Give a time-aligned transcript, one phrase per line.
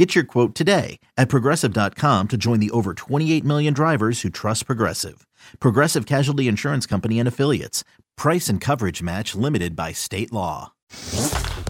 [0.00, 4.64] Get your quote today at progressive.com to join the over 28 million drivers who trust
[4.64, 5.26] Progressive.
[5.60, 7.84] Progressive Casualty Insurance Company and Affiliates.
[8.16, 10.72] Price and coverage match limited by state law.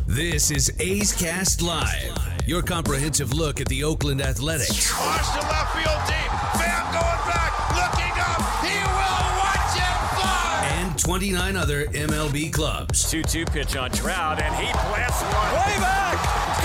[0.07, 2.17] This is A's Cast Live,
[2.47, 4.97] your comprehensive look at the Oakland Athletics.
[4.97, 6.31] Launch to left field deep.
[6.55, 8.47] Bam going back, looking up.
[8.63, 10.71] He will watch it fly.
[10.79, 13.11] And 29 other MLB clubs.
[13.11, 15.53] 2 2 pitch on Trout, and he blasts one.
[15.67, 16.60] Way back.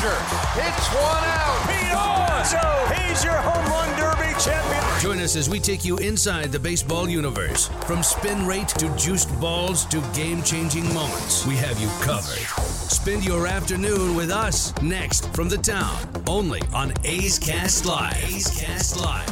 [0.00, 0.18] Bellinger
[0.54, 1.68] hits one out.
[1.68, 5.00] Pete Alonso, he's your home run derby champion.
[5.00, 7.68] Join us as we take you inside the baseball universe.
[7.86, 12.38] From spin rate to juiced balls to game changing moments, we have you covered.
[12.62, 18.16] Spend your afternoon with us next from the town, only on A's Cast Live.
[18.24, 19.28] A's Cast Live.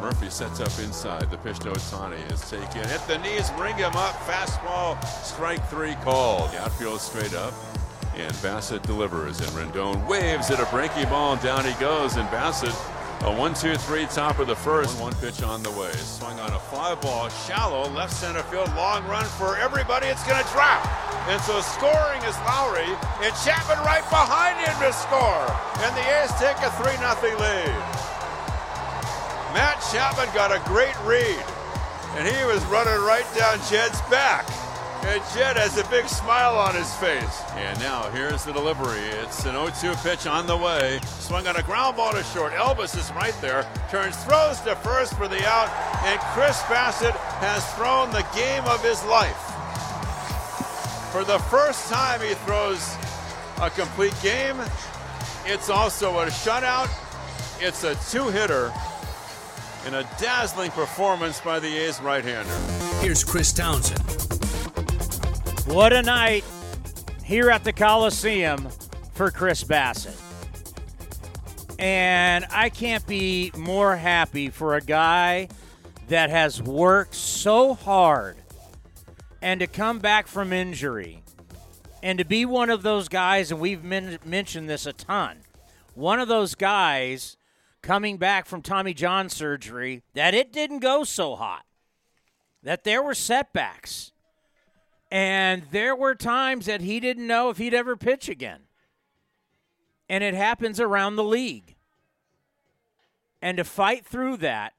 [0.00, 1.30] Murphy sets up inside.
[1.30, 2.86] The pitch to Ohtani is taken.
[2.88, 4.14] Hit the knees, ring him up.
[4.26, 6.50] Fastball, strike three called.
[6.52, 7.54] The outfield straight up.
[8.16, 9.40] And Bassitt delivers.
[9.40, 11.36] And Rendon waves at a breaking ball.
[11.36, 12.16] Down he goes.
[12.16, 12.74] And Bassitt,
[13.22, 15.00] a one, two, three, top of the first.
[15.00, 15.92] One pitch on the way.
[15.92, 20.06] Swung on a fly ball, shallow, left center field, long run for everybody.
[20.06, 20.84] It's going to drop.
[21.28, 22.94] And so scoring is Lowrie.
[23.24, 25.46] And Chapman right behind him to score.
[25.82, 28.04] And the A's take a 3 0 lead.
[29.54, 31.44] Matt Chapman got a great read,
[32.18, 34.44] and he was running right down Jed's back.
[35.06, 37.42] And Jed has a big smile on his face.
[37.56, 39.00] And now here's the delivery.
[39.20, 40.98] It's an 0-2 pitch on the way.
[41.04, 42.52] Swung on a ground ball to short.
[42.52, 43.66] Elvis is right there.
[43.90, 45.68] Turns, throws to first for the out.
[46.04, 49.36] And Chris Bassitt has thrown the game of his life.
[51.12, 52.96] For the first time, he throws
[53.60, 54.56] a complete game.
[55.44, 56.88] It's also a shutout.
[57.60, 58.72] It's a two-hitter
[59.86, 63.02] in a dazzling performance by the A's right-hander.
[63.02, 64.43] Here's Chris Townsend.
[65.66, 66.44] What a night
[67.24, 68.68] here at the Coliseum
[69.14, 70.20] for Chris Bassitt.
[71.78, 75.48] And I can't be more happy for a guy
[76.08, 78.36] that has worked so hard
[79.40, 81.22] and to come back from injury
[82.02, 85.38] and to be one of those guys, and we've men- mentioned this a ton,
[85.94, 87.38] one of those guys
[87.80, 91.64] coming back from Tommy John surgery that it didn't go so hot,
[92.62, 94.12] that there were setbacks.
[95.10, 98.62] And there were times that he didn't know if he'd ever pitch again.
[100.08, 101.76] And it happens around the league.
[103.40, 104.74] And to fight through that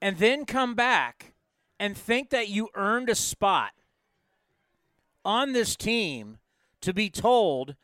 [0.00, 1.34] and then come back
[1.78, 3.72] and think that you earned a spot
[5.24, 6.38] on this team
[6.80, 7.76] to be told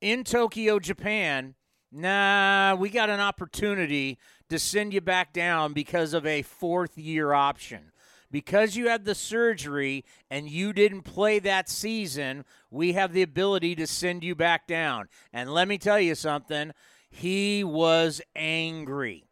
[0.00, 1.54] in Tokyo, Japan,
[1.92, 7.32] nah, we got an opportunity to send you back down because of a fourth year
[7.32, 7.92] option
[8.30, 13.74] because you had the surgery and you didn't play that season, we have the ability
[13.76, 15.08] to send you back down.
[15.32, 16.72] And let me tell you something,
[17.10, 19.24] he was angry.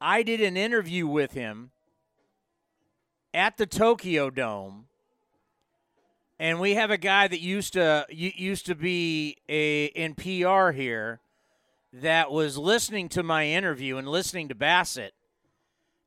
[0.00, 1.72] I did an interview with him
[3.34, 4.86] at the Tokyo Dome.
[6.38, 11.20] And we have a guy that used to used to be a in PR here
[11.92, 15.10] that was listening to my interview and listening to Bassitt.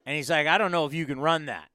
[0.08, 1.70] And he's like, I don't know if you can run that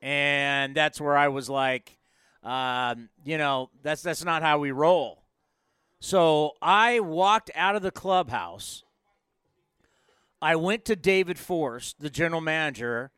[0.00, 1.98] and that's where I was like,
[2.42, 5.22] um, you know, that's that's not how we roll.
[6.00, 8.84] So I walked out of the clubhouse.
[10.40, 13.10] I went to David Forst, the general manager.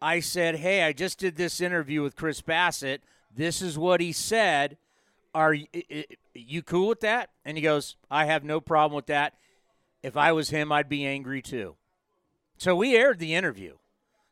[0.00, 3.02] I said, "Hey, I just did this interview with Chris Bassitt.
[3.34, 4.76] This is what he said.
[5.34, 5.66] Are you,
[6.34, 9.34] you cool with that?" And he goes, "I have no problem with that.
[10.02, 11.76] If I was him, I'd be angry too."
[12.58, 13.76] So we aired the interview.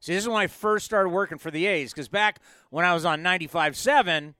[0.00, 2.94] See, this is when I first started working for the A's because back when I
[2.94, 4.35] was on 95.7,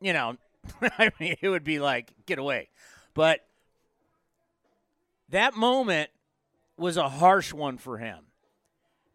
[0.00, 0.36] you know,
[0.82, 2.70] I mean, it would be like, get away.
[3.12, 3.40] But
[5.28, 6.08] that moment
[6.78, 8.24] was a harsh one for him.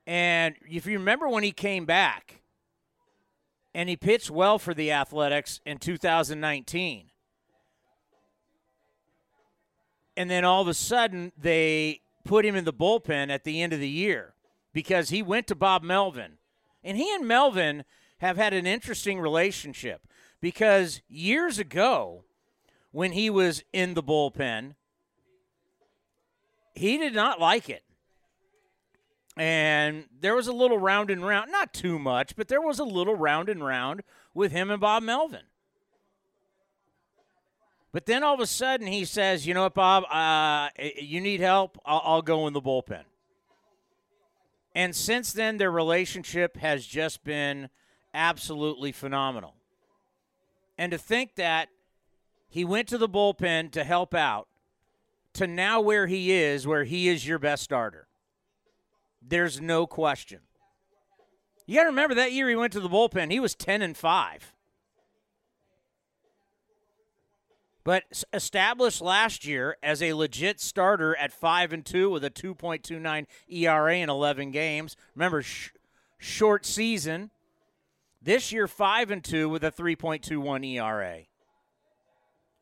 [0.06, 2.42] And if you remember when he came back
[3.74, 7.10] and he pitched well for the Athletics in 2019,
[10.16, 13.74] and then all of a sudden they put him in the bullpen at the end
[13.74, 14.34] of the year
[14.74, 16.38] because he went to Bob Melvin.
[16.84, 17.84] And he and Melvin
[18.20, 20.08] have had an interesting relationship
[20.42, 22.24] because years ago,
[22.92, 24.76] when he was in the bullpen,
[26.76, 27.84] he did not like it.
[29.36, 32.84] And there was a little round and round, not too much, but there was a
[32.84, 35.44] little round and round with him and Bob Melvin.
[37.92, 40.04] But then all of a sudden he says, "You know what, Bob?
[40.10, 41.80] Uh, you need help.
[41.86, 43.04] I'll, I'll go in the bullpen."
[44.80, 47.68] And since then, their relationship has just been
[48.14, 49.56] absolutely phenomenal.
[50.78, 51.68] And to think that
[52.48, 54.48] he went to the bullpen to help out,
[55.34, 58.08] to now where he is, where he is your best starter,
[59.22, 60.40] there's no question.
[61.66, 63.98] You got to remember that year he went to the bullpen, he was 10 and
[63.98, 64.54] 5.
[67.90, 73.26] But established last year as a legit starter at 5 and 2 with a 2.29
[73.50, 74.96] ERA in 11 games.
[75.16, 75.72] Remember sh-
[76.20, 77.32] short season.
[78.22, 81.22] This year 5 and 2 with a 3.21 ERA.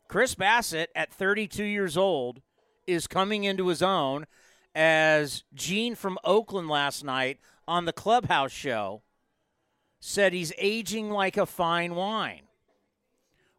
[0.08, 2.40] Chris Bassitt at 32 years old
[2.86, 4.24] is coming into his own
[4.74, 9.02] as Gene from Oakland last night on the Clubhouse show
[10.00, 12.47] said he's aging like a fine wine.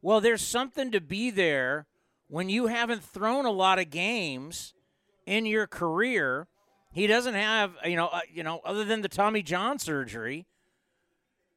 [0.02, 1.88] Well, there's something to be there
[2.28, 4.74] when you haven't thrown a lot of games
[5.26, 6.48] in your career.
[6.92, 10.48] He doesn't have, you know, uh, you know, other than the Tommy John surgery,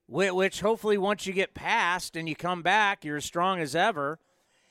[0.08, 4.18] which, hopefully once you get past and you come back, you're as strong as ever.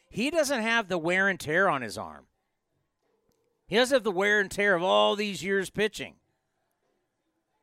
[0.09, 2.25] He doesn't have the wear and tear on his arm.
[3.67, 6.15] He doesn't have the wear and tear of all these years pitching.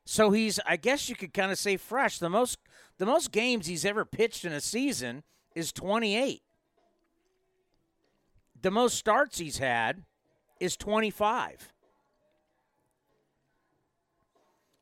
[0.06, 2.18] So he's, I guess you could kind of say, fresh.
[2.18, 2.58] The most,
[2.96, 5.22] the most games he's ever pitched in a season
[5.54, 6.42] is 28.
[8.60, 10.04] The most starts he's had
[10.60, 11.72] is 25.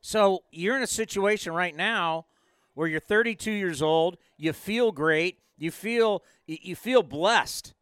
[0.01, 2.25] So you're in a situation right now
[2.73, 7.73] where you're 32 years old, you feel great, you feel you feel blessed.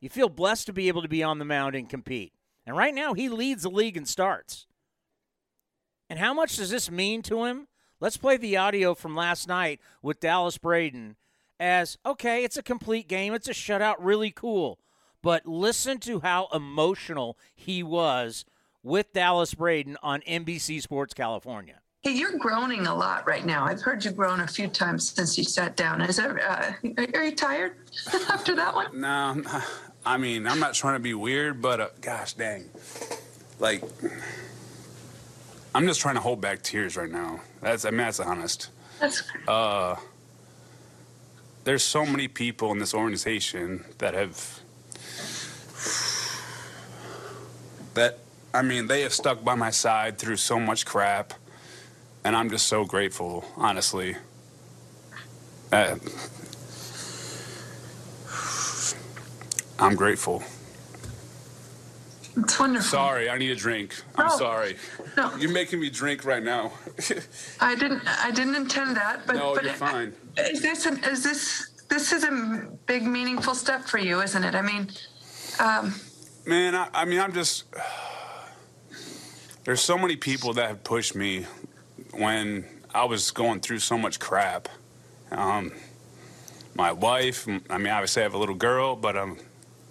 [0.00, 2.32] You feel blessed to be able to be on the mound and compete.
[2.66, 4.66] And right now he leads the league in starts.
[6.08, 7.68] And how much does this mean to him?
[8.00, 11.16] Let's play the audio from last night with Dallas Braden
[11.58, 14.78] as okay, it's a complete game, it's a shutout, really cool.
[15.22, 18.44] But listen to how emotional he was
[18.82, 21.80] with Dallas Braden on NBC Sports California.
[22.02, 23.64] Hey, you're groaning a lot right now.
[23.64, 26.02] I've heard you groan a few times since you sat down.
[26.02, 27.76] Is that, uh, are you tired
[28.28, 29.00] after that one?
[29.00, 29.42] No,
[30.04, 32.68] I mean, I'm not trying to be weird, but uh, gosh dang.
[33.58, 33.82] Like,
[35.74, 37.40] I'm just trying to hold back tears right now.
[37.62, 38.68] That's, I mean, that's honest.
[39.00, 39.22] That's.
[39.48, 39.96] Uh,
[41.64, 44.60] there's so many people in this organization that have
[47.94, 48.18] that
[48.52, 51.34] I mean they have stuck by my side through so much crap
[52.22, 54.16] and I'm just so grateful honestly.
[55.72, 55.96] Uh,
[59.78, 60.44] I'm grateful
[62.36, 62.88] it's wonderful.
[62.88, 63.94] Sorry, I need a drink.
[64.16, 64.76] I'm sorry.
[65.16, 65.34] No.
[65.36, 66.72] You're making me drink right now.
[67.60, 68.02] I didn't.
[68.06, 69.26] I didn't intend that.
[69.26, 70.14] But no, but you're fine.
[70.36, 70.86] Is this?
[70.86, 71.70] An, is this?
[71.88, 74.54] This is a big, meaningful step for you, isn't it?
[74.54, 74.88] I mean,
[75.60, 75.94] um,
[76.46, 76.74] man.
[76.74, 77.64] I, I mean, I'm just.
[79.64, 81.46] There's so many people that have pushed me
[82.12, 84.68] when I was going through so much crap.
[85.30, 85.72] Um,
[86.74, 87.46] my wife.
[87.46, 89.38] I mean, obviously, I have a little girl, but um,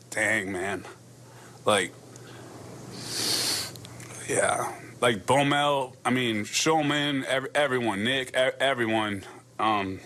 [0.09, 0.83] dang man,
[1.65, 1.93] like
[4.27, 4.71] yeah,
[5.01, 5.93] like Bomel.
[6.05, 7.25] I mean, Showman.
[7.25, 8.33] Every, everyone, Nick.
[8.33, 9.23] Everyone.
[9.59, 9.99] Um,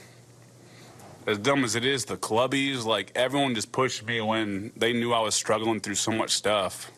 [1.27, 5.13] as dumb as it is, the clubbies, like everyone just pushed me when they knew
[5.13, 6.89] I was struggling through so much stuff.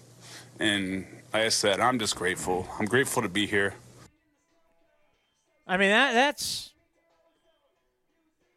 [0.60, 2.68] And like I said, I'm just grateful.
[2.80, 3.74] I'm grateful to be here.
[5.68, 6.74] I mean that that's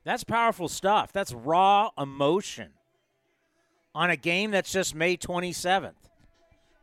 [0.05, 1.13] that's powerful stuff.
[1.13, 2.71] That's raw emotion
[3.95, 6.02] on a game that's just May 27th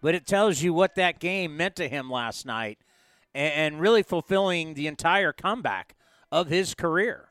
[0.02, 2.80] but it tells you what that game meant to him last night
[3.34, 5.96] and, really fulfilling the entire comeback
[6.32, 7.30] of his career.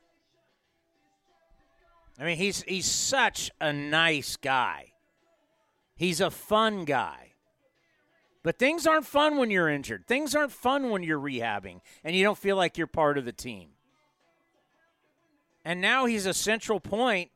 [2.19, 4.93] I mean, he's he's such a nice guy.
[5.95, 7.33] He's a fun guy.
[8.43, 10.07] But things aren't fun when you're injured.
[10.07, 13.33] Things aren't fun when you're rehabbing and you don't feel like you're part of the
[13.33, 13.69] team.
[15.65, 17.31] And now he's a central point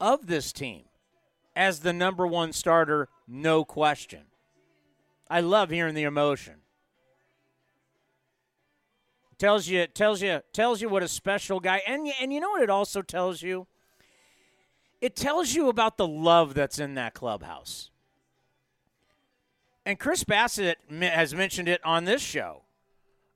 [0.00, 0.84] of this team
[1.56, 4.22] as the number one starter, no question.
[5.28, 6.54] I love hearing the emotion.
[9.38, 12.62] Tells you, tells you, tells you what a special guy, and and you know what
[12.62, 13.66] it also tells you.
[15.02, 17.90] It tells you about the love that's in that clubhouse.
[19.84, 22.62] And Chris Bassitt has mentioned it on this show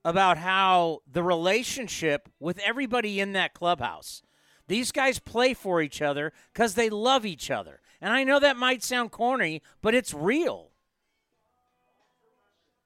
[0.04, 4.22] about how the relationship with everybody in that clubhouse.
[4.66, 7.80] These guys play for each other because they love each other.
[8.00, 10.69] And I know that might sound corny, but it's real.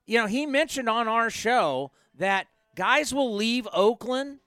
[0.07, 4.39] You know, he mentioned on our show that guys will leave Oakland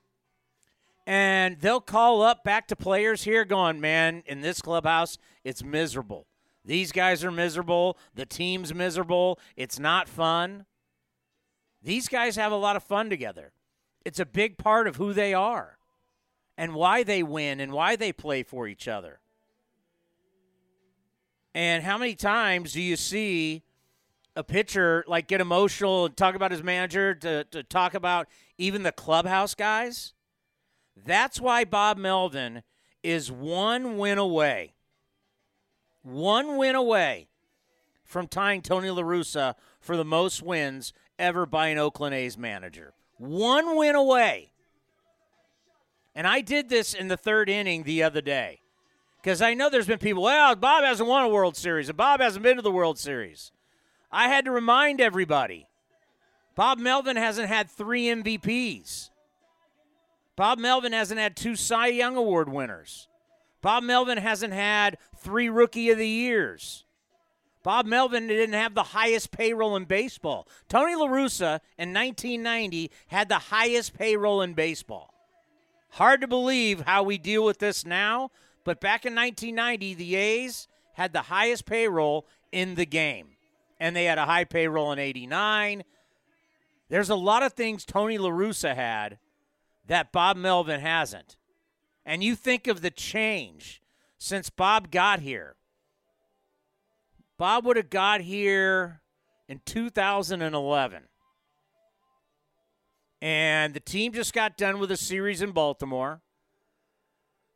[1.06, 6.26] and they'll call up back to players here going, man, in this clubhouse, it's miserable.
[6.64, 7.96] These guys are miserable.
[8.14, 9.38] The team's miserable.
[9.56, 10.66] It's not fun.
[11.82, 13.52] These guys have a lot of fun together.
[14.04, 15.78] It's a big part of who they are
[16.58, 19.20] and why they win and why they play for each other.
[21.54, 23.62] And how many times do you see
[24.38, 28.84] a pitcher like get emotional and talk about his manager to, to talk about even
[28.84, 30.14] the clubhouse guys?
[31.04, 32.62] That's why Bob Melvin
[33.02, 34.74] is one win away.
[36.02, 37.26] One win away
[38.04, 42.94] from tying Tony La Russa for the most wins ever by an Oakland A's manager.
[43.16, 44.52] One win away.
[46.14, 48.60] And I did this in the third inning the other day.
[49.20, 52.20] Because I know there's been people, well, Bob hasn't won a World Series and Bob
[52.20, 53.50] hasn't been to the World Series.
[54.10, 55.66] I had to remind everybody
[56.54, 59.10] Bob Melvin hasn't had three MVPs.
[60.34, 63.08] Bob Melvin hasn't had two Cy Young Award winners.
[63.60, 66.84] Bob Melvin hasn't had three Rookie of the Years.
[67.62, 70.48] Bob Melvin didn't have the highest payroll in baseball.
[70.68, 75.12] Tony La Russa in 1990 had the highest payroll in baseball.
[75.90, 78.30] Hard to believe how we deal with this now,
[78.64, 83.30] but back in 1990, the A's had the highest payroll in the game.
[83.80, 85.84] And they had a high payroll in 89.
[86.88, 89.18] There's a lot of things Tony La Russa had
[89.86, 91.36] that Bob Melvin hasn't.
[92.04, 93.82] And you think of the change
[94.18, 95.56] since Bob got here.
[97.38, 99.00] Bob would have got here
[99.48, 101.02] in 2011.
[103.20, 106.22] And the team just got done with a series in Baltimore.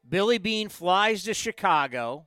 [0.08, 2.26] Billy Beane flies to Chicago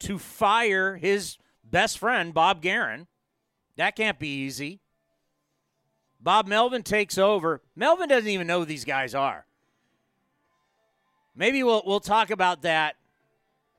[0.00, 1.38] to fire his
[1.72, 3.08] best friend, Bob Geren.
[3.76, 4.78] That can't be easy.
[6.20, 7.60] Bob Melvin takes over.
[7.74, 9.44] Melvin doesn't even know who these guys are.
[11.34, 12.94] Maybe we'll we'll talk about that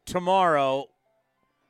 [0.05, 0.89] tomorrow.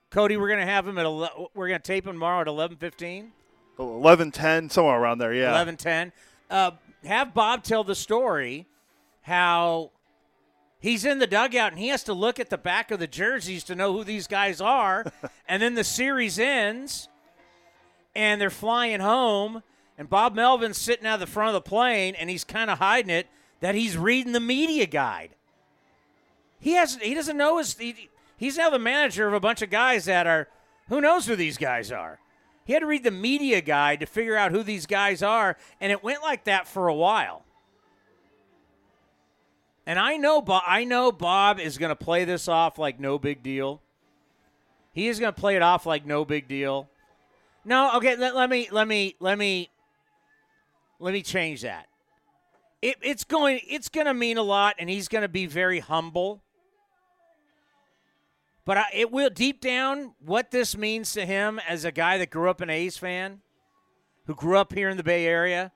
[0.09, 3.33] Cody, we're gonna have him at 11, we're gonna tape him tomorrow at eleven fifteen.
[3.77, 5.33] Eleven ten, somewhere around there.
[5.33, 5.51] Yeah.
[5.51, 6.11] Eleven ten.
[6.49, 6.71] Uh,
[7.03, 8.65] have Bob tell the story
[9.21, 9.91] how
[10.83, 13.63] he's in the dugout and he has to look at the back of the jerseys
[13.63, 15.11] to know who these guys are,
[15.47, 17.07] and then the series ends,
[18.13, 19.63] and they're flying home,
[19.97, 23.09] and Bob Melvin's sitting out the front of the plane, and he's kind of hiding
[23.09, 23.27] it
[23.61, 25.29] that he's reading the media guide.
[26.59, 29.69] He has he doesn't know his he, he's now the manager of a bunch of
[29.69, 30.49] guys that are
[30.89, 32.19] who knows who these guys are.
[32.65, 35.91] He had to read the media guide to figure out who these guys are, and
[35.91, 37.45] it went like that for a while.
[39.85, 43.19] And I know Bob, I know Bob is going to play this off like no
[43.19, 43.81] big deal.
[44.93, 46.89] He is going to play it off like no big deal.
[47.65, 49.69] No, okay, let, let me let me let me
[50.99, 51.87] let me change that.
[52.81, 55.79] It, it's going it's going to mean a lot and he's going to be very
[55.79, 56.41] humble.
[58.65, 62.29] But I, it will deep down what this means to him as a guy that
[62.29, 63.41] grew up an A's fan,
[64.25, 65.73] who grew up here in the Bay Area,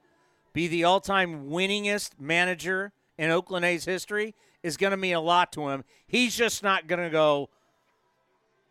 [0.54, 5.52] be the all-time winningest manager in Oakland A's history is going to mean a lot
[5.54, 5.84] to him.
[6.08, 7.50] He's just not going to go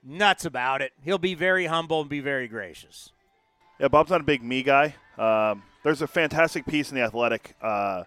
[0.02, 0.92] nuts about it.
[1.02, 3.12] He'll be very humble and be very gracious.
[3.78, 4.94] Yeah, Bob's not a big me guy.
[5.18, 8.04] Um, there's a fantastic piece in the Athletic uh,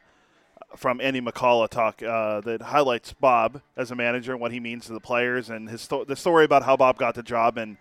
[0.75, 4.85] from Andy McCullough talk uh, that highlights Bob as a manager and what he means
[4.87, 7.77] to the players and his sto- the story about how Bob got the job and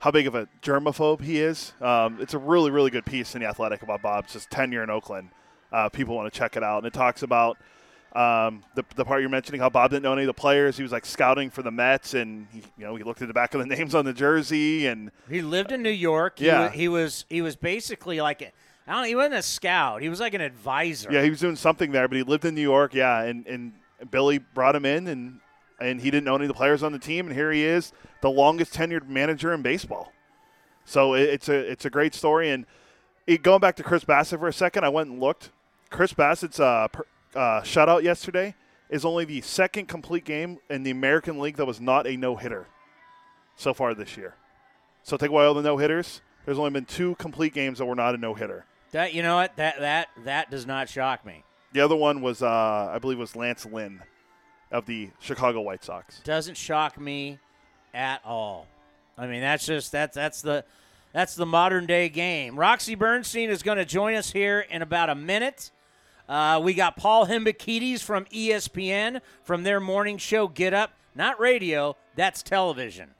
[0.00, 1.72] how big of a germaphobe he is.
[1.80, 4.90] Um, it's a really really good piece in the Athletic about Bob's just tenure in
[4.90, 5.30] Oakland.
[5.72, 7.58] Uh, people want to check it out, and it talks about.
[8.18, 10.76] Um, the, the part you're mentioning, how Bob didn't know any of the players.
[10.76, 13.34] He was like scouting for the Mets, and he, you know he looked at the
[13.34, 16.40] back of the names on the jersey, and he lived in New York.
[16.40, 18.50] Yeah, he, he was he was basically like a,
[18.88, 19.04] I don't.
[19.04, 20.02] He wasn't a scout.
[20.02, 21.12] He was like an advisor.
[21.12, 22.92] Yeah, he was doing something there, but he lived in New York.
[22.92, 23.72] Yeah, and and
[24.10, 25.38] Billy brought him in, and
[25.78, 27.92] and he didn't know any of the players on the team, and here he is,
[28.20, 30.12] the longest tenured manager in baseball.
[30.84, 32.66] So it, it's a it's a great story, and
[33.28, 35.50] it, going back to Chris Bassitt for a second, I went and looked.
[35.90, 37.04] Chris Bassitt's uh, per,
[37.34, 38.54] uh, shutout yesterday
[38.88, 42.36] is only the second complete game in the American League that was not a no
[42.36, 42.66] hitter
[43.56, 44.34] so far this year.
[45.02, 46.22] So take away all the no hitters.
[46.44, 48.64] There's only been two complete games that were not a no hitter.
[48.92, 51.44] That you know what that that that does not shock me.
[51.72, 54.00] The other one was, uh, I believe, was Lance Lynn
[54.70, 56.20] of the Chicago White Sox.
[56.20, 57.38] Doesn't shock me
[57.92, 58.66] at all.
[59.18, 60.64] I mean, that's just that's that's the
[61.12, 62.58] that's the modern day game.
[62.58, 65.70] Roxy Bernstein is going to join us here in about a minute.
[66.28, 71.96] Uh, we got Paul Hembekides from ESPN from their morning show Get Up, not radio,
[72.16, 73.10] that's television.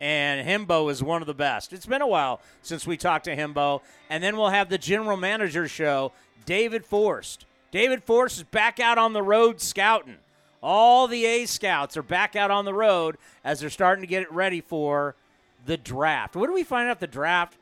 [0.00, 1.72] And Himbo is one of the best.
[1.72, 3.82] It's been a while since we talked to Himbo.
[4.10, 6.12] And then we'll have the general manager show,
[6.44, 7.46] David Forst.
[7.70, 10.18] David Forst is back out on the road scouting.
[10.62, 14.22] All the A scouts are back out on the road as they're starting to get
[14.22, 15.16] it ready for
[15.66, 16.36] the draft.
[16.36, 17.56] What do we find out the draft?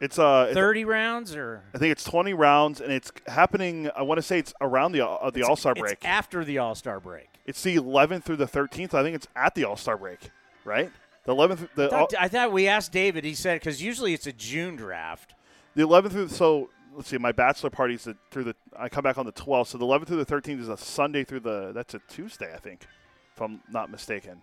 [0.00, 3.88] It's uh, thirty rounds, or I think it's twenty rounds, and it's happening.
[3.96, 6.04] I want to say it's around the uh, the All Star break.
[6.04, 7.28] after the All Star break.
[7.46, 8.92] It's the 11th through the 13th.
[8.92, 10.30] I think it's at the All Star break,
[10.64, 10.90] right?
[11.24, 11.68] The 11th.
[11.76, 13.24] The I thought, I thought we asked David.
[13.24, 15.34] He said because usually it's a June draft.
[15.74, 17.18] The 11th through so let's see.
[17.18, 18.56] My bachelor party's through the.
[18.76, 21.24] I come back on the 12th, so the 11th through the 13th is a Sunday
[21.24, 21.72] through the.
[21.72, 22.86] That's a Tuesday, I think,
[23.34, 24.42] if I'm not mistaken.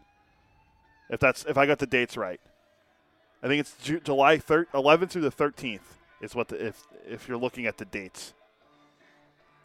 [1.09, 2.39] If that's if I got the dates right,
[3.43, 5.81] I think it's Ju- July 3rd, 11th through the 13th
[6.21, 8.33] is what the if if you're looking at the dates.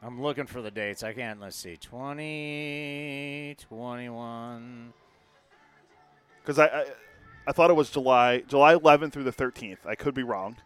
[0.02, 1.02] I'm looking for the dates.
[1.02, 1.40] I can't.
[1.40, 1.76] Let's see.
[1.76, 4.92] 20, 21.
[6.42, 6.86] Because I, I
[7.46, 9.86] I thought it was July July 11th through the 13th.
[9.86, 10.56] I could be wrong.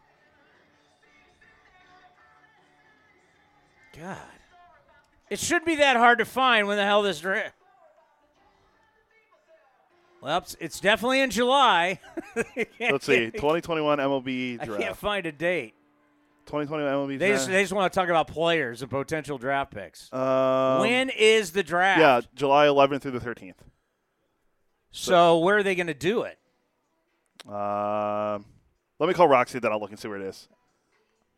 [3.98, 4.18] God.
[5.28, 7.22] It should be that hard to find when the hell this.
[10.22, 11.98] Well, it's, definitely in July.
[12.80, 13.32] Let's see.
[13.32, 14.80] 2021 MLB I draft.
[14.80, 15.74] can't find a date.
[16.46, 17.40] 2021 MLB They draft.
[17.40, 20.12] just, they just want to talk about players and potential draft picks.
[20.12, 21.98] Um, when is the draft?
[21.98, 23.54] Yeah, July 11th through the 13th.
[24.92, 26.38] So where are they going to do it?
[27.48, 28.44] Um,
[29.00, 30.48] let me call Roxy, then I'll look and see where it is.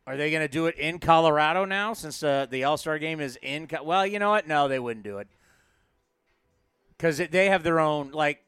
[0.05, 3.19] Are they going to do it in Colorado now since uh, the All Star game
[3.19, 3.65] is in?
[3.65, 4.47] Co- well, you know what?
[4.47, 5.27] No, they wouldn't do it
[6.95, 8.11] because they have their own.
[8.11, 8.44] Like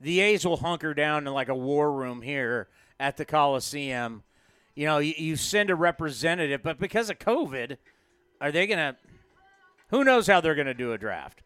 [0.00, 2.68] the A's will hunker down in like a war room here
[3.00, 4.22] at the Coliseum.
[4.74, 7.76] You know, you, you send a representative, but because of COVID,
[8.40, 8.96] are they going to?
[9.90, 11.42] Who knows how they're going to do a draft?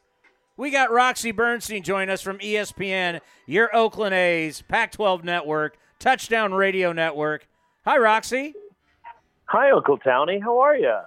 [0.57, 6.53] We got Roxy Bernstein join us from ESPN, your Oakland A's, Pac 12 Network, Touchdown
[6.53, 7.49] Radio Network.
[7.87, 8.55] Hi, Roxy.
[9.47, 10.43] Hi, Uncle Townie.
[10.43, 10.99] How are you?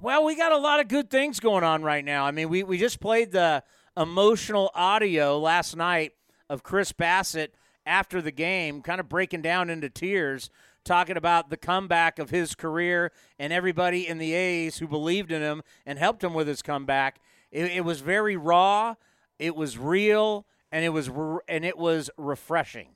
[0.00, 2.24] Well, we got a lot of good things going on right now.
[2.24, 3.62] I mean, we, we just played the
[3.96, 6.12] emotional audio last night
[6.52, 7.54] of Chris Bassitt
[7.86, 10.50] after the game, kind of breaking down into tears,
[10.84, 15.40] talking about the comeback of his career and everybody in the A's who believed in
[15.40, 17.20] him and helped him with his comeback.
[17.50, 18.96] It, it was very raw,
[19.38, 22.88] it was real, and it was re- and it was refreshing.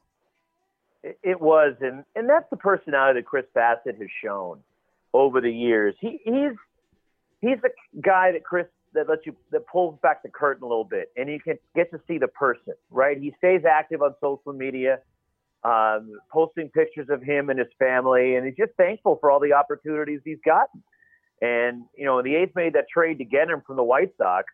[1.02, 4.62] It- was, and and that's the personality that Chris Bassitt has shown
[5.14, 5.94] over the years.
[5.98, 6.52] He he's
[7.40, 7.70] he's the
[8.02, 11.28] guy that Chris that lets you that pulls back the curtain a little bit, and
[11.28, 12.74] you can get to see the person.
[12.90, 13.18] Right?
[13.18, 14.98] He stays active on social media,
[15.64, 19.52] um, posting pictures of him and his family, and he's just thankful for all the
[19.52, 20.82] opportunities he's gotten.
[21.40, 24.52] And you know, the A's made that trade to get him from the White Sox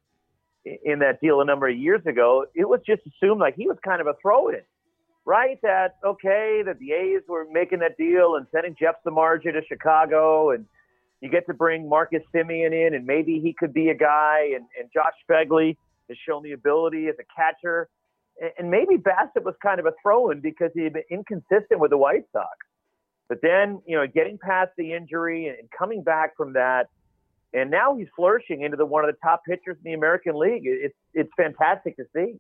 [0.65, 3.77] in that deal a number of years ago, it was just assumed like he was
[3.85, 4.63] kind of a throw-in
[5.25, 5.61] right?
[5.63, 10.51] That okay, that the A's were making that deal and sending Jeff Samardzija to Chicago,
[10.51, 10.67] and
[11.23, 14.51] you get to bring Marcus Semien in, and maybe he could be a guy.
[14.55, 15.77] And, and Josh Phegley
[16.09, 17.89] has shown the ability as a catcher,
[18.41, 21.91] and, and maybe Bassitt was kind of a throw-in because he had been inconsistent with
[21.93, 22.51] the White Sox.
[23.29, 26.89] But then, you know, getting past the injury and coming back from that,
[27.55, 30.67] and now he's flourishing into the one of the top pitchers in the American League.
[30.67, 32.35] It- It's it's fantastic to see.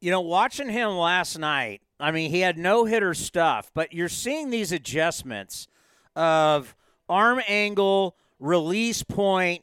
[0.00, 4.10] You know, watching him last night, I mean, he had no hitter stuff, but you're
[4.10, 5.66] seeing these adjustments
[6.14, 6.76] of
[7.08, 9.62] arm angle, release point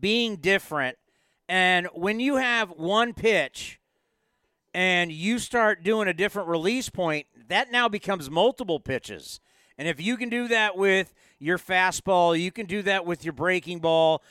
[0.00, 0.96] being different.
[1.48, 3.80] And when you have one pitch
[4.72, 9.40] and you start doing a different release point, that now becomes multiple pitches.
[9.76, 13.32] And if you can do that with your fastball, you can do that with your
[13.32, 14.22] breaking ball.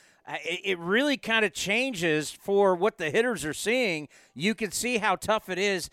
[0.46, 4.08] It really kind of changes for what the hitters are seeing.
[4.34, 5.90] You can see how tough it is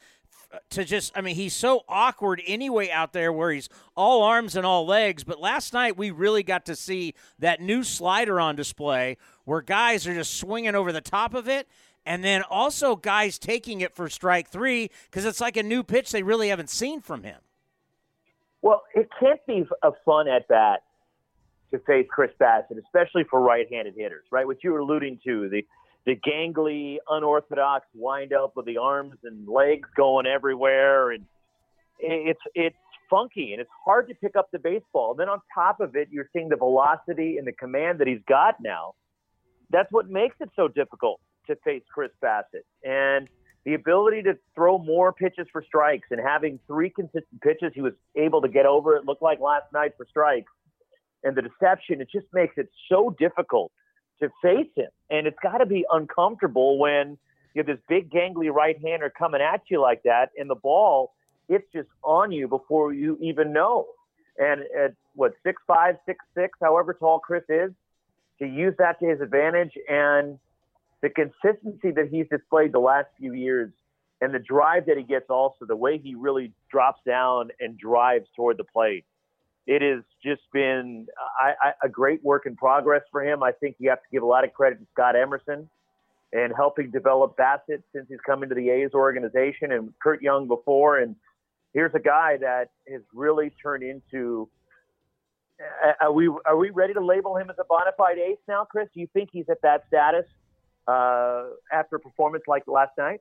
[0.71, 4.67] to just, I mean, he's so awkward anyway out there where he's all arms and
[4.67, 5.25] all legs.
[5.25, 10.07] But last night we really got to see that new slider on display where guys
[10.07, 11.69] are just swinging over the top of it.
[12.07, 16.11] And then also guys taking it for strike three because it's like a new pitch
[16.11, 17.39] they really haven't seen from him.
[18.63, 20.83] Well, it can't be a fun at bat
[21.71, 24.47] to face Chris Bassitt, especially for right-handed hitters, right?
[24.47, 25.65] What you were alluding to, the
[26.07, 31.25] the gangly, unorthodox windup with the arms and legs going everywhere, and
[31.99, 32.77] it's it's
[33.11, 35.11] funky and it's hard to pick up the baseball.
[35.11, 38.23] And then on top of it, you're seeing the velocity and the command that he's
[38.29, 38.95] got now.
[39.71, 42.65] That's what makes it so difficult to face Chris Bassitt.
[42.85, 43.29] And
[43.65, 47.93] the ability to throw more pitches for strikes and having three consistent pitches he was
[48.17, 50.51] able to get over it looked like last night for strikes
[51.25, 53.71] and the deception it just makes it so difficult
[54.21, 57.19] to face him and it's got to be uncomfortable when
[57.55, 61.13] you have this big gangly right hander coming at you like that and the ball
[61.51, 63.87] it's just on you before you even know.
[64.39, 67.73] And at what six five, six six, however tall Chris is,
[68.39, 70.39] to use that to his advantage and
[71.03, 73.71] the consistency that he's displayed the last few years
[74.21, 78.27] and the drive that he gets also the way he really drops down and drives
[78.37, 79.05] toward the plate
[79.71, 81.07] it has just been
[81.41, 83.45] I, I, a great work in progress for him.
[83.45, 85.71] I think you have to give a lot of credit to scott emerson
[86.33, 90.99] and helping develop Bassitt since he's come into the a's organization and curt young before.
[90.99, 91.15] And
[91.73, 94.49] here's a guy that has really turned into
[96.01, 98.89] are we are we ready to label him as a bona fide ace now chris?
[98.93, 100.27] Do you think he's at that status
[100.89, 103.21] uh, after a performance like last night?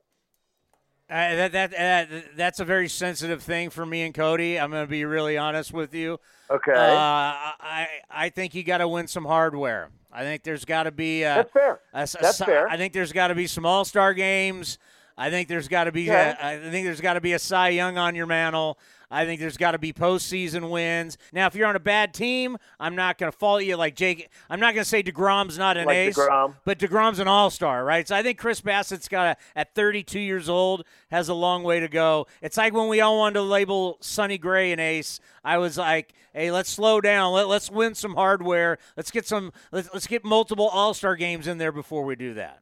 [1.10, 4.60] Uh, that that uh, that's a very sensitive thing for me and Cody.
[4.60, 6.20] I'm going to be really honest with you.
[6.48, 6.72] Okay.
[6.72, 9.90] Uh, I I think you got to win some hardware.
[10.12, 11.80] I think there's got to be a, that's fair.
[11.92, 12.68] A, a, that's fair.
[12.68, 14.78] I think there's got to be some All Star games.
[15.18, 16.36] I think there's got to be yeah.
[16.40, 18.78] a, I think there's got to be a Cy Young on your mantle.
[19.10, 21.18] I think there's got to be postseason wins.
[21.32, 24.28] Now, if you're on a bad team, I'm not going to fault you like Jake.
[24.48, 26.54] I'm not going to say Degrom's not an like ace, DeGrom.
[26.64, 28.06] but Degrom's an all star, right?
[28.06, 31.80] So I think Chris Bassitt's got a, at 32 years old has a long way
[31.80, 32.26] to go.
[32.40, 35.18] It's like when we all wanted to label Sonny Gray an ace.
[35.44, 37.32] I was like, hey, let's slow down.
[37.32, 38.78] Let, let's win some hardware.
[38.96, 39.52] Let's get some.
[39.72, 42.60] Let's, let's get multiple all star games in there before we do that.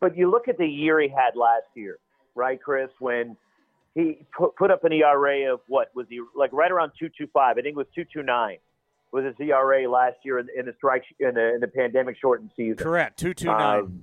[0.00, 1.98] But you look at the year he had last year,
[2.34, 2.90] right, Chris?
[2.98, 3.36] When
[3.94, 7.28] he put, put up an ERA of what was he like right around 2.25?
[7.36, 8.58] I think it was 2.29
[9.12, 12.50] was his ERA last year in, in the strike in the, in the pandemic shortened
[12.56, 12.76] season.
[12.76, 13.80] Correct, 2.29.
[13.80, 14.02] Um,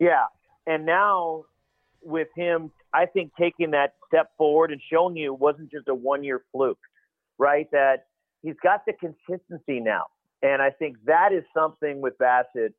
[0.00, 0.24] yeah,
[0.66, 1.44] and now
[2.02, 5.94] with him, I think taking that step forward and showing you it wasn't just a
[5.94, 6.78] one year fluke,
[7.36, 7.70] right?
[7.70, 8.06] That
[8.42, 10.06] he's got the consistency now,
[10.42, 12.72] and I think that is something with Bassitt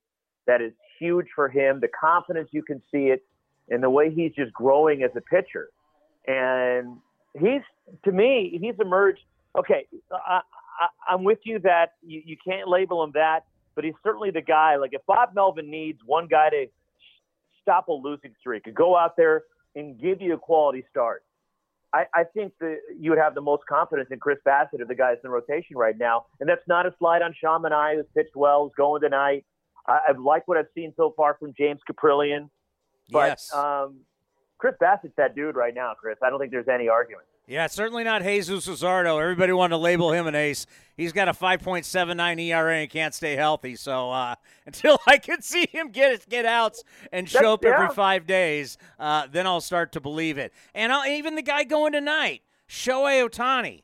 [0.48, 1.80] that is huge for him.
[1.80, 3.24] The confidence you can see it,
[3.69, 5.69] and the way he's just growing as a pitcher
[6.27, 6.97] and
[7.39, 7.62] he's
[8.05, 9.21] to me he's emerged.
[9.58, 10.41] Okay, I,
[11.10, 14.41] I, am with you that you, you can't label him that, but he's certainly the
[14.41, 14.75] guy.
[14.75, 16.65] Like if Bob Melvin needs one guy to
[17.62, 19.43] stop a losing streak, and go out there
[19.75, 21.23] and give you a quality start.
[21.93, 24.95] I, I think that you would have the most confidence in Chris Bassitt of the
[24.95, 28.36] guys in rotation right now, and that's not a slide on Sean Manaea, who's pitched
[28.36, 29.45] well, who's going tonight.
[29.88, 32.49] I, I've liked what I've seen so far from James Kaprielian,
[33.10, 33.53] but yes.
[33.53, 34.01] um,
[34.60, 36.17] Chris Bassitt's that dude right now, Chris.
[36.22, 37.26] I don't think there's any argument.
[37.48, 39.19] Yeah, certainly not Jesus Luzardo.
[39.19, 40.67] Everybody wanted to label him an ace.
[40.95, 43.76] He's got a 5.79 ERA and can't stay healthy.
[43.76, 44.36] So uh,
[44.67, 47.93] until I can see him get get outs and show That's, up every yeah.
[47.93, 50.54] five days, uh, then I'll start to believe it.
[50.76, 53.82] And I'll, even the guy going tonight, Shohei Ohtani.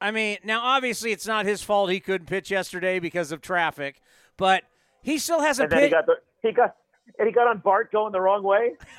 [0.00, 4.02] I mean, now obviously it's not his fault he couldn't pitch yesterday because of traffic,
[4.36, 4.64] but
[5.00, 5.94] he still hasn't And then he pitched.
[5.94, 6.76] got the he got
[7.18, 8.72] and he got on BART going the wrong way.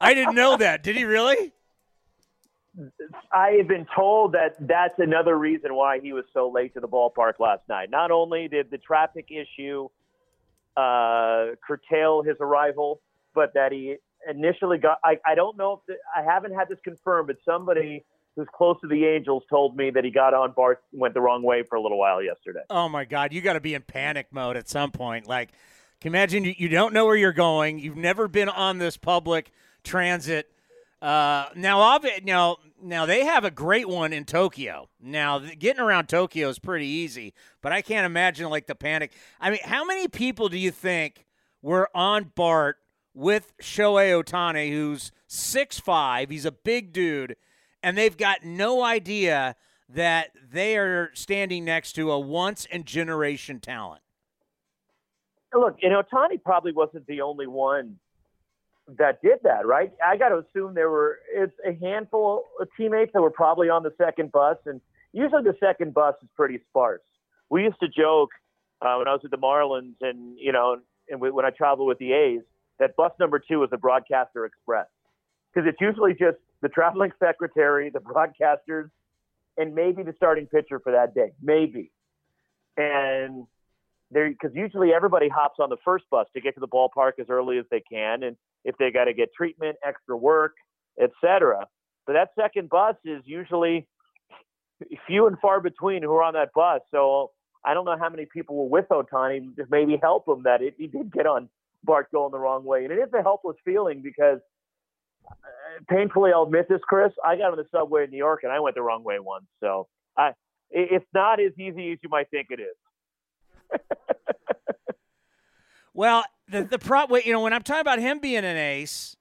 [0.00, 0.82] I didn't know that.
[0.82, 1.52] Did he really?
[3.32, 6.88] I have been told that that's another reason why he was so late to the
[6.88, 7.90] ballpark last night.
[7.90, 9.88] Not only did the traffic issue
[10.76, 13.00] uh, curtail his arrival,
[13.34, 13.96] but that he
[14.28, 14.98] initially got.
[15.04, 18.04] I, I don't know if the, I haven't had this confirmed, but somebody
[18.40, 21.42] who's close to the Angels told me that he got on BART went the wrong
[21.42, 22.60] way for a little while yesterday.
[22.70, 25.26] Oh my God, you got to be in panic mode at some point.
[25.26, 25.50] Like,
[26.00, 27.78] can you imagine you, don't know where you're going.
[27.78, 29.52] You've never been on this public
[29.84, 30.50] transit.
[31.02, 34.88] Uh, now, now, now they have a great one in Tokyo.
[35.00, 39.12] Now, getting around Tokyo is pretty easy, but I can't imagine like the panic.
[39.40, 41.26] I mean, how many people do you think
[41.60, 42.78] were on BART
[43.12, 46.30] with Shohei Ohtani, who's six five?
[46.30, 47.36] He's a big dude,
[47.82, 49.56] and they've got no idea
[49.88, 54.02] that they are standing next to a once in generation talent.
[55.52, 57.96] Look, you know, Ohtani probably wasn't the only one
[58.98, 59.92] that did that, right?
[60.04, 63.82] I got to assume there were it's a handful of teammates that were probably on
[63.82, 64.80] the second bus, and
[65.12, 67.02] usually the second bus is pretty sparse.
[67.48, 68.30] We used to joke
[68.80, 71.98] uh, when I was with the Marlins, and you know, and when I traveled with
[71.98, 72.42] the A's,
[72.78, 74.86] that bus number two was the Broadcaster Express
[75.52, 78.90] because it's usually just the traveling secretary, the broadcasters,
[79.56, 81.90] and maybe the starting pitcher for that day, maybe.
[82.76, 83.46] And
[84.10, 87.26] there, because usually everybody hops on the first bus to get to the ballpark as
[87.28, 90.54] early as they can, and if they got to get treatment, extra work,
[91.00, 91.66] etc.
[92.06, 93.86] But that second bus is usually
[95.06, 96.80] few and far between who are on that bus.
[96.90, 97.30] So
[97.64, 100.74] I don't know how many people were with Ohtani to maybe help him that it,
[100.78, 101.48] he did get on
[101.84, 104.40] BART going the wrong way, and it is a helpless feeling because
[105.88, 107.12] painfully, I'll admit this, Chris.
[107.24, 109.46] I got on the subway in New York and I went the wrong way once.
[109.60, 110.32] So I,
[110.70, 113.80] it's not as easy as you might think it is.
[115.92, 119.16] Well, the the problem, you know, when I'm talking about him being an ace,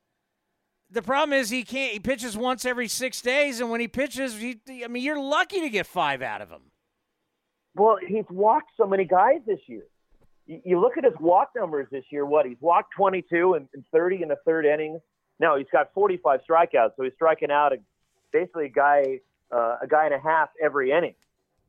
[0.89, 1.93] the problem is he can't.
[1.93, 5.61] He pitches once every six days, and when he pitches, he, I mean, you're lucky
[5.61, 6.71] to get five out of him.
[7.75, 9.83] Well, he's walked so many guys this year.
[10.45, 12.25] You, you look at his walk numbers this year.
[12.25, 15.01] What he's walked 22 and, and 30 in the third innings.
[15.39, 17.77] Now he's got 45 strikeouts, so he's striking out a,
[18.31, 19.19] basically a guy
[19.51, 21.15] uh, a guy and a half every inning,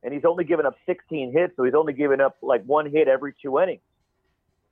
[0.03, 3.07] and he's only given up 16 hits, so he's only given up like one hit
[3.07, 3.81] every two innings.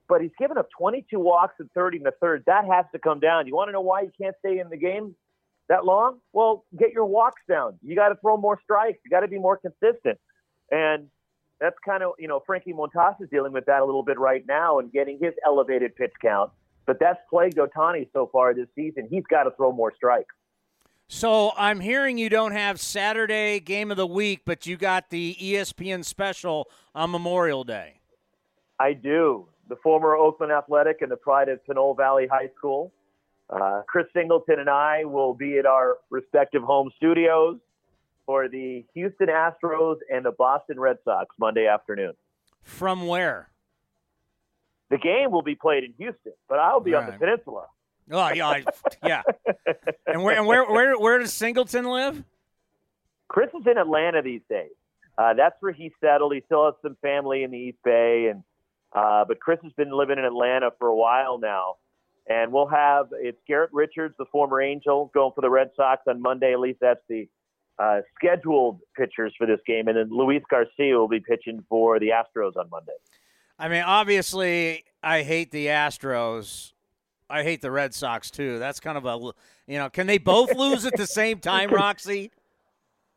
[0.07, 2.43] But he's given up 22 walks and 30 in the third.
[2.47, 3.47] That has to come down.
[3.47, 5.15] You want to know why he can't stay in the game
[5.69, 6.17] that long?
[6.33, 7.77] Well, get your walks down.
[7.83, 8.99] You got to throw more strikes.
[9.05, 10.19] You got to be more consistent,
[10.71, 11.07] and
[11.59, 14.45] that's kind of you know Frankie Montas is dealing with that a little bit right
[14.47, 16.51] now and getting his elevated pitch count.
[16.85, 19.07] But that's plagued Ohtani so far this season.
[19.09, 20.33] He's got to throw more strikes.
[21.07, 25.35] So I'm hearing you don't have Saturday game of the week, but you got the
[25.41, 27.99] ESPN special on Memorial Day.
[28.79, 29.47] I do.
[29.69, 32.91] The former Oakland Athletic and the pride of Pinole Valley High School.
[33.49, 37.57] Uh, Chris Singleton and I will be at our respective home studios
[38.27, 42.13] for the Houston Astros and the Boston Red Sox Monday afternoon.
[42.61, 43.49] From where?
[44.89, 47.67] The game will be played in Houston, but I'll be on the peninsula.
[48.11, 48.63] Oh yeah, I,
[49.05, 49.21] yeah.
[50.07, 52.23] And where and where where where does Singleton live?
[53.27, 54.71] Chris is in Atlanta these days.
[55.15, 56.33] Uh, that's where he settled.
[56.33, 58.43] He still has some family in the East Bay, and
[58.93, 61.75] uh, but Chris has been living in Atlanta for a while now.
[62.27, 66.21] And we'll have it's Garrett Richards, the former Angel, going for the Red Sox on
[66.21, 66.53] Monday.
[66.53, 67.27] At least that's the
[67.79, 72.09] uh, scheduled pitchers for this game, and then Luis Garcia will be pitching for the
[72.09, 72.93] Astros on Monday.
[73.59, 76.71] I mean, obviously, I hate the Astros.
[77.29, 78.57] I hate the Red Sox too.
[78.57, 79.17] That's kind of a,
[79.67, 82.31] you know, can they both lose at the same time, Roxy?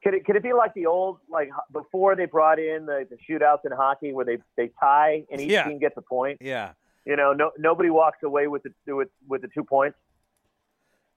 [0.03, 3.17] Could it, could it be like the old, like before they brought in the, the
[3.17, 5.65] shootouts in hockey where they, they tie and each Yeah.
[5.69, 6.39] team gets a point?
[6.43, 6.73] Yeah.
[7.05, 9.97] You know, no, nobody walks away with the with, with the two points.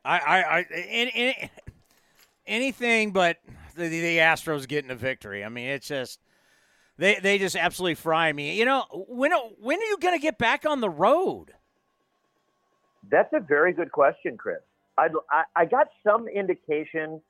[0.04, 1.52] I, I, I any, any,
[2.46, 3.38] anything but
[3.76, 5.44] the, the Astros getting a victory.
[5.44, 6.20] I mean, it's just
[6.98, 8.58] they they just absolutely fry me.
[8.58, 11.54] You know, when when are you going to get back on the road?
[13.10, 14.60] That's a very good question, Chris.
[14.98, 17.22] I'd, I, I got some indication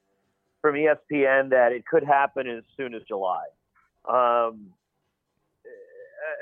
[0.62, 3.46] from ESPN that it could happen as soon as July.
[4.08, 4.74] Um,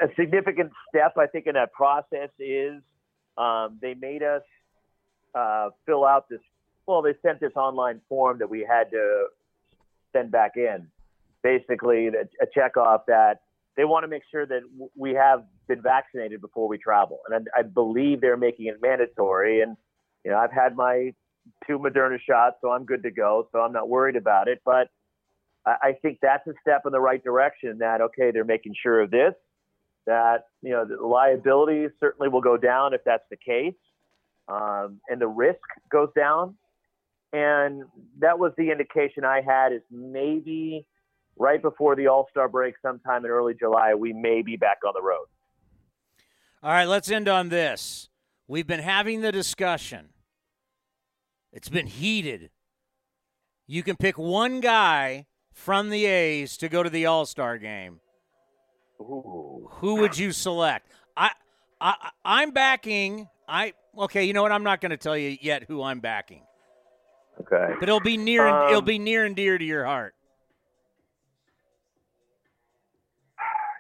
[0.02, 2.82] a significant step, I think, in that process is
[3.38, 4.44] um, they made us
[5.34, 6.40] uh, fill out this.
[6.86, 9.28] Well, they sent this online form that we had to
[10.12, 10.88] send back in.
[11.44, 13.42] Basically, a check off that
[13.76, 14.62] they want to make sure that
[14.96, 19.62] we have been vaccinated before we travel, and I, I believe they're making it mandatory.
[19.62, 19.76] And
[20.24, 21.14] you know, I've had my
[21.68, 23.48] two Moderna shots, so I'm good to go.
[23.52, 24.62] So I'm not worried about it.
[24.64, 24.90] But
[25.66, 27.80] I, I think that's a step in the right direction.
[27.80, 29.34] That okay, they're making sure of this.
[30.06, 33.74] That you know, the liability certainly will go down if that's the case,
[34.48, 36.56] um, and the risk goes down.
[37.32, 37.86] And
[38.20, 40.86] that was the indication I had is maybe
[41.38, 44.94] right before the All Star break, sometime in early July, we may be back on
[44.96, 45.26] the road.
[46.62, 48.10] All right, let's end on this.
[48.48, 50.10] We've been having the discussion.
[51.52, 52.50] It's been heated.
[53.68, 58.00] You can pick one guy from the A's to go to the All Star game.
[59.02, 59.68] Ooh.
[59.76, 60.90] Who would you select?
[61.18, 61.32] I,
[61.82, 63.28] I, I'm backing.
[63.48, 64.24] I okay.
[64.24, 64.52] You know what?
[64.52, 66.44] I'm not going to tell you yet who I'm backing,
[67.42, 67.74] Okay.
[67.80, 68.48] but it'll be near.
[68.48, 70.16] and, it'll Um, be near and dear to your heart.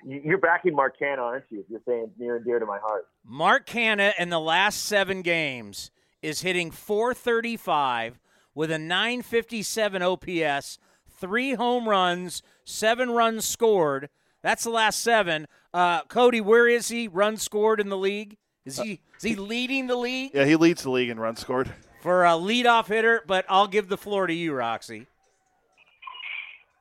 [0.06, 1.63] You're backing Mark Canha, aren't you?
[1.70, 3.08] You're saying near and dear to my heart.
[3.26, 8.20] Mark Canha in the last seven games is hitting 435
[8.56, 14.10] with a 957 OPS, three home runs, seven runs scored.
[14.42, 15.48] That's the last seven.
[15.74, 17.08] Uh, Cody, where is he?
[17.08, 18.38] Runs scored in the league?
[18.66, 21.72] Is he is he leading the league Yeah, he leads the league in runs scored.
[22.02, 23.22] for a leadoff hitter?
[23.26, 25.08] But I'll give the floor to you, Roxy.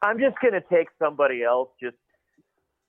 [0.02, 1.96] I'm just going to take somebody else just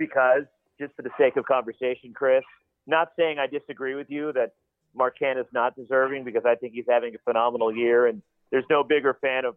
[0.06, 0.44] because,
[0.80, 2.44] just for the sake of conversation, Chris.
[2.86, 4.54] Not saying I disagree with you that
[4.94, 8.66] Mark Canha is not deserving because I think he's having a phenomenal year, and there's
[8.70, 9.56] no bigger fan of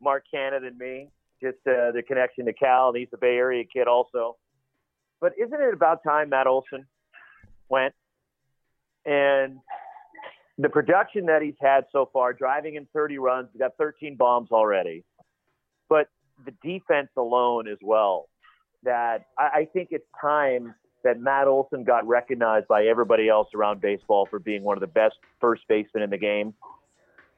[0.00, 1.08] Mark Canha than me.
[1.42, 4.36] Just uh, the connection to Cal, and he's a Bay Area kid also.
[5.20, 6.86] But isn't it about time Matt Olson
[7.68, 7.94] went?
[9.04, 9.58] And
[10.58, 14.50] the production that he's had so far, driving in 30 runs, he's got 13 bombs
[14.50, 15.04] already.
[15.88, 16.08] But
[16.44, 18.28] the defense alone as well.
[18.86, 23.80] That I, I think it's time that Matt Olson got recognized by everybody else around
[23.80, 26.54] baseball for being one of the best first basemen in the game.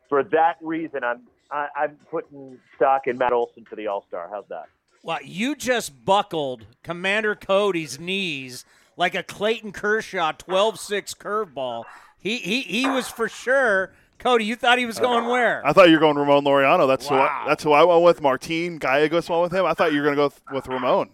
[0.08, 4.28] For that reason, I'm I, I'm putting stock in Matt Olson to the All Star.
[4.30, 4.66] How's that?
[5.02, 8.64] Well, you just buckled Commander Cody's knees
[8.96, 11.84] like a Clayton Kershaw 12-6 curveball.
[12.20, 15.64] He, he he was for sure Cody, you thought he was going where?
[15.64, 16.88] I thought you were going Ramon Laureano.
[16.88, 17.44] That's who I, Wow.
[17.46, 18.20] that's who I went with.
[18.20, 19.64] Martin Gallegos went with him.
[19.64, 21.11] I thought you were going to go th- with Ramon.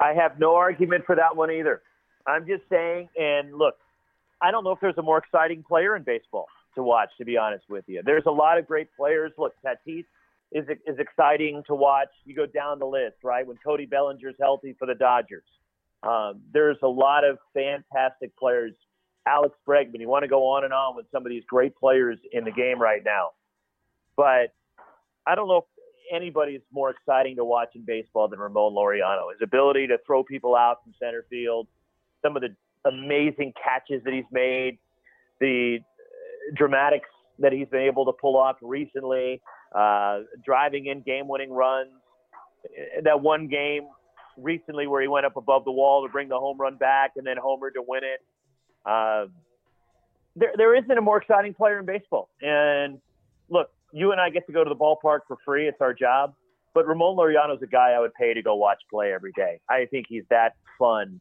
[0.00, 1.82] I have no argument for that one either.
[2.26, 3.74] I'm just saying, and look,
[4.40, 7.36] I don't know if there's a more exciting player in baseball to watch, to be
[7.36, 8.02] honest with you.
[8.04, 9.32] There's a lot of great players.
[9.36, 10.04] Look, Tatis
[10.52, 12.08] is, is exciting to watch.
[12.24, 13.46] You go down the list, right?
[13.46, 15.44] When Cody Bellinger's healthy for the Dodgers.
[16.02, 18.74] Um, there's a lot of fantastic players.
[19.26, 22.18] Alex Bregman, you want to go on and on with some of these great players
[22.32, 23.30] in the game right now.
[24.16, 24.54] But
[25.26, 25.64] I don't know if
[26.10, 29.32] anybody is more exciting to watch in baseball than Ramon Laureano.
[29.32, 31.66] His ability to throw people out from center field,
[32.22, 34.78] some of the amazing catches that he's made,
[35.40, 35.78] the
[36.54, 39.40] dramatics that he's been able to pull off recently,
[39.74, 41.90] uh, driving in game-winning runs.
[43.04, 43.82] That one game
[44.36, 47.26] recently where he went up above the wall to bring the home run back and
[47.26, 48.20] then homer to win it.
[48.84, 49.26] Uh,
[50.36, 52.28] there, there isn't a more exciting player in baseball.
[52.40, 53.00] And
[53.48, 55.68] look, you and I get to go to the ballpark for free.
[55.68, 56.34] It's our job.
[56.74, 59.60] But Ramon Laureano is a guy I would pay to go watch play every day.
[59.68, 61.20] I think he's that fun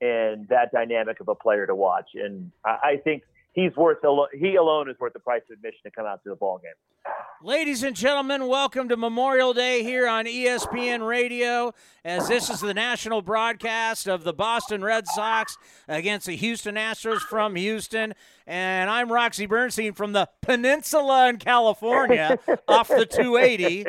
[0.00, 2.10] and that dynamic of a player to watch.
[2.14, 3.98] And I, I think he's worth
[4.38, 7.14] he alone is worth the price of admission to come out to the ball game.
[7.42, 11.72] Ladies and gentlemen, welcome to Memorial Day here on ESPN Radio.
[12.04, 15.56] As this is the national broadcast of the Boston Red Sox
[15.88, 18.12] against the Houston Astros from Houston.
[18.46, 23.86] And I'm Roxy Bernstein from the peninsula in California off the 280.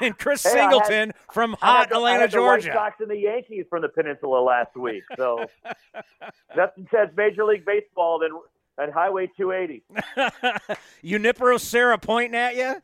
[0.00, 2.68] And Chris Hey, I had- Singleton from hot I Atlanta, the Georgia.
[2.68, 5.02] White Sox and the Yankees from the peninsula last week.
[5.16, 5.44] So
[6.56, 8.30] nothing says Major League Baseball than,
[8.80, 9.82] than Highway 280.
[11.04, 12.76] Junipero Serra pointing at you?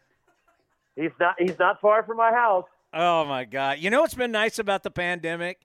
[0.94, 2.64] He's not he's not far from my house.
[2.94, 3.78] Oh my God!
[3.78, 5.60] You know what's been nice about the pandemic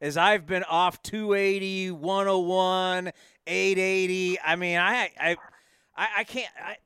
[0.00, 3.12] is I've been off 280, 101,
[3.46, 4.40] 880.
[4.40, 5.36] I mean, I I
[5.96, 6.52] I, I can't.
[6.62, 6.76] I,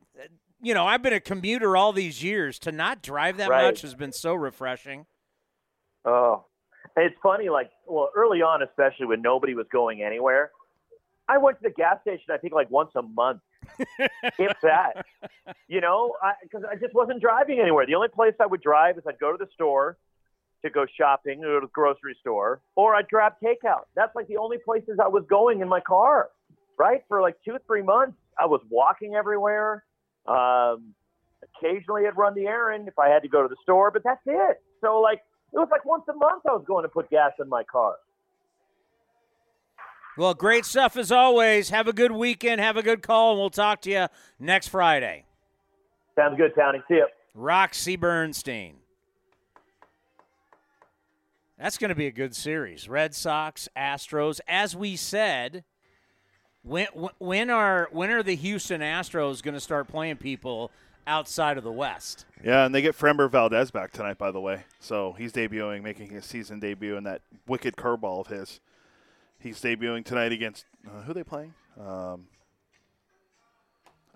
[0.62, 2.58] you know, I've been a commuter all these years.
[2.60, 3.64] To not drive that Right.
[3.64, 5.06] much has been so refreshing.
[6.06, 6.46] Oh,
[6.96, 7.50] it's funny.
[7.50, 10.52] Like, well, early on, especially when nobody was going anywhere,
[11.31, 12.27] I went to the gas station.
[12.33, 13.40] I think like once a month,
[14.38, 15.07] if that.
[15.69, 17.87] You know, because I, just wasn't driving anywhere.
[17.87, 19.97] The only place I would drive is I'd go to the store
[20.62, 23.85] to go shopping, or to the grocery store, or I'd grab takeout.
[23.95, 26.31] That's like the only places I was going in my car.
[26.79, 29.85] Right for like two, three months, I was walking everywhere.
[30.27, 30.95] Um,
[31.57, 34.23] occasionally, I'd run the errand if I had to go to the store, but that's
[34.27, 34.61] it.
[34.81, 35.21] So like
[35.53, 37.95] it was like once a month I was going to put gas in my car.
[40.16, 41.70] Well, great stuff as always.
[41.70, 42.61] Have a good weekend.
[42.61, 44.07] Have a good call, and we'll talk to you
[44.38, 45.25] next Friday.
[46.16, 46.83] Sounds good, Tony.
[46.88, 47.05] See ya.
[47.35, 48.77] Roxy Bernstein.
[51.59, 52.88] That's going to be a good series.
[52.88, 54.40] Red Sox, Astros.
[54.49, 55.64] As we said,
[56.62, 56.87] when
[57.18, 60.70] when are when are the Houston Astros going to start playing people
[61.07, 62.25] outside of the West?
[62.42, 64.64] Yeah, and they get Framber Valdez back tonight, by the way.
[64.81, 68.61] So he's debuting, making his season debut in that wicked curveball of his.
[69.40, 71.55] He's debuting tonight against uh, who are they playing?
[71.79, 72.26] Um,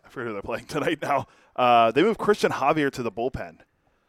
[0.04, 1.26] I forget who they're playing tonight now.
[1.56, 3.58] Uh, they moved Christian Javier to the bullpen.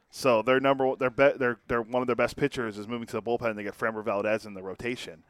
[0.09, 3.13] So their number, their be, their their one of their best pitchers is moving to
[3.17, 3.49] the bullpen.
[3.49, 5.23] and They get Framber Valdez in the rotation.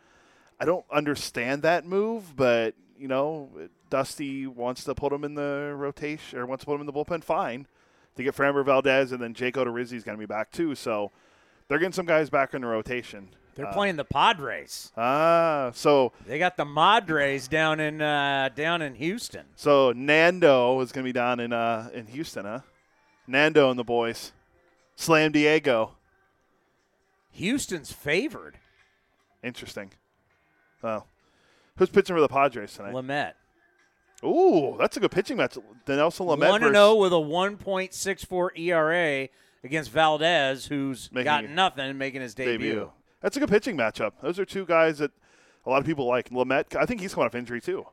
[0.60, 3.50] I don't understand that move, but you know,
[3.89, 6.93] Dusty wants to put him in the rotation or wants to put him in the
[6.93, 7.24] bullpen.
[7.24, 7.67] Fine,
[8.15, 10.76] to get Framber Valdez and then Jake Odorizzi is going to be back too.
[10.76, 11.12] So
[11.67, 13.30] they're getting some guys back in the rotation.
[13.56, 14.91] They're Uh, playing the Padres.
[14.98, 19.46] Ah, so They got the Madres down in uh, down in Houston.
[19.56, 22.60] so Nando is going to be down in uh in Houston, huh?
[23.28, 24.34] Nando and the boys,
[24.96, 25.96] Slam Diego.
[27.32, 28.58] Houston's favored.
[29.44, 29.91] Interesting.
[30.82, 31.08] Well,
[31.78, 32.94] who's pitching for the Padres tonight?
[32.94, 33.34] Lamet.
[34.24, 35.58] Ooh, that's a good pitching match.
[35.86, 39.30] Dinelson Lamet One and zero with a 1.64 ERA E
[39.63, 42.91] against Valdez, who's Making got nothing, making his debut.
[43.26, 44.12] That's a good pitching matchup.
[44.22, 45.10] Those are two guys that
[45.66, 46.30] a lot of people like.
[46.30, 47.88] Lamet, I think he's coming off injury too.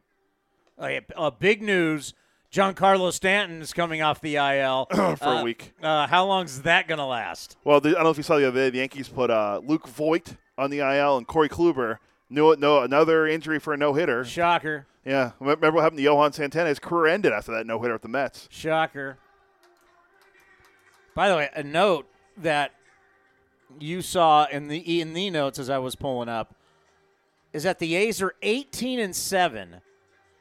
[0.79, 2.13] Oh, yeah, uh, big news:
[2.53, 5.73] Giancarlo Stanton is coming off the IL For a Uh, week.
[5.83, 7.57] Uh, how long is that going to last?
[7.65, 8.69] Well, the, I don't know if you saw the other day.
[8.69, 11.97] The Yankees put uh, Luke Voit on the IL and Corey Kluber.
[12.29, 14.27] No, no, another injury for a no hitter.
[14.27, 14.87] Shocker!
[15.03, 16.69] Yeah, remember what happened to Johan Santana?
[16.69, 18.49] His career ended after that no hitter with the Mets.
[18.51, 19.17] Shocker!
[21.15, 22.07] By the way, a note
[22.37, 22.73] that
[23.79, 26.55] you saw in the in the notes as I was pulling up
[27.53, 29.81] is that the A's are 18 and seven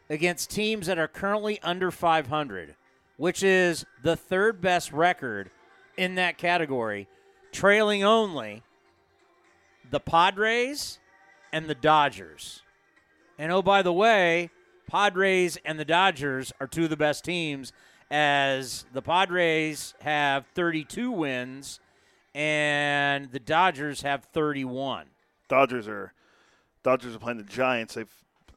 [0.09, 2.75] against teams that are currently under 500,
[3.17, 5.51] which is the third best record
[5.97, 7.07] in that category,
[7.51, 8.63] trailing only
[9.89, 10.99] the Padres
[11.51, 12.61] and the Dodgers.
[13.37, 14.49] And oh, by the way,
[14.87, 17.73] Padres and the Dodgers are two of the best teams,
[18.09, 21.79] as the Padres have 32 wins
[22.33, 25.07] and the Dodgers have 31.
[25.47, 26.13] Dodgers are
[26.83, 27.95] Dodgers are playing the Giants.
[27.95, 28.13] They've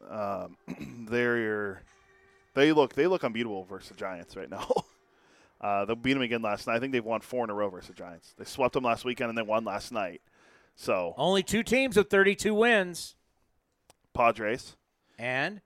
[0.09, 0.57] um,
[1.09, 1.83] they're
[2.55, 4.70] they look they look unbeatable versus the Giants right now.
[5.61, 6.77] uh, they'll beat them again last night.
[6.77, 8.35] I think they've won four in a row versus the Giants.
[8.39, 10.22] They swept them last weekend and they won last night.
[10.77, 13.16] So only two teams with 32 wins.
[14.12, 14.77] Padres
[15.18, 15.61] and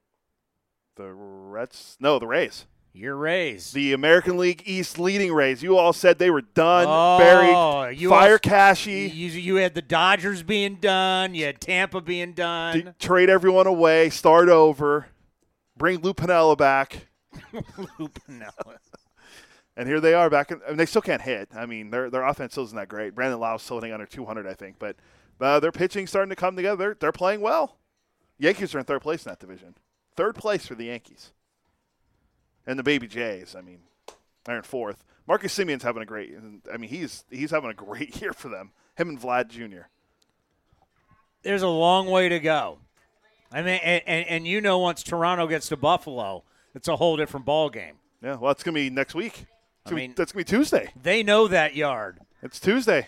[0.97, 1.97] the Reds.
[2.01, 2.67] No, the Rays.
[2.93, 3.73] Your Rays.
[3.73, 5.63] The American League East leading Rays.
[5.63, 9.11] You all said they were done, oh, buried, you fire Cashy.
[9.15, 11.35] You, you, had the Dodgers being done.
[11.35, 12.81] You had Tampa being done.
[12.81, 15.07] D- trade everyone away, start over,
[15.77, 17.07] bring Lou Piniella back.
[17.53, 18.79] Lou Piniella.
[19.77, 20.51] and here they are back.
[20.51, 21.51] In, I mean, they still can't hit.
[21.55, 23.15] I mean, their their offense still isn't that great.
[23.15, 24.79] Brandon Lowe's still hitting under 200, I think.
[24.79, 24.97] But
[25.41, 26.77] uh, their pitching starting to come together.
[26.77, 27.77] They're, they're playing well.
[28.39, 29.77] Yankees are in third place in that division.
[30.17, 31.33] Third place for the Yankees
[32.69, 33.57] and the Baby Jays.
[33.57, 33.81] I mean,
[34.45, 35.03] they're in fourth.
[35.27, 36.33] Marcus Semien's having a great.
[36.73, 38.71] I mean, he's he's having a great year for them.
[38.97, 39.89] Him and Vlad Jr.
[41.43, 42.79] There's a long way to go.
[43.51, 46.45] I mean, and, and, and you know, once Toronto gets to Buffalo,
[46.75, 47.95] it's a whole different ball game.
[48.23, 49.47] Yeah, well, it's gonna be next week.
[49.87, 50.91] I mean, that's gonna be Tuesday.
[51.01, 52.21] They know that yard.
[52.43, 53.07] It's Tuesday.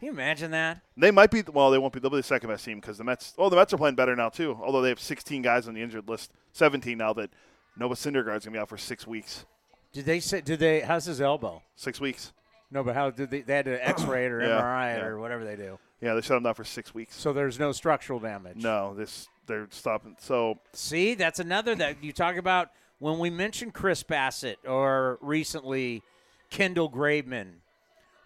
[0.00, 0.80] Can you imagine that?
[0.96, 1.42] They might be.
[1.42, 2.00] Well, they won't be.
[2.00, 3.34] They'll be the second best team because the Mets.
[3.38, 4.58] Oh, the Mets are playing better now too.
[4.60, 7.30] Although they have 16 guys on the injured list, 17 now that
[7.78, 9.46] Noah Syndergaard's gonna be out for six weeks.
[9.92, 10.40] Did they say?
[10.40, 10.80] Did they?
[10.80, 11.62] How's his elbow?
[11.76, 12.32] Six weeks.
[12.70, 13.40] No, but how did they?
[13.42, 15.04] They had to X-ray it or Yeah, MRI yeah.
[15.04, 15.78] or whatever they do.
[16.00, 17.16] Yeah, they shut him down for six weeks.
[17.16, 18.56] So there's no structural damage.
[18.62, 20.16] No, this they're stopping.
[20.20, 26.02] So See, that's another that you talk about when we mentioned Chris Bassitt or recently
[26.50, 27.54] Kendall Graveman.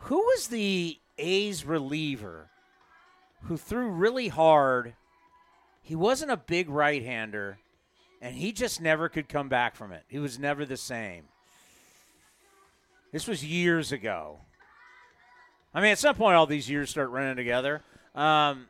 [0.01, 2.49] Who was the A's reliever
[3.45, 4.95] who threw really hard?
[5.81, 7.59] He wasn't a big right-hander,
[8.23, 10.05] and he just never could come back from it.
[10.09, 11.25] He was never the same.
[13.11, 14.39] This was years ago.
[15.75, 17.83] I mean, at some point, all these years start running together.
[18.15, 18.67] Um,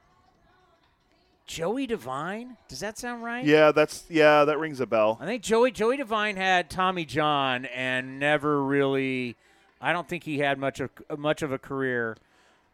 [1.46, 3.44] Joey Devine, does that sound right?
[3.44, 5.18] yeah, that's yeah, that rings a bell.
[5.20, 9.36] I think Joey Joey Devine had Tommy John and never really.
[9.80, 12.16] I don't think he had much of much of a career.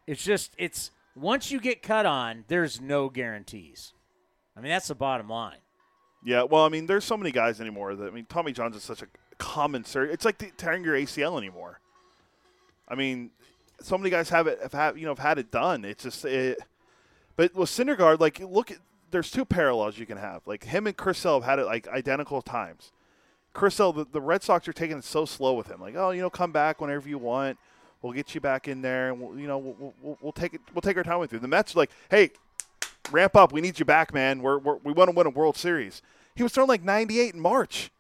[0.07, 3.95] It's just it's once you get cut on, there's no guarantees.
[4.57, 5.59] I mean that's the bottom line.
[6.25, 8.83] Yeah, well, I mean, there's so many guys anymore that I mean, Tommy John's is
[8.83, 9.07] such a
[9.39, 10.13] common surgery.
[10.13, 11.81] It's like tearing your ACL anymore.
[12.89, 13.31] I mean,
[13.81, 15.85] so many guys have it have had you know have had it done.
[15.85, 16.59] It's just it.
[17.37, 18.79] But with Syndergaard, like look at
[19.11, 20.43] there's two parallels you can have.
[20.47, 22.93] Like him and Chris Sale have had it like identical times.
[23.55, 25.81] Chris Sale, the, the Red Sox are taking it so slow with him.
[25.81, 27.59] Like, oh, you know, come back whenever you want.
[28.03, 30.61] We'll get you back in there, and we'll, you know, we'll, we'll, we'll take it.
[30.73, 31.41] We'll take our time with you.
[31.41, 32.31] The Mets are like, hey,
[33.13, 33.53] ramp up.
[33.53, 34.43] We need you back, man.
[34.43, 36.03] We're, we're we want to win a World Series.
[36.35, 37.91] He was throwing like 98 in March.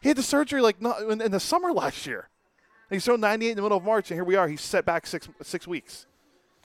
[0.00, 2.28] He had the surgery like not in, in the summer last year.
[2.90, 4.48] And he's throwing 98 in the middle of March, and here we are.
[4.48, 6.06] He's set back six six weeks.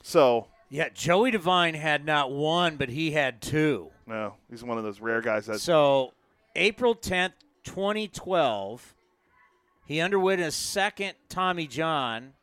[0.01, 3.91] So Yeah, Joey Devine had not one, but he had two.
[4.07, 5.59] no, he's one of those rare guys that.
[5.59, 6.13] So,
[6.55, 7.33] April 10th,
[7.63, 8.95] 2012,
[9.85, 12.33] he underwent his second Tommy John,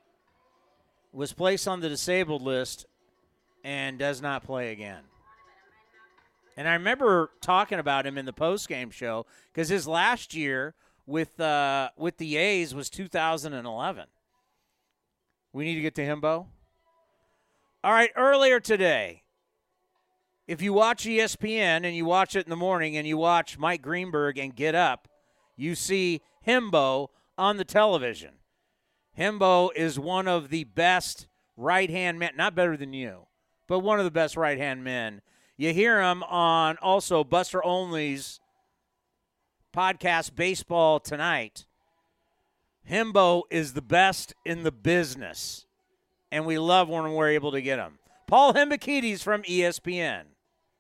[1.13, 2.87] was placed on the disabled list,
[3.65, 5.03] and does not play again.
[6.57, 10.75] And I remember talking about him in the postgame show because his last year
[11.07, 14.07] with uh, with the A's was 2011.
[15.53, 16.47] We need to get to him, Bo.
[17.85, 19.23] All right, earlier today,
[20.47, 23.83] if you watch ESPN and you watch it in the morning and you watch Mike
[23.83, 25.09] Greenberg and Get Up,
[25.57, 28.35] you see Hembo on the television.
[29.19, 31.27] Hembo is one of the best
[31.57, 33.27] right hand men, not better than you,
[33.69, 35.21] but one of the best right hand men.
[35.63, 38.41] You hear him on also Buster Olney's
[39.73, 41.67] podcast, Baseball Tonight.
[42.91, 45.67] Hembo is the best in the business,
[46.33, 48.01] and we love when we're able to get him.
[48.27, 50.23] Paul Hembekides from ESPN.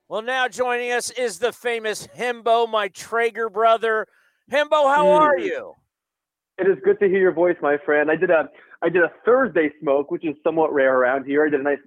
[0.08, 4.08] Well, now joining us is the famous Hembo, my Traeger brother.
[4.50, 5.74] Hembo, how are you?
[6.58, 8.10] It is good to hear your voice, my friend.
[8.10, 8.48] I did a
[8.82, 11.46] I did a Thursday smoke, which is somewhat rare around here.
[11.46, 11.78] I did a nice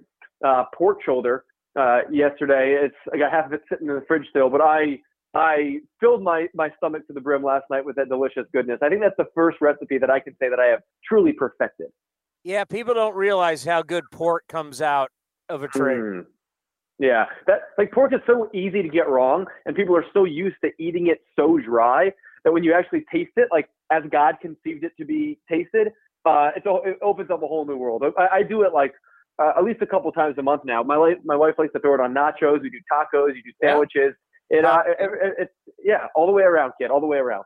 [0.42, 1.44] uh, pork shoulder
[1.76, 2.78] uh, yesterday.
[2.82, 4.98] It's I got half of it sitting in the fridge still, but I
[5.34, 8.78] I filled my my stomach to the brim last night with that delicious goodness.
[8.82, 11.88] I think that's the first recipe that I can say that I have truly perfected.
[12.44, 15.10] Yeah, people don't realize how good pork comes out
[15.48, 15.94] of a tray.
[15.94, 16.26] Mm.
[16.98, 20.56] Yeah, that like pork is so easy to get wrong, and people are so used
[20.64, 22.12] to eating it so dry
[22.44, 25.88] that when you actually taste it, like as God conceived it to be tasted,
[26.24, 28.02] uh, it's it opens up a whole new world.
[28.18, 28.94] I, I do it like
[29.38, 30.82] uh, at least a couple times a month now.
[30.82, 32.62] My li- my wife likes to throw it on nachos.
[32.62, 33.34] We do tacos.
[33.34, 34.14] You do sandwiches.
[34.48, 35.48] It, uh, it, it, it,
[35.82, 37.44] yeah, all the way around, kid, all the way around.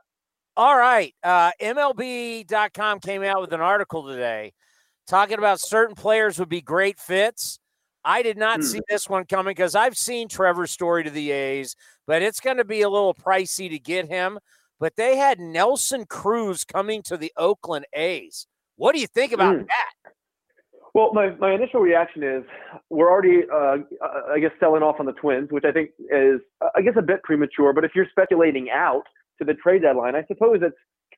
[0.55, 1.13] All right.
[1.23, 4.53] Uh, MLB.com came out with an article today
[5.07, 7.59] talking about certain players would be great fits.
[8.03, 8.65] I did not hmm.
[8.65, 11.75] see this one coming because I've seen Trevor Story to the A's,
[12.07, 14.39] but it's going to be a little pricey to get him.
[14.79, 18.47] But they had Nelson Cruz coming to the Oakland A's.
[18.77, 19.63] What do you think about hmm.
[19.63, 20.13] that?
[20.93, 22.43] Well, my, my initial reaction is
[22.89, 23.77] we're already, uh,
[24.33, 26.41] I guess, selling off on the Twins, which I think is,
[26.75, 27.71] I guess, a bit premature.
[27.73, 29.03] But if you're speculating out
[29.39, 30.75] to the trade deadline, I suppose it's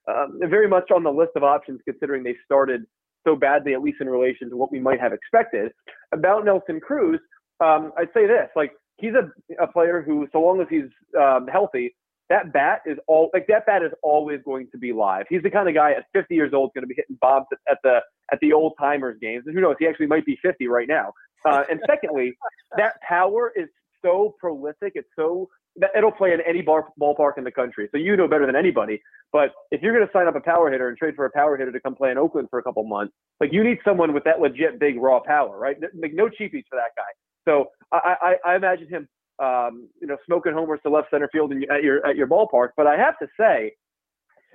[0.08, 2.86] uh, very much on the list of options considering they started
[3.26, 5.72] so badly, at least in relation to what we might have expected.
[6.14, 7.20] About Nelson Cruz,
[7.60, 9.32] um, I'd say this: like he's a,
[9.64, 11.96] a player who, so long as he's um, healthy,
[12.34, 15.26] that bat is all like that bat is always going to be live.
[15.30, 17.60] He's the kind of guy at 50 years old going to be hitting bombs at,
[17.72, 18.00] at the
[18.32, 19.44] at the old timers games.
[19.46, 19.76] And who knows?
[19.80, 21.14] He actually might be 50 right now.
[21.46, 22.36] Uh, and secondly,
[22.76, 23.68] that power is
[24.04, 24.94] so prolific.
[24.96, 25.50] It's so
[25.96, 27.88] it'll play in any bar, ballpark in the country.
[27.92, 29.00] So you know better than anybody.
[29.32, 31.56] But if you're going to sign up a power hitter and trade for a power
[31.56, 34.24] hitter to come play in Oakland for a couple months, like you need someone with
[34.24, 35.78] that legit big raw power, right?
[36.00, 37.12] Like no cheapies for that guy.
[37.46, 39.08] So I, I, I imagine him,
[39.40, 42.70] um, you know, smoking homers to left center field in, at your at your ballpark.
[42.76, 43.74] But I have to say,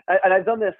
[0.08, 0.74] and I've done this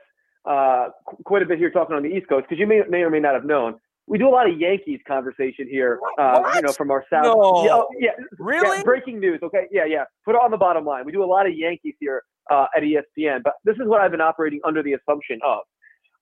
[0.45, 0.89] uh,
[1.25, 3.21] quite a bit here talking on the East Coast because you may may or may
[3.21, 3.79] not have known
[4.09, 7.25] we do a lot of Yankees conversation here, uh, you know, from our south.
[7.25, 7.65] No.
[7.65, 8.79] Yeah, oh, yeah, really?
[8.79, 9.41] Yeah, breaking news.
[9.43, 10.05] Okay, yeah, yeah.
[10.25, 11.05] Put it on the bottom line.
[11.05, 14.11] We do a lot of Yankees here uh, at ESPN, but this is what I've
[14.11, 15.61] been operating under the assumption of.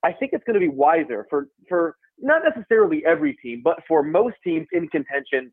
[0.03, 4.03] I think it's going to be wiser for for not necessarily every team, but for
[4.03, 5.51] most teams in contention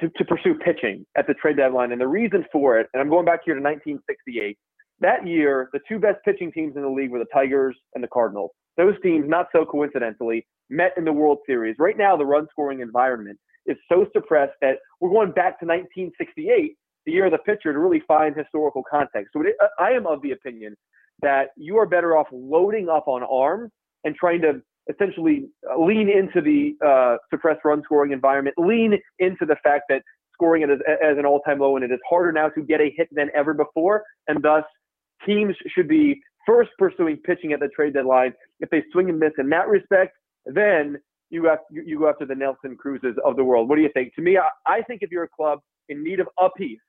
[0.00, 1.92] to, to pursue pitching at the trade deadline.
[1.92, 4.58] And the reason for it, and I'm going back here to 1968.
[5.00, 8.08] That year, the two best pitching teams in the league were the Tigers and the
[8.08, 8.50] Cardinals.
[8.76, 11.76] Those teams, not so coincidentally, met in the World Series.
[11.78, 16.76] Right now, the run scoring environment is so suppressed that we're going back to 1968,
[17.06, 19.30] the year of the pitcher, to really find historical context.
[19.32, 20.76] So it, I am of the opinion
[21.22, 23.70] that you are better off loading up on arms
[24.04, 29.46] and trying to essentially uh, lean into the uh, suppressed run scoring environment, lean into
[29.46, 30.02] the fact that
[30.32, 32.80] scoring it as, as an all time low and it is harder now to get
[32.80, 34.02] a hit than ever before.
[34.28, 34.64] And thus,
[35.26, 38.32] teams should be first pursuing pitching at the trade deadline.
[38.60, 40.16] If they swing and miss in that respect,
[40.46, 43.68] then you have you go after the Nelson Cruzes of the world.
[43.68, 44.14] What do you think?
[44.14, 46.80] To me, I, I think if you're a club in need of a piece,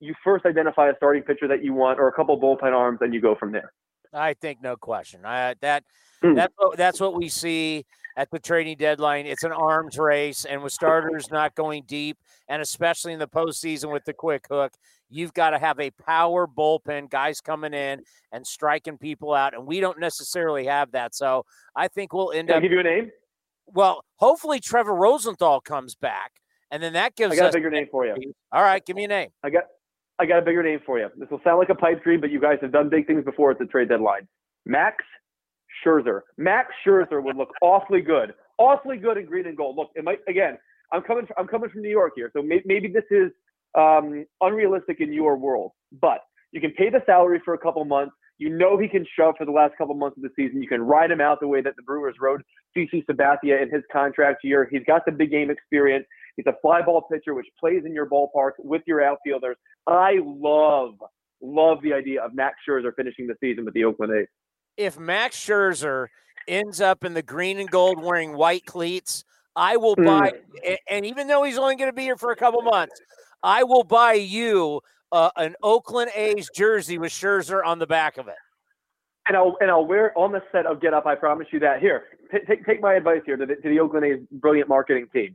[0.00, 3.12] you first identify a starting pitcher that you want or a couple bullpen arms, and
[3.14, 3.72] you go from there.
[4.12, 5.24] I think no question.
[5.24, 5.84] I, that
[6.22, 6.34] mm.
[6.34, 7.84] that's what, that's what we see
[8.16, 9.26] at the trading deadline.
[9.26, 12.16] It's an arms race, and with starters not going deep,
[12.48, 14.72] and especially in the postseason with the quick hook,
[15.10, 18.02] you've got to have a power bullpen, guys coming in
[18.32, 21.14] and striking people out, and we don't necessarily have that.
[21.14, 21.44] So
[21.74, 22.62] I think we'll end Can up.
[22.62, 23.10] give you a name.
[23.66, 26.32] Well, hopefully Trevor Rosenthal comes back,
[26.70, 27.34] and then that gives.
[27.34, 28.14] I got a bigger name for you.
[28.52, 29.30] All right, give me a name.
[29.42, 29.64] I got.
[30.18, 31.10] I got a bigger name for you.
[31.18, 33.50] This will sound like a pipe dream, but you guys have done big things before
[33.50, 34.26] at the trade deadline.
[34.64, 35.04] Max
[35.84, 36.20] Scherzer.
[36.36, 39.76] Max Scherzer would look awfully good, awfully good in green and gold.
[39.76, 40.58] Look, it might again.
[40.92, 41.26] I'm coming.
[41.36, 43.30] I'm coming from New York here, so may, maybe this is
[43.76, 45.72] um, unrealistic in your world.
[46.00, 46.20] But
[46.52, 48.14] you can pay the salary for a couple months.
[48.38, 50.62] You know he can shove for the last couple months of the season.
[50.62, 52.42] You can ride him out the way that the Brewers rode
[52.76, 54.68] CC Sabathia in his contract year.
[54.70, 56.04] He's got the big game experience.
[56.36, 59.56] He's a fly ball pitcher, which plays in your ballpark with your outfielders.
[59.86, 60.94] I love,
[61.40, 64.26] love the idea of Max Scherzer finishing the season with the Oakland A's
[64.76, 66.08] if Max Scherzer
[66.48, 69.24] ends up in the green and gold wearing white cleats,
[69.54, 70.32] I will buy.
[70.66, 70.76] Mm.
[70.90, 73.00] And even though he's only going to be here for a couple months,
[73.42, 74.80] I will buy you
[75.12, 78.34] uh, an Oakland A's jersey with Scherzer on the back of it.
[79.28, 81.06] And I'll and I'll wear on the set of Get Up.
[81.06, 81.80] I promise you that.
[81.80, 85.08] Here, t- take take my advice here to the, to the Oakland A's brilliant marketing
[85.12, 85.34] team.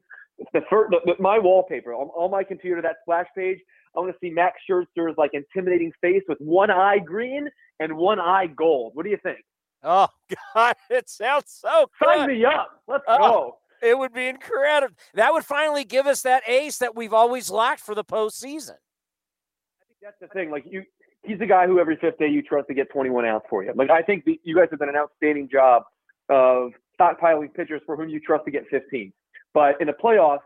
[0.53, 3.59] The first, the, the, my wallpaper on, on my computer, that splash page.
[3.95, 8.19] I want to see Max Scherzer's like intimidating face with one eye green and one
[8.19, 8.91] eye gold.
[8.95, 9.39] What do you think?
[9.83, 10.07] Oh
[10.53, 12.07] God, it sounds so good.
[12.07, 12.81] Sign me up.
[12.87, 13.57] Let's oh, go.
[13.81, 14.95] It would be incredible.
[15.15, 18.77] That would finally give us that ace that we've always lacked for the postseason.
[18.77, 20.51] I think that's the thing.
[20.51, 20.83] Like you,
[21.23, 23.73] he's the guy who every fifth day you trust to get 21 outs for you.
[23.75, 25.83] Like I think the, you guys have done an outstanding job
[26.29, 29.11] of stockpiling pitchers for whom you trust to get 15.
[29.53, 30.39] But in the playoffs,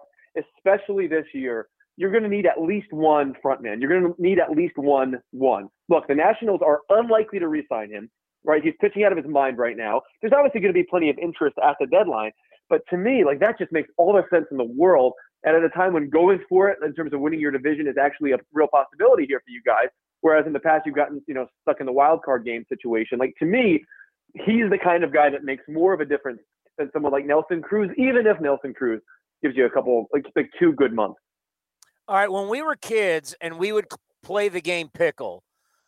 [0.58, 1.68] especially this year,
[1.98, 3.80] you're going to need at least one frontman.
[3.80, 5.70] You're going to need at least one one.
[5.90, 8.10] Look, the Nationals are unlikely to re-sign him.
[8.44, 10.02] Right, he's pitching out of his mind right now.
[10.22, 12.32] There's obviously going to be plenty of interest at the deadline,
[12.70, 15.14] but to me, like that just makes all the sense in the world.
[15.44, 17.96] And at a time when going for it in terms of winning your division is
[18.00, 19.90] actually a real possibility here for you guys,
[20.22, 23.20] whereas in the past you've gotten you know stuck in the wild card game situation.
[23.20, 23.84] Like to me,
[24.34, 26.40] he's the kind of guy that makes more of a difference
[26.78, 29.02] than someone like Nelson Cruz, even if Nelson Cruz
[29.44, 31.20] gives you a couple like like two good months.
[32.08, 33.86] All right, when we were kids and we would
[34.24, 35.44] play the game pickle,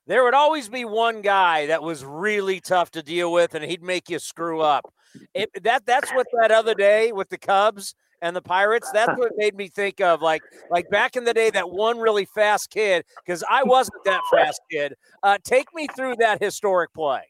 [0.08, 3.84] there would always be one guy that was really tough to deal with, and he'd
[3.84, 4.92] make you screw up.
[5.34, 8.90] It, that that's what that other day with the Cubs and the Pirates.
[8.92, 10.42] That's what made me think of like
[10.72, 14.62] like back in the day that one really fast kid because I wasn't that fast
[14.72, 14.96] kid.
[15.24, 17.22] Uh, take me through that historic play.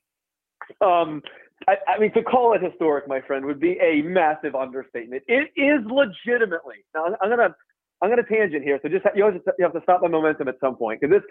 [0.81, 1.21] Um,
[1.67, 5.23] I, I, mean, to call it historic, my friend, would be a massive understatement.
[5.27, 6.85] It is legitimately.
[6.93, 7.55] Now, I'm gonna
[8.01, 10.55] I'm gonna tangent here, so just you to, you have to stop the momentum at
[10.59, 11.23] some point because this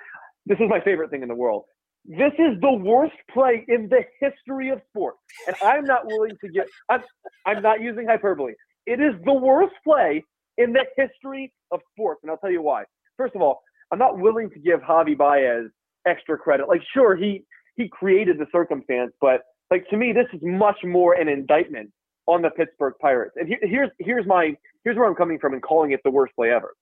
[0.47, 1.65] this is my favorite thing in the world.
[2.05, 6.49] This is the worst play in the history of sports, and I'm not willing to
[6.49, 6.67] get.
[6.89, 7.03] I'm
[7.45, 8.55] I'm not using hyperbole.
[8.87, 10.25] It is the worst play
[10.59, 12.85] in the history of sports, and I'll tell you why.
[13.17, 15.71] First of all, I'm not willing to give Javi Baez
[16.07, 16.69] extra credit.
[16.69, 17.45] Like, sure, he
[17.77, 21.91] he created the circumstance, but like to me, this is much more an indictment
[22.27, 23.37] on the Pittsburgh Pirates.
[23.37, 26.35] And he, here's here's my here's where I'm coming from in calling it the worst
[26.35, 26.75] play ever.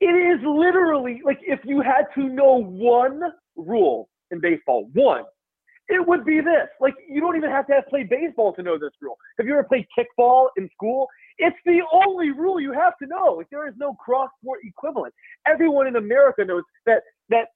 [0.00, 3.20] It is literally like if you had to know one
[3.56, 5.24] rule in baseball, one,
[5.88, 6.68] it would be this.
[6.80, 9.16] Like you don't even have to have played baseball to know this rule.
[9.38, 11.08] Have you ever played kickball in school?
[11.38, 13.34] It's the only rule you have to know.
[13.34, 15.14] Like there is no cross sport equivalent.
[15.46, 17.48] Everyone in America knows that that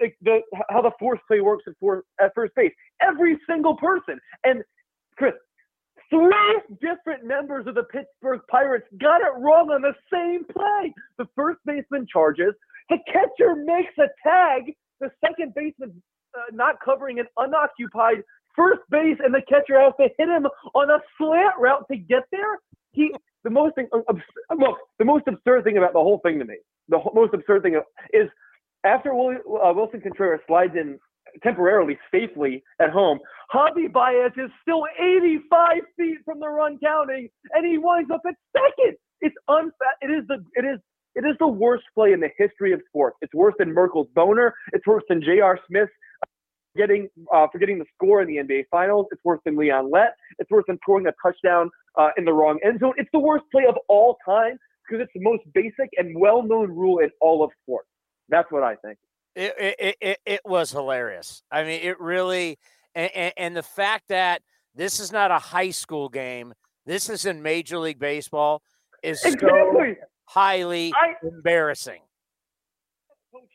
[0.00, 0.40] like the
[0.70, 2.72] how the force play works at, for, at first base.
[3.00, 4.18] Every single person.
[4.44, 4.62] And
[5.16, 5.34] Chris,
[6.10, 10.94] three different members of the Pittsburgh Pirates got it wrong on the same play.
[11.18, 12.54] The first baseman charges,
[12.88, 16.02] the catcher makes a tag, the second baseman
[16.36, 18.22] uh, not covering an unoccupied
[18.54, 22.24] first base, and the catcher has to hit him on a slant route to get
[22.32, 22.58] there.
[22.92, 23.12] He
[23.44, 24.00] the most thing, uh,
[24.58, 26.56] look the most absurd thing about the whole thing to me,
[26.88, 27.80] the most absurd thing
[28.12, 28.28] is
[28.84, 30.98] after uh, Willson Contreras slides in
[31.42, 33.18] temporarily safely at home,
[33.52, 38.34] Javi Baez is still 85 feet from the run counting, and he winds up at
[38.52, 38.96] second.
[39.20, 40.78] It's unfa- It is the it is
[41.14, 43.16] it is the worst play in the history of sports.
[43.22, 44.54] It's worse than Merkle's boner.
[44.72, 45.58] It's worse than J.R.
[45.66, 45.88] Smith
[46.76, 49.06] getting uh, forgetting the score in the NBA Finals.
[49.10, 50.14] It's worse than Leon Lett.
[50.38, 52.94] It's worse than throwing a touchdown uh, in the wrong end zone.
[52.96, 57.00] It's the worst play of all time because it's the most basic and well-known rule
[57.00, 57.88] in all of sports.
[58.28, 58.98] That's what I think.
[59.38, 61.42] It it, it, it was hilarious.
[61.50, 62.58] I mean, it really,
[62.94, 64.42] and, and the fact that
[64.74, 66.52] this is not a high school game,
[66.86, 68.62] this is in Major League Baseball,
[69.02, 69.50] is exactly.
[69.50, 72.00] so highly I, embarrassing.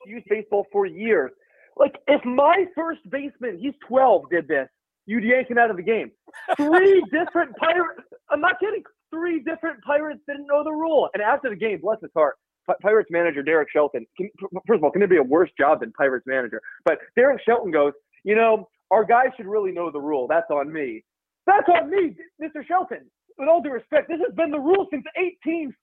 [0.05, 1.31] Youth baseball for years.
[1.75, 4.69] Like if my first baseman, he's 12, did this,
[5.05, 6.11] you'd yank him out of the game.
[6.55, 8.01] Three different pirates.
[8.29, 8.83] I'm not kidding.
[9.09, 11.09] Three different pirates didn't know the rule.
[11.13, 12.35] And after the game, bless his heart,
[12.81, 14.05] Pirates manager Derek Shelton.
[14.17, 14.29] Can,
[14.67, 16.61] first of all, can there be a worse job than Pirates manager?
[16.85, 17.93] But Derek Shelton goes,
[18.23, 20.27] you know, our guys should really know the rule.
[20.27, 21.03] That's on me.
[21.45, 22.65] That's on me, Mr.
[22.65, 23.09] Shelton.
[23.37, 25.73] With all due respect, this has been the rule since 1854.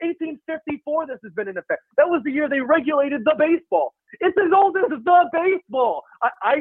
[0.00, 1.82] 1854, this has been in effect.
[1.98, 3.94] That was the year they regulated the baseball.
[4.20, 5.02] It's as old as the
[5.34, 6.04] baseball.
[6.22, 6.54] I, I,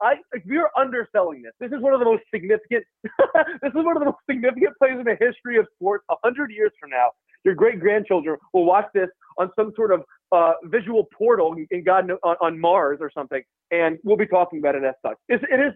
[0.00, 0.12] I
[0.46, 2.86] you're underselling this, this is one of the most significant.
[3.02, 6.04] this is one of the most significant plays in the history of sports.
[6.10, 7.10] A hundred years from now,
[7.44, 12.10] your great grandchildren will watch this on some sort of uh, visual portal in God
[12.22, 15.16] on, on, Mars or something, and we'll be talking about it as such.
[15.28, 15.72] It's, it is.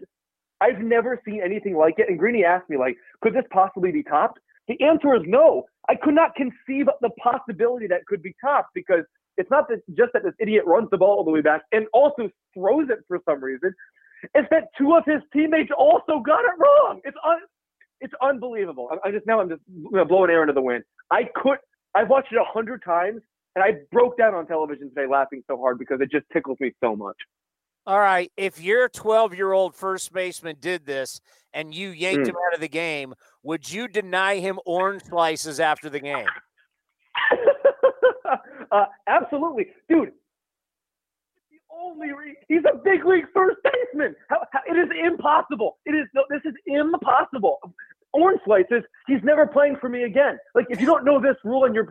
[0.59, 2.09] I've never seen anything like it.
[2.09, 4.39] And Greeny asked me, like, could this possibly be topped?
[4.67, 5.65] The answer is no.
[5.87, 9.03] I could not conceive the possibility that could be topped because
[9.37, 11.85] it's not that just that this idiot runs the ball all the way back and
[11.93, 13.73] also throws it for some reason.
[14.33, 17.01] It's that two of his teammates also got it wrong.
[17.03, 17.45] It's un-
[18.01, 18.89] it's unbelievable.
[19.03, 19.61] I'm, just now I'm just
[20.07, 20.83] blowing air into the wind.
[21.11, 21.57] I could
[21.95, 23.21] I've watched it a hundred times
[23.55, 26.73] and I broke down on television today laughing so hard because it just tickles me
[26.83, 27.15] so much.
[27.87, 31.21] All right, if your 12 year old first baseman did this
[31.53, 32.29] and you yanked mm.
[32.29, 36.27] him out of the game, would you deny him orange slices after the game?
[38.71, 40.11] uh, absolutely, dude.
[41.79, 44.15] Only re- he's a big league first baseman.
[44.29, 45.77] How, how, it is impossible.
[45.85, 47.59] It is no, this is impossible
[48.17, 50.37] orange slices, he's never playing for me again.
[50.55, 51.87] Like if you don't know this rule and you're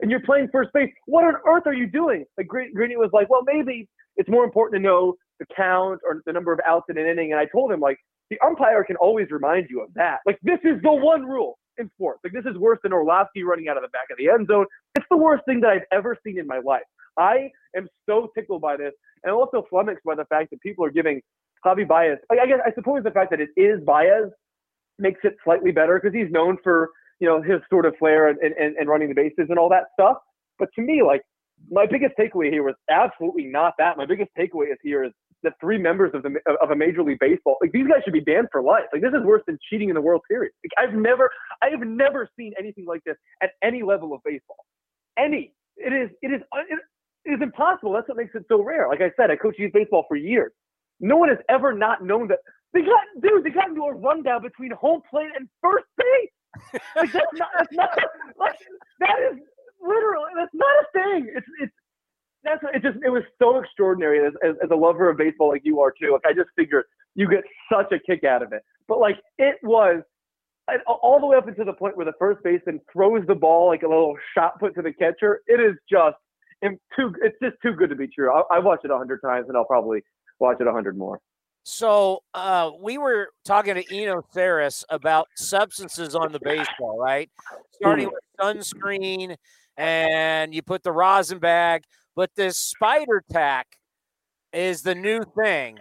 [0.00, 2.24] and you're playing first base, what on earth are you doing?
[2.36, 6.32] Like Greeny was like, well, maybe it's more important to know the count or the
[6.32, 7.32] number of outs in an inning.
[7.32, 7.98] And I told him like
[8.30, 10.18] the umpire can always remind you of that.
[10.26, 12.20] Like this is the one rule in sports.
[12.24, 14.66] Like this is worse than Orlovsky running out of the back of the end zone.
[14.94, 16.82] It's the worst thing that I've ever seen in my life.
[17.18, 18.92] I am so tickled by this,
[19.24, 21.20] and also flummoxed by the fact that people are giving
[21.64, 22.18] Javi Baez.
[22.30, 24.30] I guess I suppose the fact that it is Baez
[24.98, 26.90] makes it slightly better because he's known for
[27.20, 29.84] you know his sort of flair and, and, and running the bases and all that
[29.94, 30.16] stuff.
[30.58, 31.22] But to me, like
[31.70, 33.96] my biggest takeaway here was absolutely not that.
[33.96, 37.18] My biggest takeaway is here is the three members of the of a major league
[37.18, 38.84] baseball like these guys should be banned for life.
[38.92, 40.52] Like this is worse than cheating in the World Series.
[40.64, 41.30] Like, I've never
[41.62, 44.64] I have never seen anything like this at any level of baseball.
[45.18, 46.42] Any it is it is
[47.24, 47.92] is impossible.
[47.92, 48.88] That's what makes it so rare.
[48.88, 50.52] Like I said, I coached youth baseball for years.
[51.00, 52.38] No one has ever not known that
[52.72, 53.44] they got dude.
[53.44, 56.80] They got into a rundown between home plate and first base.
[56.96, 57.90] Like that's not that's not
[58.38, 58.58] like
[59.00, 59.38] that is
[59.80, 61.32] literally that's not a thing.
[61.34, 61.72] It's it's
[62.44, 62.82] that's it.
[62.82, 65.92] Just it was so extraordinary as, as as a lover of baseball like you are
[65.92, 66.12] too.
[66.12, 68.62] Like I just figured you get such a kick out of it.
[68.88, 70.02] But like it was
[70.86, 73.82] all the way up until the point where the first baseman throws the ball like
[73.82, 75.40] a little shot put to the catcher.
[75.46, 76.16] It is just
[76.96, 77.14] too.
[77.22, 78.32] It's just too good to be true.
[78.32, 80.02] I, I watched it a hundred times, and I'll probably
[80.38, 81.20] watch it a hundred more.
[81.64, 87.30] So uh, we were talking to Eno Sarris about substances on the baseball, right?
[87.74, 89.36] Starting with sunscreen,
[89.76, 91.84] and you put the rosin bag,
[92.16, 93.66] but this spider tack
[94.52, 95.78] is the new thing.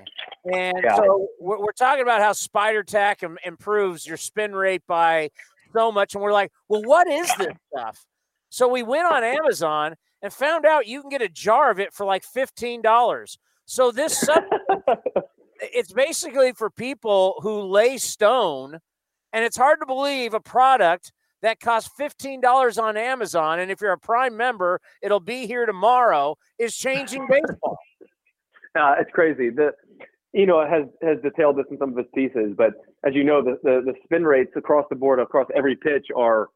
[0.51, 0.95] And yeah.
[0.95, 5.29] so we're, we're, talking about how spider tack Im- improves your spin rate by
[5.73, 6.13] so much.
[6.15, 8.05] And we're like, well, what is this stuff?
[8.49, 11.93] So we went on Amazon and found out you can get a jar of it
[11.93, 13.37] for like $15.
[13.65, 14.43] So this sub-
[15.61, 18.79] it's basically for people who lay stone.
[19.33, 21.11] And it's hard to believe a product
[21.41, 23.59] that costs $15 on Amazon.
[23.59, 27.77] And if you're a Prime member, it'll be here tomorrow, is changing baseball.
[28.77, 29.49] Uh, it's crazy.
[29.49, 29.71] The
[30.33, 33.41] you know has has detailed this in some of his pieces, but as you know,
[33.41, 36.49] the, the, the spin rates across the board, across every pitch, are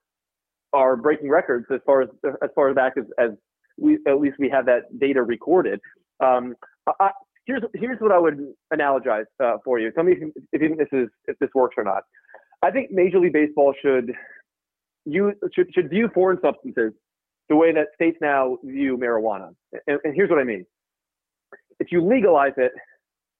[0.71, 2.09] are breaking records as far as
[2.41, 3.31] as far back as, as
[3.77, 5.79] we at least we have that data recorded.
[6.19, 6.55] Um,
[6.99, 7.11] I,
[7.45, 8.39] here's here's what I would
[8.73, 9.91] analogize uh, for you.
[9.91, 12.03] Tell me if, if this is if this works or not.
[12.61, 14.11] I think Major League Baseball should
[15.05, 16.93] you should should view foreign substances
[17.49, 19.49] the way that states now view marijuana.
[19.87, 20.65] And, and here's what I mean
[21.79, 22.71] if you legalize it,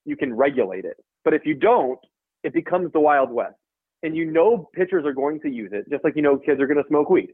[0.05, 0.97] you can regulate it.
[1.23, 1.99] But if you don't,
[2.43, 3.55] it becomes the Wild West.
[4.03, 6.67] And you know pitchers are going to use it, just like you know kids are
[6.67, 7.29] going to smoke weed.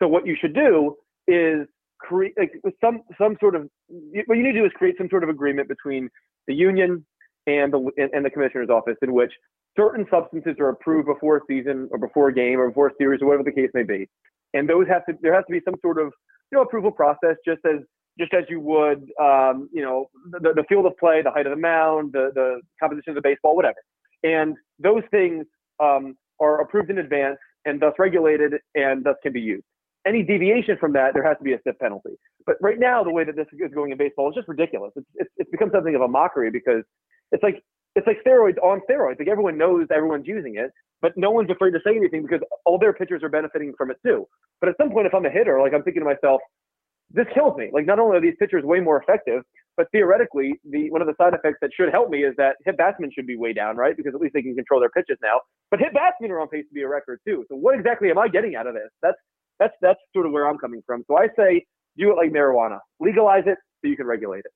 [0.00, 0.96] So what you should do
[1.28, 1.66] is
[2.06, 2.34] create
[2.80, 3.68] some some sort of
[4.26, 6.08] what you need to do is create some sort of agreement between
[6.46, 7.04] the union
[7.46, 9.32] and the and the commissioner's office in which
[9.76, 13.20] certain substances are approved before a season or before a game or before a series
[13.22, 14.08] or whatever the case may be.
[14.52, 16.12] And those have to there has to be some sort of
[16.50, 17.80] you know approval process just as
[18.18, 21.50] just as you would, um, you know, the, the field of play, the height of
[21.50, 23.74] the mound, the, the composition of the baseball, whatever.
[24.22, 25.44] And those things
[25.82, 29.64] um, are approved in advance and thus regulated and thus can be used.
[30.06, 32.10] Any deviation from that, there has to be a stiff penalty.
[32.46, 34.92] But right now, the way that this is going in baseball is just ridiculous.
[34.96, 36.82] It's, it's, it's become something of a mockery because
[37.32, 37.62] it's like
[37.94, 39.18] it's like steroids on steroids.
[39.18, 42.78] Like everyone knows everyone's using it, but no one's afraid to say anything because all
[42.78, 44.26] their pitchers are benefiting from it too.
[44.60, 46.40] But at some point, if I'm a hitter, like I'm thinking to myself,
[47.10, 47.70] this kills me.
[47.72, 49.42] Like not only are these pitchers way more effective,
[49.76, 52.76] but theoretically, the one of the side effects that should help me is that hit
[52.76, 53.96] batsmen should be way down, right?
[53.96, 55.40] Because at least they can control their pitches now.
[55.70, 57.44] But hit batsmen are on pace to be a record too.
[57.48, 58.90] So what exactly am I getting out of this?
[59.02, 59.16] That's
[59.58, 61.04] that's that's sort of where I'm coming from.
[61.06, 62.78] So I say do it like marijuana.
[63.00, 64.52] Legalize it so you can regulate it.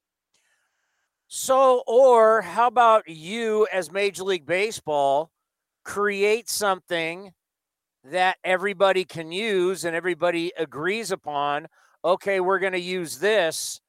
[1.29, 5.31] So, or how about you as Major League Baseball
[5.85, 7.33] create something
[8.05, 11.69] that everybody can use and everybody agrees upon
[12.05, 13.81] okay, we're going to use this.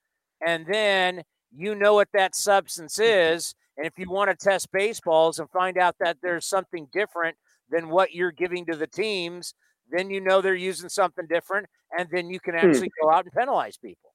[0.46, 3.54] And then you know what that substance is.
[3.78, 7.38] And if you want to test baseballs and find out that there's something different
[7.70, 9.54] than what you're giving to the teams,
[9.92, 11.68] then you know they're using something different.
[11.98, 12.68] And then you can hmm.
[12.68, 13.08] actually hmm.
[13.08, 14.12] go out and penalize people.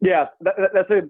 [0.00, 1.02] Yeah, that, that's a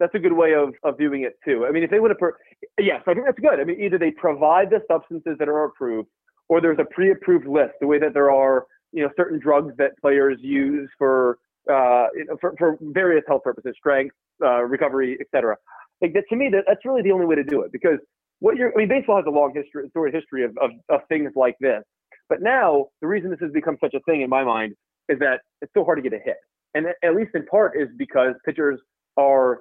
[0.00, 1.66] that's a good way of, of viewing it too.
[1.66, 2.36] I mean, if they would have, per-
[2.78, 3.60] yes, I think that's good.
[3.60, 6.08] I mean, either they provide the substances that are approved,
[6.48, 9.92] or there's a pre-approved list, the way that there are, you know, certain drugs that
[10.00, 11.36] players use for
[11.70, 12.06] uh,
[12.40, 15.56] for, for various health purposes, strength, uh, recovery, etc.
[16.00, 17.98] Like that, to me, that, that's really the only way to do it because
[18.40, 21.30] what you're, I mean, baseball has a long history, story history of, of, of things
[21.36, 21.82] like this.
[22.30, 24.74] But now the reason this has become such a thing in my mind
[25.10, 26.36] is that it's so hard to get a hit,
[26.74, 28.80] and at least in part is because pitchers
[29.18, 29.58] are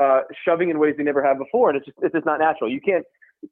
[0.00, 2.70] uh, shoving in ways they never have before, and it's just it's just not natural.
[2.70, 3.04] You can't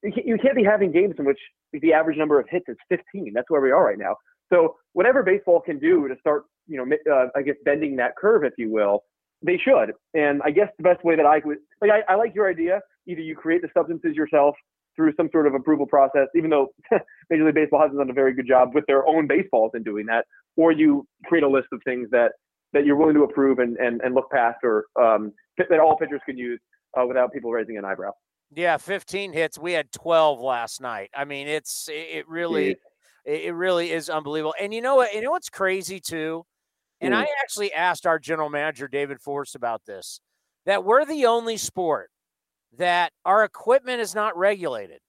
[0.03, 1.41] you can't be having games in which
[1.73, 3.33] the average number of hits is 15.
[3.35, 4.17] That's where we are right now.
[4.53, 8.45] So whatever baseball can do to start, you know, uh, I guess bending that curve,
[8.45, 9.05] if you will,
[9.45, 9.93] they should.
[10.15, 12.81] And I guess the best way that I would, like, I, I like your idea.
[13.07, 14.55] Either you create the substances yourself
[14.97, 16.69] through some sort of approval process, even though
[17.31, 20.07] Major League Baseball hasn't done a very good job with their own baseballs in doing
[20.07, 20.27] that,
[20.57, 22.33] or you create a list of things that
[22.73, 26.21] that you're willing to approve and and, and look past, or um, that all pitchers
[26.27, 26.61] can use
[26.99, 28.11] uh, without people raising an eyebrow.
[28.55, 29.59] Yeah, 15 hits.
[29.59, 31.11] We had 12 last night.
[31.15, 32.77] I mean, it's it really.
[33.25, 34.53] It, really is unbelievable.
[34.61, 35.15] And you know what?
[35.15, 36.45] You know what's crazy too?
[37.01, 37.19] And mm.
[37.19, 40.21] I actually asked our general manager, David Forst about this
[40.67, 42.11] that we're the only sport
[42.79, 45.01] that our equipment is not regulated.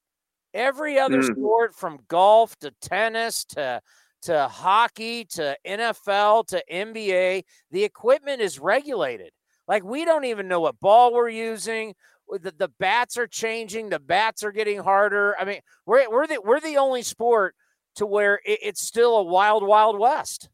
[0.54, 1.26] Every other mm.
[1.26, 3.82] sport from golf to tennis to
[4.24, 9.32] to hockey to NFL to NBA, the equipment is regulated.
[9.68, 11.94] Like we don't even know what ball we're using.
[12.30, 13.90] The, the bats are changing.
[13.90, 15.36] The bats are getting harder.
[15.40, 17.56] I mean, we're we're the we're the only sport
[17.96, 20.50] to where it, it's still a wild, wild west.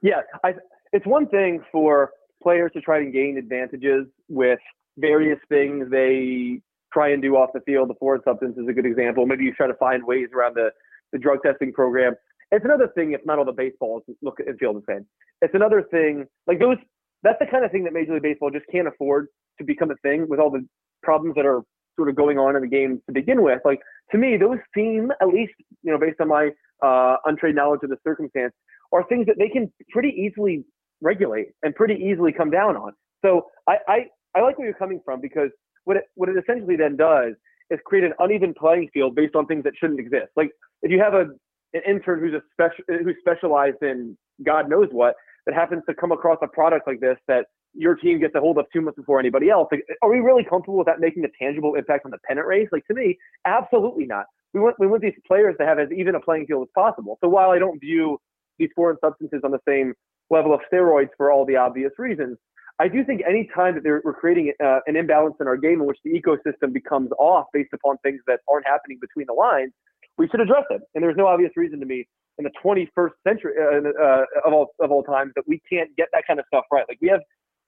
[0.00, 0.54] Yeah, I,
[0.92, 2.12] it's one thing for
[2.42, 4.58] players to try and gain advantages with
[4.98, 6.60] various things they
[6.92, 7.88] try and do off the field.
[7.88, 9.26] The foreign substance is a good example.
[9.26, 10.70] Maybe you try to find ways around the,
[11.12, 12.14] the drug testing program.
[12.50, 15.06] It's another thing if not all the baseballs look and feel the same.
[15.40, 16.76] It's another thing like those.
[17.22, 19.28] That's the kind of thing that Major League Baseball just can't afford
[19.58, 20.66] to become a thing with all the
[21.02, 21.62] problems that are
[21.96, 23.60] sort of going on in the game to begin with.
[23.64, 23.80] Like
[24.10, 26.50] to me, those seem at least you know based on my
[26.82, 28.52] uh, untrained knowledge of the circumstance
[28.92, 30.64] are things that they can pretty easily
[31.00, 32.92] regulate and pretty easily come down on.
[33.24, 33.98] So I, I,
[34.34, 35.50] I like where you're coming from because
[35.84, 37.34] what it, what it essentially then does
[37.70, 40.28] is create an uneven playing field based on things that shouldn't exist.
[40.36, 40.50] Like
[40.82, 41.26] if you have a
[41.74, 45.14] an intern who's a special who's specialized in God knows what
[45.46, 48.58] that happens to come across a product like this that your team gets a hold
[48.58, 49.66] of two months before anybody else.
[49.72, 52.68] Like, are we really comfortable with that making a tangible impact on the pennant race?
[52.70, 54.26] Like to me, absolutely not.
[54.52, 57.18] We want we want these players to have as even a playing field as possible.
[57.22, 58.18] So while I don't view
[58.58, 59.94] these foreign substances on the same
[60.30, 62.38] level of steroids for all the obvious reasons.
[62.82, 65.86] I do think any time that we're creating uh, an imbalance in our game in
[65.86, 69.70] which the ecosystem becomes off based upon things that aren't happening between the lines,
[70.18, 70.82] we should address it.
[70.96, 72.08] And there's no obvious reason to me
[72.38, 76.08] in the 21st century uh, uh, of all of all times that we can't get
[76.12, 76.84] that kind of stuff right.
[76.88, 77.20] Like we have,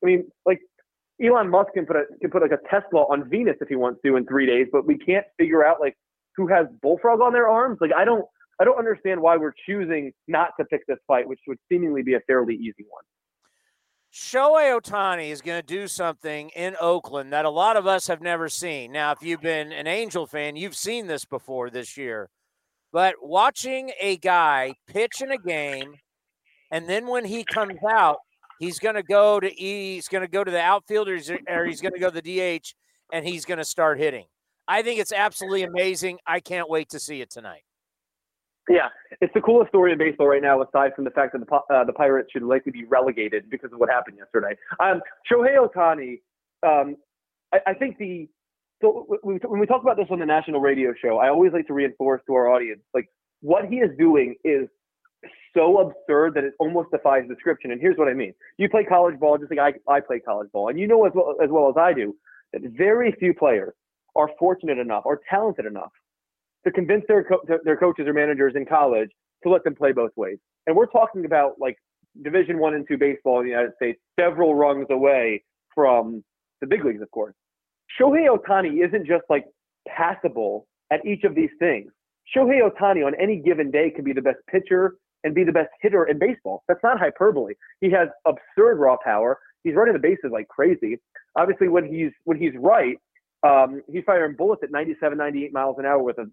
[0.03, 0.59] I mean, like
[1.25, 4.01] Elon Musk can put a can put like a Tesla on Venus if he wants
[4.05, 5.95] to in three days, but we can't figure out like
[6.35, 7.79] who has bullfrog on their arms.
[7.81, 8.25] Like I don't
[8.61, 12.15] I don't understand why we're choosing not to pick this fight, which would seemingly be
[12.15, 13.05] a fairly easy one.
[14.15, 18.21] Shohei Ohtani is going to do something in Oakland that a lot of us have
[18.23, 18.93] never seen.
[18.93, 22.31] Now, if you've been an Angel fan, you've seen this before this year.
[22.93, 25.97] But watching a guy pitch in a game,
[26.71, 28.19] and then when he comes out,
[28.61, 31.81] he's going to go to e, he's going to go to the outfielders or he's
[31.81, 32.73] going to go to the DH,
[33.13, 34.27] and he's going to start hitting.
[34.69, 36.19] I think it's absolutely amazing.
[36.25, 37.65] I can't wait to see it tonight.
[38.69, 38.89] Yeah,
[39.21, 41.85] it's the coolest story in baseball right now, aside from the fact that the uh,
[41.85, 44.57] the Pirates should likely be relegated because of what happened yesterday.
[44.81, 46.21] Um, Shohei Ohtani,
[46.67, 46.97] um,
[47.53, 48.27] I, I, think the
[48.81, 51.75] so when we talk about this on the national radio show, I always like to
[51.75, 53.07] reinforce to our audience like
[53.43, 54.69] what he is doing is
[55.55, 57.71] so absurd that it almost defies description.
[57.71, 60.51] And here's what I mean: you play college ball just like I, I play college
[60.53, 62.17] ball, and you know as well as well as I do
[62.55, 63.75] that very few players
[64.17, 65.91] are fortunate enough or talented enough
[66.65, 69.11] to convince their co- their coaches or managers in college
[69.43, 70.39] to let them play both ways.
[70.67, 71.77] And we're talking about like
[72.23, 75.45] Division One and Two baseball in the United States, several rungs away
[75.75, 76.25] from
[76.61, 77.35] the big leagues, of course.
[78.01, 79.45] Shohei Ohtani isn't just like
[79.87, 81.91] passable at each of these things.
[82.35, 84.95] Shohei Ohtani on any given day can be the best pitcher
[85.25, 86.63] and be the best hitter in baseball.
[86.69, 87.55] That's not hyperbole.
[87.81, 89.39] He has absurd raw power.
[89.63, 90.99] He's running the bases like crazy.
[91.37, 92.97] Obviously, when he's when he's right,
[93.45, 96.31] um, he's firing bullets at 97, 98 miles an hour with a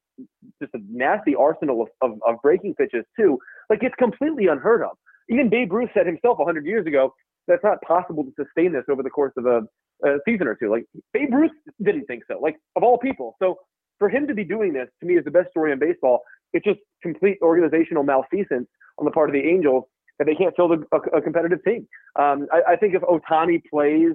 [0.61, 3.37] just a nasty arsenal of, of, of breaking pitches too.
[3.69, 4.91] Like it's completely unheard of.
[5.29, 7.13] Even Babe Ruth said himself 100 years ago
[7.47, 9.61] that's not possible to sustain this over the course of a,
[10.07, 10.69] a season or two.
[10.69, 11.51] Like Babe Ruth
[11.83, 12.39] didn't think so.
[12.39, 13.35] Like of all people.
[13.41, 13.59] So
[13.99, 16.21] for him to be doing this to me is the best story in baseball.
[16.53, 19.83] It's just complete organizational malfeasance on the part of the Angels
[20.19, 21.87] that they can't field a, a, a competitive team.
[22.17, 24.13] Um, I, I think if Ohtani plays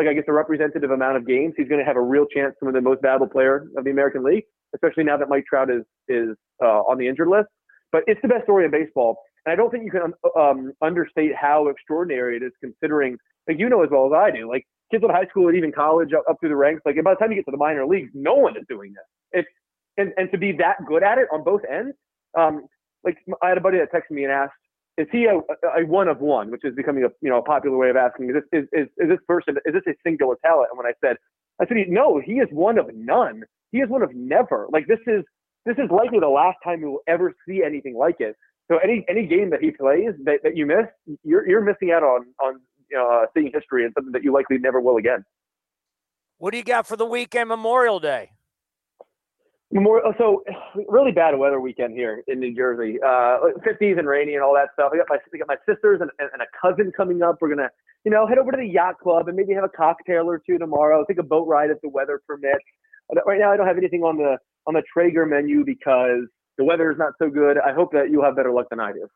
[0.00, 2.54] like I guess a representative amount of games, he's going to have a real chance
[2.60, 4.44] to be the most valuable player of the American League,
[4.74, 6.34] especially now that Mike Trout is is
[6.64, 7.48] uh, on the injured list.
[7.92, 11.32] But it's the best story in baseball, and I don't think you can um, understate
[11.38, 15.04] how extraordinary it is, considering like you know as well as I do, like kids
[15.04, 16.80] in high school and even college up, up through the ranks.
[16.86, 19.42] Like by the time you get to the minor leagues, no one is doing this.
[19.44, 19.48] It's
[19.98, 21.94] and and to be that good at it on both ends.
[22.38, 22.64] Um,
[23.04, 24.54] like I had a buddy that texted me and asked,
[25.00, 27.76] is he a, a, one of one, which is becoming a you know a popular
[27.76, 30.68] way of asking is this is, is, is this person is this a singular talent?
[30.70, 31.16] And when I said
[31.60, 33.42] I said no, he is one of none.
[33.72, 34.68] He is one of never.
[34.70, 35.24] Like this is
[35.66, 38.36] this is likely the last time you will ever see anything like it.
[38.70, 40.86] So any any game that he plays that, that you miss,
[41.24, 42.60] you're you're missing out on on
[42.98, 45.24] uh, seeing history and something that you likely never will again.
[46.38, 48.30] What do you got for the weekend Memorial Day?
[49.72, 50.42] Memorial, so
[50.88, 52.98] really bad weather weekend here in New Jersey.
[53.02, 54.90] Uh, 50s and rainy and all that stuff.
[54.92, 57.36] I got my I got my sisters and, and, a cousin coming up.
[57.40, 57.70] We're gonna,
[58.04, 60.58] you know, head over to the yacht club and maybe have a cocktail or two
[60.58, 61.04] tomorrow.
[61.06, 62.64] Take a boat ride if the weather permits.
[63.26, 66.26] Right now, I don't have anything on the on the Traeger menu because
[66.58, 67.58] the weather is not so good.
[67.58, 69.06] I hope that you'll have better luck than I do.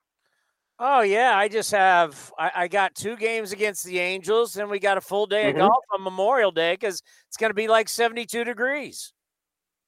[0.79, 4.79] Oh yeah, I just have I, I got two games against the Angels, and we
[4.79, 5.61] got a full day mm-hmm.
[5.61, 9.13] of golf on Memorial Day because it's going to be like 72 degrees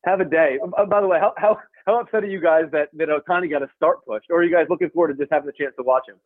[0.07, 0.59] have a day.
[0.79, 3.63] Uh, by the way, how, how, how upset are you guys that, that Ohtani got
[3.63, 4.23] a start push?
[4.31, 6.17] Or are you guys looking forward to just having the chance to watch him?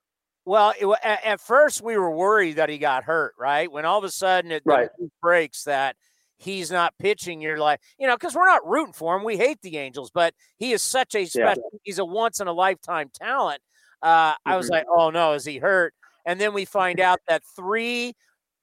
[0.44, 3.70] Well, it, at, at, first we were worried that he got hurt, right?
[3.70, 4.88] When all of a sudden it right.
[5.20, 5.96] breaks that
[6.38, 9.24] he's not pitching, you're like, you know, because we're not rooting for him.
[9.24, 11.70] We hate the Angels, but he is such a special.
[11.72, 11.78] Yeah.
[11.84, 13.60] He's a once in a lifetime talent.
[14.02, 14.52] Uh, mm-hmm.
[14.52, 14.74] I was mm-hmm.
[14.74, 15.94] like, oh no, is he hurt?
[16.24, 18.14] And then we find out that three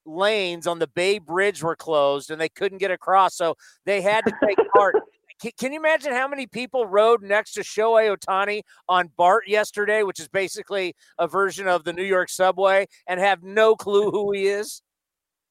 [0.05, 3.55] lanes on the Bay Bridge were closed and they couldn't get across, so
[3.85, 4.95] they had to take part.
[5.41, 10.03] Can, can, you imagine how many people rode next to Shohei Ohtani on BART yesterday,
[10.03, 14.31] which is basically a version of the New York subway, and have no clue who
[14.31, 14.81] he is?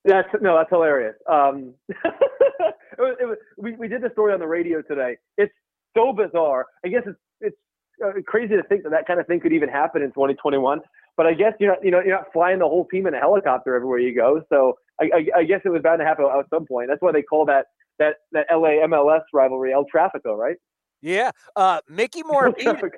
[0.05, 1.16] That's no, that's hilarious.
[1.28, 5.16] Um, it was, it was, we we did the story on the radio today.
[5.37, 5.53] It's
[5.97, 6.66] so bizarre.
[6.84, 7.57] I guess it's it's
[8.05, 10.80] uh, crazy to think that that kind of thing could even happen in 2021.
[11.16, 13.18] But I guess you're not you know you're not flying the whole team in a
[13.18, 14.43] helicopter everywhere you go.
[14.49, 16.89] So I, I, I guess it was bound to happen at some point.
[16.89, 17.66] That's why they call that
[17.99, 20.57] that that LA MLS rivalry El Trafico, right?
[21.03, 22.90] Yeah, uh, Mickey Morabito.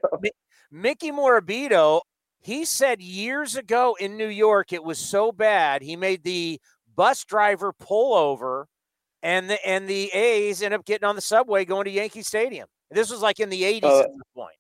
[0.71, 2.03] Mickey Morabito.
[2.41, 6.61] He said years ago in New York it was so bad he made the
[6.95, 8.69] bus driver pull over,
[9.23, 12.69] and the and the A's end up getting on the subway going to Yankee Stadium.
[12.91, 14.57] This was like in the 80s uh, at this point.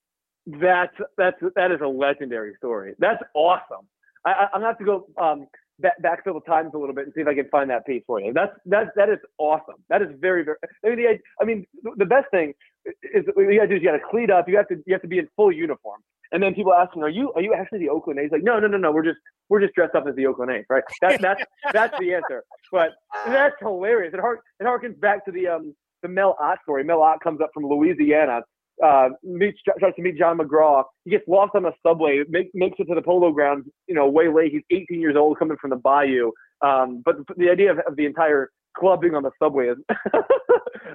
[0.61, 2.95] That's that's that is a legendary story.
[2.99, 3.87] That's awesome.
[4.25, 5.47] I, I, am gonna have to go um,
[5.83, 8.21] backfill the times a little bit and see if I can find that piece for
[8.21, 8.33] you.
[8.33, 9.77] That's that's that is awesome.
[9.89, 10.57] That is very very.
[10.85, 11.67] I mean, the, I mean,
[11.97, 12.55] the best thing
[13.03, 14.49] is what you gotta do is you gotta cleat up.
[14.49, 16.01] You have to you have to be in full uniform.
[16.31, 18.67] And then people asking, "Are you are you actually the Oakland A's?" Like, no, no,
[18.67, 18.93] no, no.
[18.93, 19.19] We're just
[19.49, 20.85] we're just dressed up as the Oakland A's, right?
[21.01, 22.45] That, that's that's the answer.
[22.71, 22.91] But
[23.27, 24.13] that's hilarious.
[24.13, 26.85] It, hark, it harkens back to the um the Mel Ott story.
[26.85, 28.43] Mel Ott comes up from Louisiana,
[28.85, 30.85] uh, meets tries to meet John McGraw.
[31.05, 34.09] He gets lost on the subway, make, makes it to the polo grounds, you know,
[34.09, 34.53] way late.
[34.53, 36.33] He's 18 years old, coming from the Bayou.
[36.61, 39.79] Um, but the idea of, of the entire club being on the subway is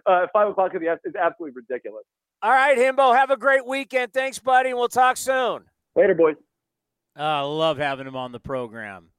[0.06, 2.04] uh, five o'clock in the afternoon is absolutely ridiculous.
[2.42, 4.14] All right, Hembo, have a great weekend.
[4.14, 5.64] Thanks, buddy, and we'll talk soon.
[5.96, 6.36] Later, boys.
[7.18, 9.10] Uh, I uh, love having him on the program.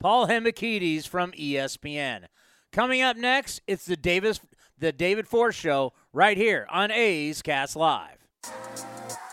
[0.00, 2.24] Paul Hembekides from ESPN.
[2.72, 4.40] Coming up next, it's the Davis
[4.78, 8.16] the David Forst Show right here on A's Cast Live.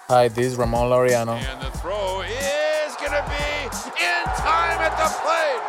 [0.08, 1.38] Hi, this is Ramon Laureano.
[1.38, 3.66] And the throw is going to be
[4.04, 5.62] in time at the plate.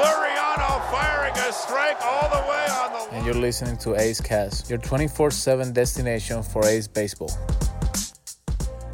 [0.00, 3.16] Laureano firing a strike all the way on the.
[3.16, 7.30] And you're listening to A's Cast, your 24 7 destination for A's baseball.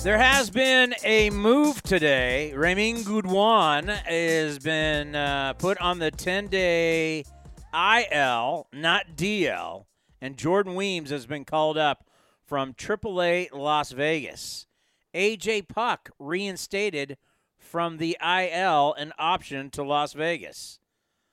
[0.03, 2.53] There has been a move today.
[2.55, 7.25] Reymin Guduan has been uh, put on the 10 day
[7.73, 9.85] IL, not DL,
[10.25, 12.09] and Jordan Weems has been called up
[12.47, 14.67] from AAA Las Vegas.
[15.15, 17.19] AJ Puk reinstated
[17.59, 20.79] from the IL and option to Las Vegas.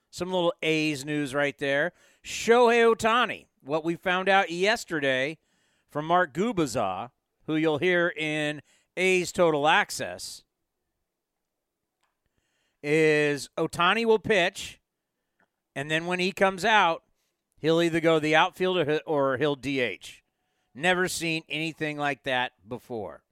[0.09, 1.93] Some little A's news right there.
[2.21, 5.37] Shohei Ohtani, what we found out yesterday
[5.89, 7.11] from Mark Gubicza,
[7.47, 8.61] who you'll hear in
[8.97, 10.43] A's Total Access,
[12.83, 14.81] is Ohtani will pitch,
[15.77, 17.03] and then when he comes out,
[17.61, 20.21] he'll either go the outfield or, he'll DH.
[20.73, 23.23] Never seen anything like that before.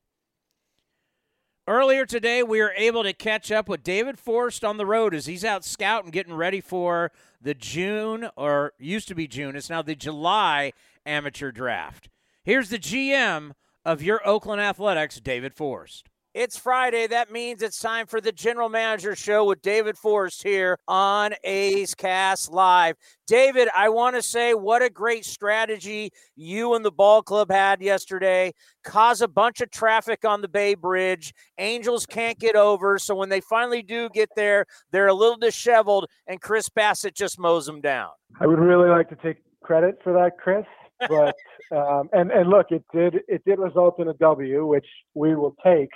[1.67, 5.27] Earlier today, we were able to catch up with David Forst on the road as
[5.27, 7.11] he's out scouting, getting ready for
[7.41, 10.73] the June, or used to be June, it's now the July
[11.05, 12.09] amateur draft.
[12.43, 13.51] Here's the GM
[13.85, 16.09] of your Oakland Athletics, David Forst.
[16.35, 17.07] It's Friday.
[17.07, 21.95] That means it's time for the General Manager Show with David Forst here on A's
[21.95, 22.97] Cast Live.
[23.25, 27.81] David, I want to say what a great strategy you and the ball club had
[27.81, 28.53] yesterday.
[28.83, 31.33] Cause a bunch of traffic on the Bay Bridge.
[31.57, 32.99] Angels can't get over.
[32.99, 37.39] So when they finally do get there, they're a little disheveled, and Chris Bassitt just
[37.39, 38.09] mows them down.
[38.39, 40.65] I would really like to take credit for that, Chris.
[41.07, 41.33] But
[41.71, 45.55] um, and and look, it did it did result in a W, which we will
[45.63, 45.89] take.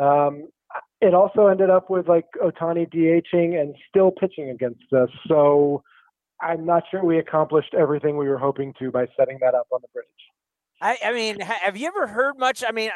[0.00, 0.48] Um,
[1.00, 5.08] it also ended up with like Ohtani DHing and still pitching against us.
[5.28, 5.82] So
[6.40, 9.80] I'm not sure we accomplished everything we were hoping to by setting that up on
[9.82, 10.06] the bridge.
[10.80, 12.64] I, I mean, have you ever heard much?
[12.66, 12.90] I mean,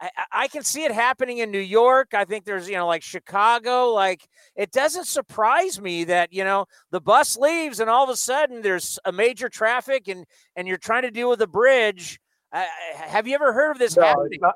[0.00, 2.14] I, I, can see it happening in New York.
[2.14, 3.90] I think there's, you know, like Chicago.
[3.90, 4.26] Like,
[4.56, 8.62] it doesn't surprise me that, you know, the bus leaves and all of a sudden
[8.62, 10.24] there's a major traffic and,
[10.56, 12.18] and you're trying to deal with a bridge.
[12.52, 12.64] Uh,
[12.94, 14.38] have you ever heard of this no, happening?
[14.40, 14.54] Not,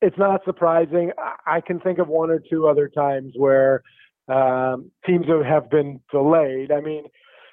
[0.00, 1.12] it's not surprising.
[1.46, 3.82] I can think of one or two other times where
[4.28, 6.70] um, teams have been delayed.
[6.70, 7.04] I mean,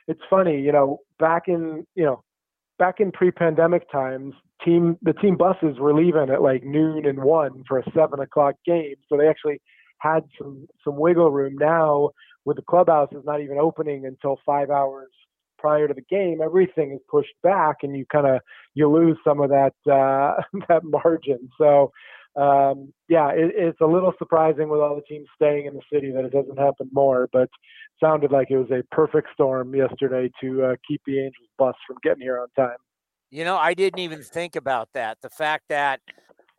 [0.07, 2.23] it's funny, you know, back in you know,
[2.77, 4.33] back in pre-pandemic times,
[4.63, 8.55] team the team buses were leaving at like noon and one for a seven o'clock
[8.65, 9.61] game, so they actually
[9.99, 11.55] had some some wiggle room.
[11.57, 12.11] Now,
[12.43, 15.09] with the clubhouse is not even opening until five hours
[15.57, 18.41] prior to the game, everything is pushed back, and you kind of
[18.75, 21.49] you lose some of that uh, that margin.
[21.57, 21.91] So
[22.35, 26.11] um, yeah, it, it's a little surprising with all the teams staying in the city
[26.11, 27.49] that it doesn't happen more, but
[28.03, 31.97] sounded like it was a perfect storm yesterday to uh, keep the Angels bus from
[32.03, 32.77] getting here on time.
[33.31, 35.17] You know, I didn't even think about that.
[35.21, 36.01] The fact that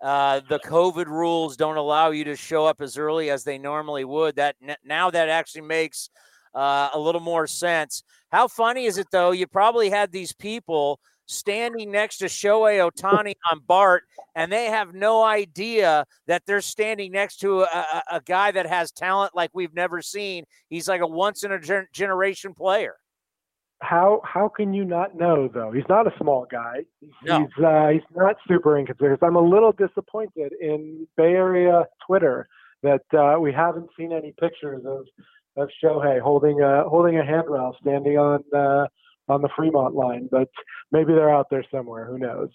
[0.02, 4.04] uh, the COVID rules don't allow you to show up as early as they normally
[4.04, 4.36] would.
[4.36, 6.10] That now that actually makes
[6.54, 8.02] uh, a little more sense.
[8.30, 9.30] How funny is it though?
[9.30, 14.04] You probably had these people standing next to Shohei Ohtani on BART,
[14.34, 18.66] and they have no idea that they're standing next to a, a, a guy that
[18.66, 20.44] has talent like we've never seen.
[20.68, 22.94] He's like a once in a gen- generation player.
[23.82, 25.70] How how can you not know though?
[25.70, 26.84] He's not a small guy.
[27.22, 27.40] No.
[27.40, 29.18] He's uh, he's not super inconspicuous.
[29.22, 32.48] I'm a little disappointed in Bay Area Twitter
[32.82, 35.04] that uh, we haven't seen any pictures of
[35.56, 38.86] of Shohei holding a holding a handrail standing on uh,
[39.28, 40.48] on the Fremont line, but
[40.92, 42.06] maybe they're out there somewhere.
[42.06, 42.50] Who knows?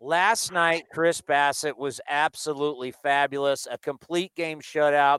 [0.00, 3.68] Last night, Chris Bassitt was absolutely fabulous.
[3.70, 5.18] A complete game shutout,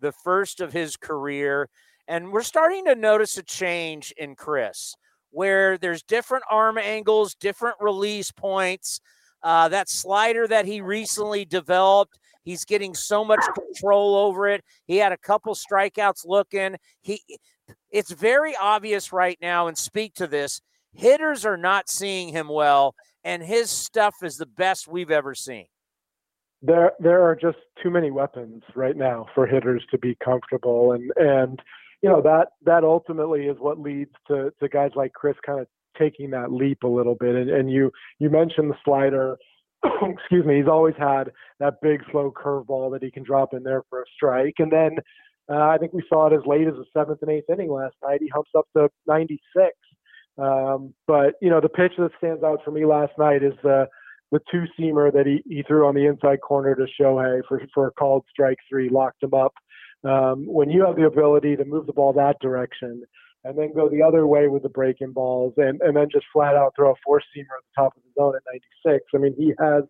[0.00, 1.68] the first of his career.
[2.06, 4.94] And we're starting to notice a change in Chris
[5.30, 9.00] where there's different arm angles, different release points.
[9.42, 14.64] Uh, that slider that he recently developed, he's getting so much control over it.
[14.86, 16.76] He had a couple strikeouts looking.
[17.02, 17.22] He
[17.90, 20.60] it's very obvious right now, and speak to this
[20.94, 22.94] hitters are not seeing him well,
[23.24, 25.66] and his stuff is the best we've ever seen.
[26.60, 31.12] There, there are just too many weapons right now for hitters to be comfortable, and
[31.16, 31.62] and
[32.02, 35.68] you know that that ultimately is what leads to to guys like Chris kind of
[35.96, 37.36] taking that leap a little bit.
[37.36, 39.36] And, and you you mentioned the slider.
[40.02, 40.56] Excuse me.
[40.56, 44.06] He's always had that big slow curveball that he can drop in there for a
[44.16, 44.96] strike, and then
[45.50, 47.96] uh, I think we saw it as late as the seventh and eighth inning last
[48.02, 48.20] night.
[48.20, 49.72] He humps up to 96.
[50.36, 53.88] Um, but you know, the pitch that stands out for me last night is the
[54.30, 57.88] the two seamer that he, he threw on the inside corner to Shohei for for
[57.88, 59.54] a called strike three, locked him up.
[60.04, 63.02] Um, when you have the ability to move the ball that direction
[63.44, 66.54] and then go the other way with the breaking balls and, and then just flat
[66.54, 68.42] out throw a four seamer at the top of the zone at
[68.84, 69.04] 96.
[69.14, 69.84] I mean, he has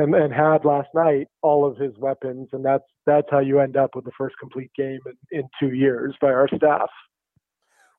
[0.00, 3.76] and, and had last night all of his weapons, and that's that's how you end
[3.76, 6.88] up with the first complete game in, in two years by our staff.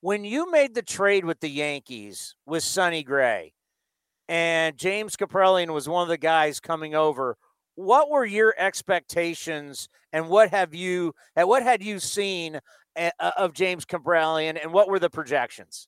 [0.02, 3.54] When you made the trade with the Yankees with Sonny Gray,
[4.28, 7.38] and James Kaprielian was one of the guys coming over,
[7.76, 12.60] what were your expectations, and what have you and what had you seen
[12.96, 15.88] eh, uh, of James Kaprielian, and what were the projections?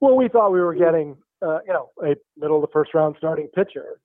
[0.00, 3.14] Well, we thought we were getting, uh, you know, a middle of the first round
[3.18, 4.00] starting pitcher,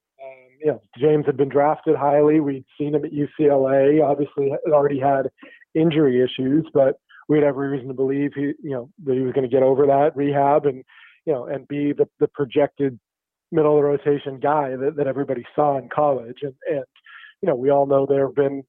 [0.60, 2.40] you know, James had been drafted highly.
[2.40, 4.02] We'd seen him at UCLA.
[4.04, 5.30] Obviously, had already had
[5.74, 6.96] injury issues, but
[7.28, 9.62] we had every reason to believe he, you know, that he was going to get
[9.62, 10.84] over that rehab and,
[11.26, 12.98] you know, and be the, the projected
[13.52, 16.38] middle of the rotation guy that, that everybody saw in college.
[16.42, 16.84] And, and,
[17.40, 18.64] you know, we all know there have been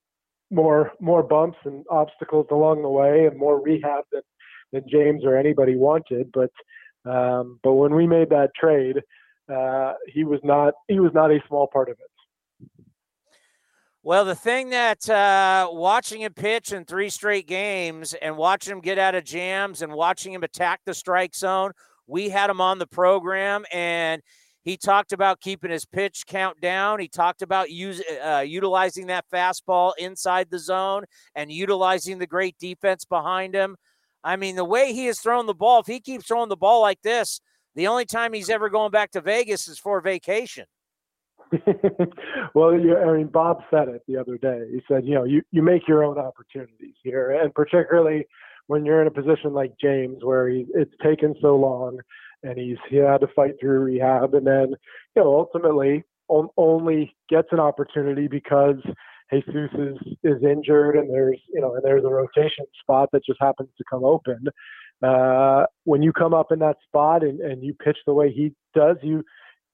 [0.51, 4.21] more more bumps and obstacles along the way and more rehab than
[4.71, 6.31] than James or anybody wanted.
[6.31, 6.51] But
[7.09, 8.97] um, but when we made that trade,
[9.49, 12.69] uh, he was not he was not a small part of it.
[14.03, 18.81] Well, the thing that uh, watching him pitch in three straight games and watching him
[18.81, 21.71] get out of jams and watching him attack the strike zone,
[22.07, 24.23] we had him on the program and
[24.63, 26.99] he talked about keeping his pitch count down.
[26.99, 32.57] He talked about use, uh, utilizing that fastball inside the zone and utilizing the great
[32.59, 33.75] defense behind him.
[34.23, 36.81] I mean, the way he has thrown the ball, if he keeps throwing the ball
[36.81, 37.41] like this,
[37.75, 40.65] the only time he's ever going back to Vegas is for vacation.
[42.53, 44.67] well, you, I mean, Bob said it the other day.
[44.71, 48.25] He said, you know, you, you make your own opportunities here, and particularly
[48.67, 51.99] when you're in a position like James, where he, it's taken so long,
[52.43, 54.69] and he's he had to fight through rehab, and then
[55.15, 58.77] you know ultimately on, only gets an opportunity because
[59.33, 63.41] Jesus is is injured, and there's you know, and there's a rotation spot that just
[63.41, 64.45] happens to come open
[65.01, 68.53] uh, when you come up in that spot and, and you pitch the way he
[68.73, 69.23] does, you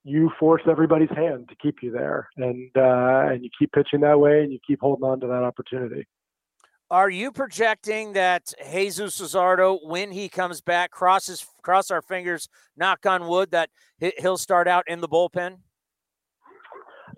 [0.04, 4.20] you force everybody's hand to keep you there, and uh, and you keep pitching that
[4.20, 6.08] way, and you keep holding on to that opportunity.
[6.90, 12.48] Are you projecting that Jesus Luzardo, when he comes back, crosses cross our fingers,
[12.78, 13.70] knock on wood, that
[14.20, 15.58] he'll start out in the bullpen?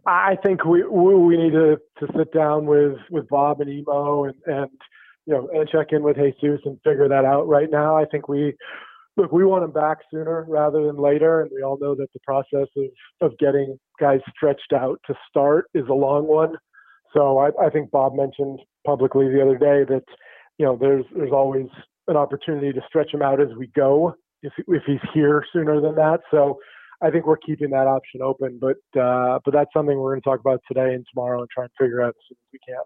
[0.07, 4.35] I think we we need to, to sit down with, with Bob and Emo and,
[4.47, 4.69] and
[5.29, 7.95] you know, and check in with Jesus and figure that out right now.
[7.95, 8.55] I think we
[9.15, 12.19] look, we want him back sooner rather than later, and we all know that the
[12.25, 12.85] process of
[13.21, 16.55] of getting guys stretched out to start is a long one.
[17.15, 20.03] So I, I think Bob mentioned publicly the other day that
[20.57, 21.67] you know there's there's always
[22.07, 25.93] an opportunity to stretch him out as we go if if he's here sooner than
[25.93, 26.21] that.
[26.31, 26.57] So
[27.03, 28.59] I think we're keeping that option open.
[28.59, 31.65] But uh, but that's something we're going to talk about today and tomorrow and try
[31.65, 32.83] and figure out as soon as we can.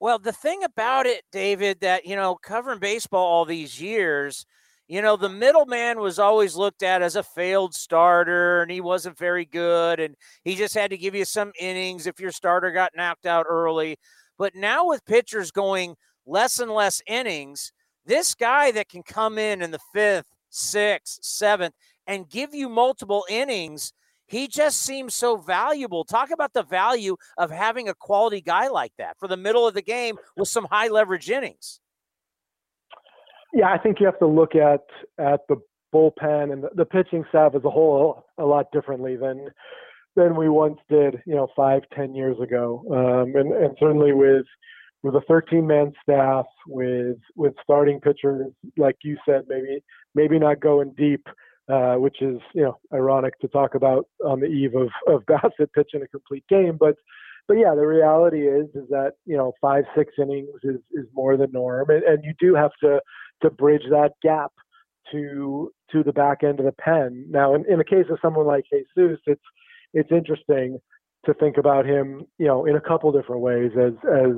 [0.00, 4.46] Well, the thing about it, David, that you know, covering baseball all these years,
[4.86, 9.18] you know, the middleman was always looked at as a failed starter, and he wasn't
[9.18, 10.14] very good, and
[10.44, 13.96] he just had to give you some innings if your starter got knocked out early.
[14.38, 15.96] But now with pitchers going
[16.26, 17.72] less and less innings,
[18.06, 21.74] this guy that can come in in the fifth, sixth, seventh,
[22.06, 23.92] and give you multiple innings
[24.28, 26.04] he just seems so valuable.
[26.04, 29.74] Talk about the value of having a quality guy like that for the middle of
[29.74, 31.80] the game with some high leverage innings.
[33.54, 34.84] Yeah, I think you have to look at
[35.18, 35.56] at the
[35.94, 39.48] bullpen and the, the pitching staff as a whole a lot differently than
[40.16, 42.84] than we once did, you know, five, ten years ago.
[42.90, 44.44] Um, and, and certainly with
[45.02, 49.82] with a 13 man staff, with with starting pitchers, like you said, maybe
[50.14, 51.26] maybe not going deep
[51.68, 55.72] uh, which is you know ironic to talk about on the eve of of Bassitt
[55.74, 56.96] pitching a complete game, but
[57.46, 61.36] but yeah, the reality is is that you know five six innings is is more
[61.36, 63.00] the norm, and, and you do have to
[63.42, 64.52] to bridge that gap
[65.12, 67.26] to to the back end of the pen.
[67.30, 69.42] Now, in, in the case of someone like Jesus, it's
[69.94, 70.78] it's interesting
[71.24, 74.36] to think about him, you know, in a couple different ways as as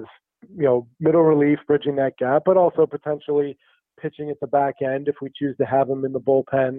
[0.57, 3.57] you know middle relief, bridging that gap, but also potentially
[4.01, 6.79] pitching at the back end if we choose to have him in the bullpen.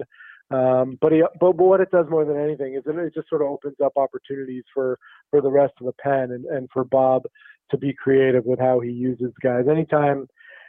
[0.50, 3.48] Um, but he, but what it does more than anything is it just sort of
[3.48, 4.98] opens up opportunities for
[5.30, 7.22] for the rest of the pen and, and for Bob
[7.70, 9.64] to be creative with how he uses guys.
[9.70, 10.26] Anytime,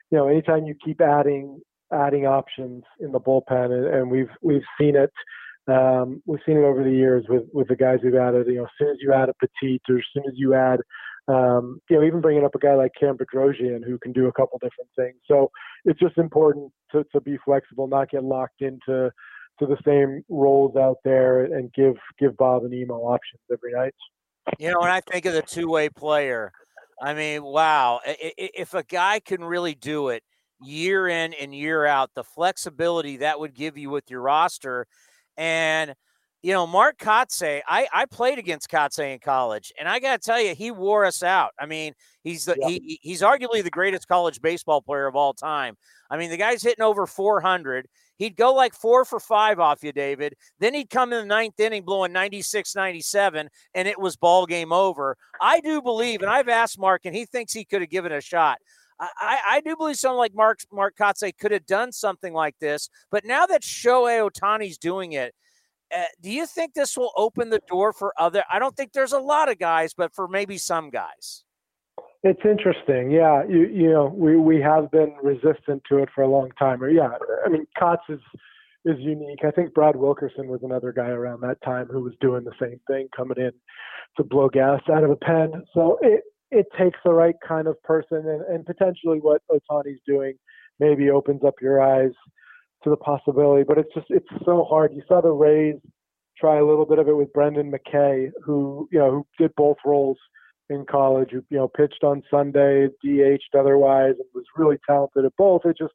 [0.09, 1.59] you know, anytime you keep adding
[1.91, 5.11] adding options in the bullpen, and, and we've we've seen it.
[5.65, 8.47] Um, we've seen it over the years with with the guys we've added.
[8.47, 10.79] You know, as soon as you add a Petit, or as soon as you add,
[11.27, 14.33] um, you know, even bringing up a guy like Cam Bedrosian who can do a
[14.33, 15.15] couple different things.
[15.25, 15.51] So
[15.85, 19.11] it's just important to to be flexible, not get locked into
[19.59, 23.93] to the same roles out there and give give Bob and Emo options every night.
[24.59, 26.51] You know, when I think of the two way player,
[27.01, 30.23] I mean, wow, if a guy can really do it
[30.61, 34.85] year in and year out, the flexibility that would give you with your roster.
[35.37, 35.93] And,
[36.41, 40.25] you know, Mark Kotsay, I, I played against Kotsay in college, and I got to
[40.25, 41.51] tell you, he wore us out.
[41.59, 41.93] I mean,
[42.23, 45.75] he's the, he, he's arguably the greatest college baseball player of all time.
[46.09, 47.87] I mean, the guy's hitting over 400.
[48.17, 50.35] He'd go like four for five off you, David.
[50.59, 54.71] Then he'd come in the ninth inning blowing 96 97, and it was ball game
[54.71, 55.17] over.
[55.41, 58.21] I do believe, and I've asked Mark, and he thinks he could have given a
[58.21, 58.59] shot.
[58.99, 62.89] I, I, do believe someone like Mark Mark Kotsay could have done something like this.
[63.11, 65.33] But now that Shohei Ohtani's doing it,
[65.93, 68.43] uh, do you think this will open the door for other?
[68.51, 71.43] I don't think there's a lot of guys, but for maybe some guys.
[72.23, 73.11] It's interesting.
[73.11, 76.81] Yeah, you you know we we have been resistant to it for a long time.
[76.81, 77.09] Or yeah,
[77.45, 78.21] I mean Kotz is
[78.85, 79.39] is unique.
[79.45, 82.79] I think Brad Wilkerson was another guy around that time who was doing the same
[82.87, 83.51] thing, coming in
[84.17, 85.63] to blow gas out of a pen.
[85.73, 90.35] So it it takes the right kind of person, and, and potentially what Ohtani's doing
[90.79, 92.11] maybe opens up your eyes
[92.85, 93.63] to the possibility.
[93.67, 94.93] But it's just it's so hard.
[94.93, 95.75] You saw the Rays
[96.39, 99.77] try a little bit of it with Brendan McKay, who you know who did both
[99.85, 100.17] roles
[100.73, 105.35] in college who you know pitched on Sunday, DH'd otherwise, and was really talented at
[105.37, 105.61] both.
[105.65, 105.93] It just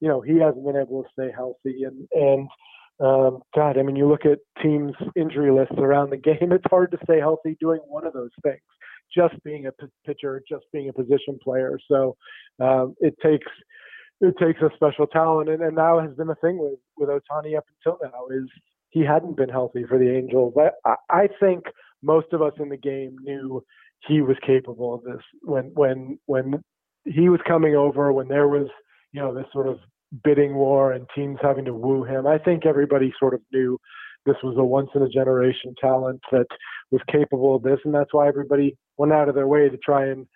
[0.00, 2.48] you know he hasn't been able to stay healthy, and and
[3.00, 6.52] um, God, I mean, you look at teams' injury lists around the game.
[6.52, 8.60] It's hard to stay healthy doing one of those things.
[9.14, 11.78] Just being a p- pitcher, just being a position player.
[11.88, 12.16] So
[12.60, 13.46] um, it takes
[14.20, 17.56] it takes a special talent, and, and now has been the thing with with Ohtani
[17.56, 18.48] up until now is
[18.90, 20.54] he hadn't been healthy for the Angels.
[20.84, 21.64] I I think
[22.02, 23.64] most of us in the game knew
[24.06, 25.22] he was capable of this.
[25.42, 26.62] When when when
[27.04, 28.68] he was coming over when there was
[29.12, 29.78] you know this sort of
[30.22, 33.76] bidding war and teams having to woo him i think everybody sort of knew
[34.26, 36.46] this was a once in a generation talent that
[36.90, 40.06] was capable of this and that's why everybody went out of their way to try
[40.06, 40.26] and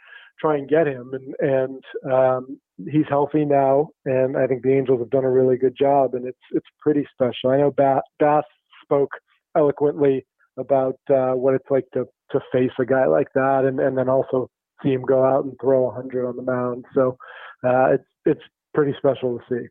[0.41, 1.13] try and get him.
[1.13, 2.61] And and um
[2.91, 6.27] he's healthy now and i think the angels have done a really good job and
[6.27, 7.51] it's it's pretty special.
[7.51, 8.45] I know bass, bass
[8.83, 9.11] spoke
[9.57, 10.27] eloquently
[10.59, 14.09] about uh, what it's like to to face a guy like that, and and then
[14.09, 14.51] also
[14.83, 16.85] see him go out and throw 100 on the mound.
[16.95, 17.17] So
[17.65, 18.43] uh, it's it's
[18.75, 19.69] pretty special to see.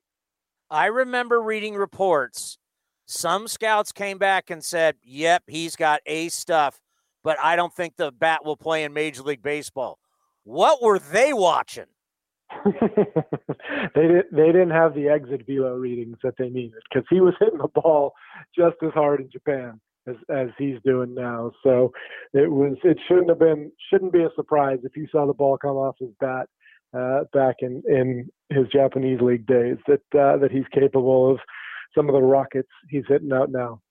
[0.69, 2.57] I remember reading reports.
[3.05, 6.81] Some scouts came back and said, "Yep, he's got A stuff,
[7.23, 9.99] but I don't think the bat will play in Major League Baseball."
[10.43, 11.87] What were they watching?
[12.65, 14.27] they didn't.
[14.31, 17.67] They didn't have the exit velo readings that they needed because he was hitting the
[17.67, 18.13] ball
[18.57, 21.51] just as hard in Japan as as he's doing now.
[21.63, 21.91] So
[22.33, 25.57] it was it shouldn't have been shouldn't be a surprise if you saw the ball
[25.57, 26.47] come off his bat
[26.97, 31.39] uh, back in in his Japanese league days that uh, that he's capable of
[31.95, 33.81] some of the rockets he's hitting out now.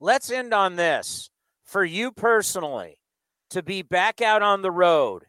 [0.00, 1.30] let's end on this.
[1.64, 3.00] For you personally,
[3.50, 5.24] to be back out on the road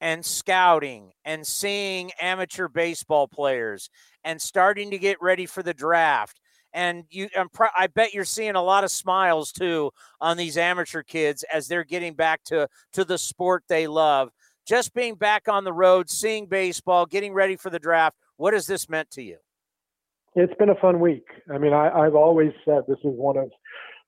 [0.00, 3.90] and scouting and seeing amateur baseball players
[4.24, 6.40] and starting to get ready for the draft
[6.74, 7.28] and you
[7.76, 9.90] i bet you're seeing a lot of smiles too
[10.20, 14.30] on these amateur kids as they're getting back to to the sport they love.
[14.66, 18.66] Just being back on the road seeing baseball getting ready for the draft what has
[18.66, 19.36] this meant to you?
[20.34, 21.26] It's been a fun week.
[21.52, 23.50] I mean I, i've always said this is one of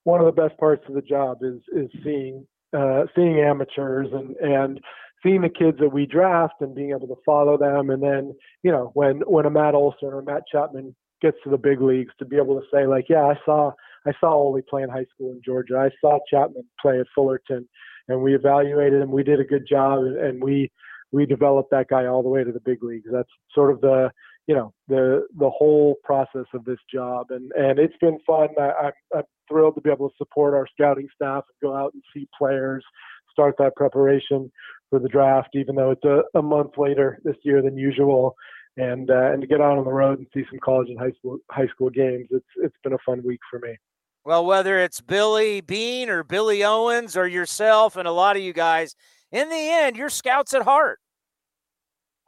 [0.04, 2.46] one of the best parts of the job is is seeing
[2.76, 4.80] uh, seeing amateurs and and
[5.22, 7.90] seeing the kids that we draft and being able to follow them.
[7.90, 10.94] And then you know when when a matt olson or matt chapman
[11.24, 13.72] gets to the big leagues to be able to say like, yeah, I saw
[14.06, 15.78] I saw Ole play in high school in Georgia.
[15.78, 17.66] I saw Chapman play at Fullerton,
[18.08, 19.10] and we evaluated him.
[19.10, 20.70] We did a good job, and, we
[21.10, 23.08] we developed that guy all the way to the big leagues.
[23.10, 24.10] That's sort of the
[24.46, 28.48] you know the the whole process of this job, and and it's been fun.
[28.60, 31.94] I, I'm, I'm thrilled to be able to support our scouting staff and go out
[31.94, 32.84] and see players,
[33.32, 34.52] start that preparation
[34.90, 38.36] for the draft, even though it's a, a month later this year than usual
[38.76, 41.12] and uh, and to get out on the road and see some college and high
[41.18, 42.28] school high school games.
[42.30, 43.76] It's it's been a fun week for me.
[44.24, 48.54] Well, whether it's Billy Beane or Billy Owens or yourself and a lot of you
[48.54, 48.96] guys,
[49.30, 50.98] in the end, you're scouts at heart.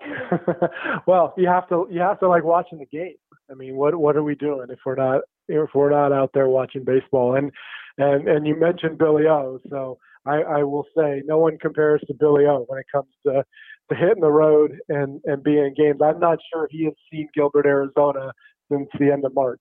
[1.06, 3.14] well, you have to you have to like watching the game.
[3.51, 6.48] I mean, what what are we doing if we're not if we're not out there
[6.48, 7.36] watching baseball?
[7.36, 7.51] And
[7.98, 12.14] and and you mentioned Billy O, so I, I will say no one compares to
[12.14, 13.44] Billy O when it comes to
[13.90, 16.00] to hit in the road and and being in games.
[16.02, 18.32] I'm not sure he has seen Gilbert, Arizona
[18.70, 19.60] since the end of March.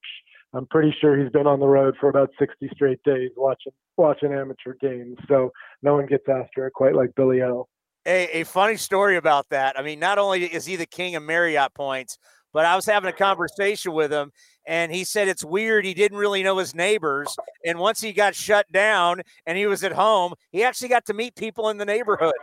[0.53, 4.33] I'm pretty sure he's been on the road for about 60 straight days watching watching
[4.33, 5.17] amateur games.
[5.27, 7.67] So no one gets after it quite like Billy O.
[8.05, 9.79] A, a funny story about that.
[9.79, 12.17] I mean, not only is he the king of Marriott points,
[12.55, 14.31] but I was having a conversation with him,
[14.65, 15.83] and he said it's weird.
[15.83, 19.83] He didn't really know his neighbors, and once he got shut down and he was
[19.83, 22.33] at home, he actually got to meet people in the neighborhood.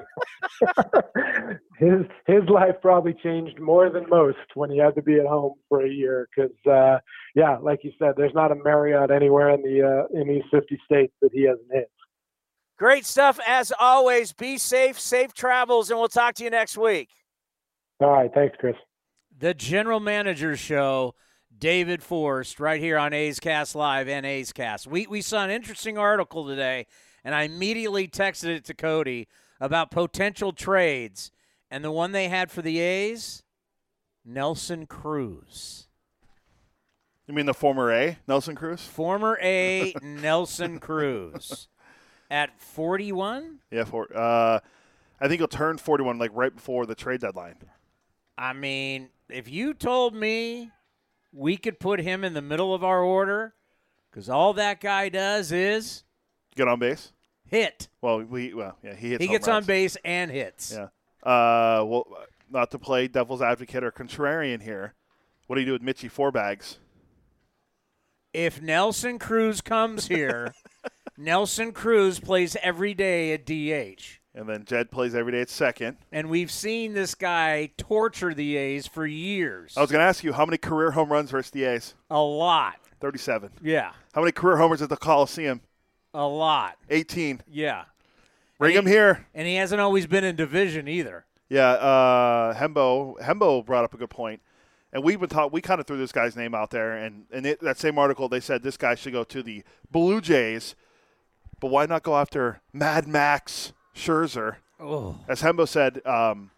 [1.78, 5.54] his his life probably changed more than most when he had to be at home
[5.70, 6.28] for a year.
[6.36, 6.98] Because uh,
[7.34, 10.78] yeah, like you said, there's not a Marriott anywhere in the uh, in these 50
[10.84, 11.90] states that he hasn't hit.
[12.78, 14.34] Great stuff as always.
[14.34, 17.08] Be safe, safe travels, and we'll talk to you next week.
[18.00, 18.76] All right, thanks, Chris
[19.42, 21.16] the general manager show,
[21.58, 24.86] David Forst, right here on A's Cast Live and A's Cast.
[24.86, 26.86] We, we saw an interesting article today,
[27.24, 29.26] and I immediately texted it to Cody
[29.60, 31.32] about potential trades.
[31.72, 33.42] And the one they had for the A's,
[34.24, 35.88] Nelson Cruz.
[37.26, 38.82] You mean the former A, Nelson Cruz?
[38.82, 41.66] Former A, Nelson Cruz.
[42.30, 43.58] At 41?
[43.72, 44.60] Yeah, for, uh,
[45.20, 47.56] I think he'll turn 41 like right before the trade deadline.
[48.36, 50.70] I mean, if you told me
[51.32, 53.54] we could put him in the middle of our order,
[54.10, 56.04] because all that guy does is
[56.54, 57.12] get on base,
[57.46, 57.88] hit.
[58.00, 59.22] Well, we well yeah he hits.
[59.22, 59.64] He gets runs.
[59.64, 60.72] on base and hits.
[60.72, 60.88] Yeah.
[61.22, 62.06] Uh, well,
[62.50, 64.94] not to play devil's advocate or contrarian here.
[65.46, 66.78] What do you do with Mitchy four bags?
[68.32, 70.54] If Nelson Cruz comes here,
[71.18, 74.21] Nelson Cruz plays every day at DH.
[74.34, 75.98] And then Jed plays every day at second.
[76.10, 79.74] And we've seen this guy torture the A's for years.
[79.76, 81.94] I was going to ask you, how many career home runs versus the A's?
[82.10, 82.76] A lot.
[83.00, 83.50] 37.
[83.62, 83.92] Yeah.
[84.14, 85.60] How many career homers at the Coliseum?
[86.14, 86.76] A lot.
[86.88, 87.42] 18.
[87.50, 87.84] Yeah.
[88.58, 89.26] Bring him here.
[89.34, 91.26] And he hasn't always been in division either.
[91.48, 94.40] Yeah, uh, Hembo Hembo brought up a good point.
[94.92, 97.56] And we've been taught we kind of threw this guy's name out there and in
[97.60, 100.74] that same article they said this guy should go to the Blue Jays.
[101.60, 104.56] But why not go after Mad Max Scherzer.
[104.80, 105.16] Oh.
[105.28, 106.50] As Hembo said, um,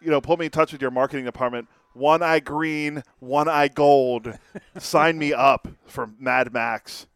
[0.00, 1.68] you know, put me in touch with your marketing department.
[1.92, 4.38] One eye green, one eye gold.
[4.78, 7.06] Sign me up for Mad Max.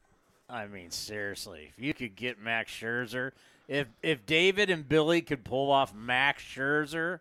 [0.48, 3.32] I mean, seriously, if you could get Max Scherzer,
[3.66, 7.20] if if David and Billy could pull off Max Scherzer,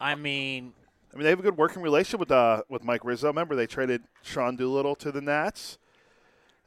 [0.00, 0.74] I mean,
[1.12, 3.28] I mean they have a good working relationship with uh with Mike Rizzo.
[3.28, 5.78] Remember they traded Sean Doolittle to the Nats.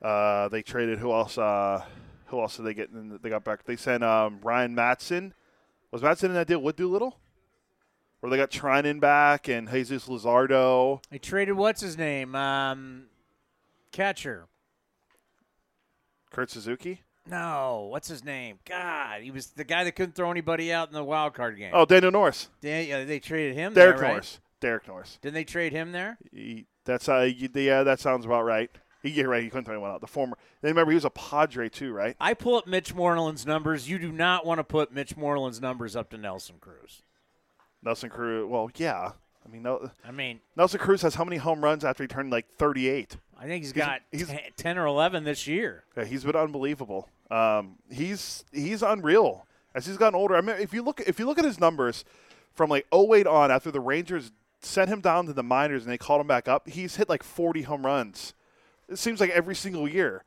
[0.02, 1.38] Uh, they traded who else?
[1.38, 1.84] Uh,
[2.28, 2.90] who else did they get?
[2.90, 3.66] In, they got back.
[3.66, 5.34] They sent um, Ryan Madson.
[5.92, 7.18] Was Madson in that deal with Doolittle?
[8.22, 11.02] Or they got Treinen back and Jesus Luzardo.
[11.10, 12.36] They traded what's his name?
[12.36, 13.06] Um,
[13.92, 14.48] catcher.
[16.32, 17.04] Kurt Suzuki.
[17.30, 18.60] No, what's his name?
[18.66, 21.72] God, he was the guy that couldn't throw anybody out in the wild card game.
[21.74, 22.50] Oh, Daniel Norris.
[22.62, 23.74] Dan, yeah, they traded him.
[23.74, 24.12] Derek there, right?
[24.12, 24.40] Norris.
[24.60, 25.20] Derek Norris.
[25.22, 26.18] Didn't they trade him there?
[26.32, 28.72] He, that's uh, yeah, that sounds about right.
[29.08, 29.44] He get right.
[29.44, 30.02] He couldn't throw anyone out.
[30.02, 30.38] The former.
[30.62, 32.16] Then remember he was a Padre too, right?
[32.20, 33.90] I pull up Mitch Moreland's numbers.
[33.90, 37.02] You do not want to put Mitch Moreland's numbers up to Nelson Cruz.
[37.84, 38.46] Nelson Cruz.
[38.48, 39.12] Well, yeah.
[39.46, 42.32] I mean, no, I mean, Nelson Cruz has how many home runs after he turned
[42.32, 43.16] like 38?
[43.40, 45.86] I think he's He's- got he's- 10, 10 or 11 this year.
[45.96, 47.08] Yeah, he's been unbelievable.
[47.32, 50.36] Um, he's he's unreal as he's gotten older.
[50.36, 52.04] I mean, if you look if you look at his numbers
[52.54, 54.32] from like 08 on, after the Rangers
[54.62, 57.24] sent him down to the minors and they called him back up, he's hit like
[57.24, 58.34] 40 home runs.
[58.90, 60.24] It seems like every single year.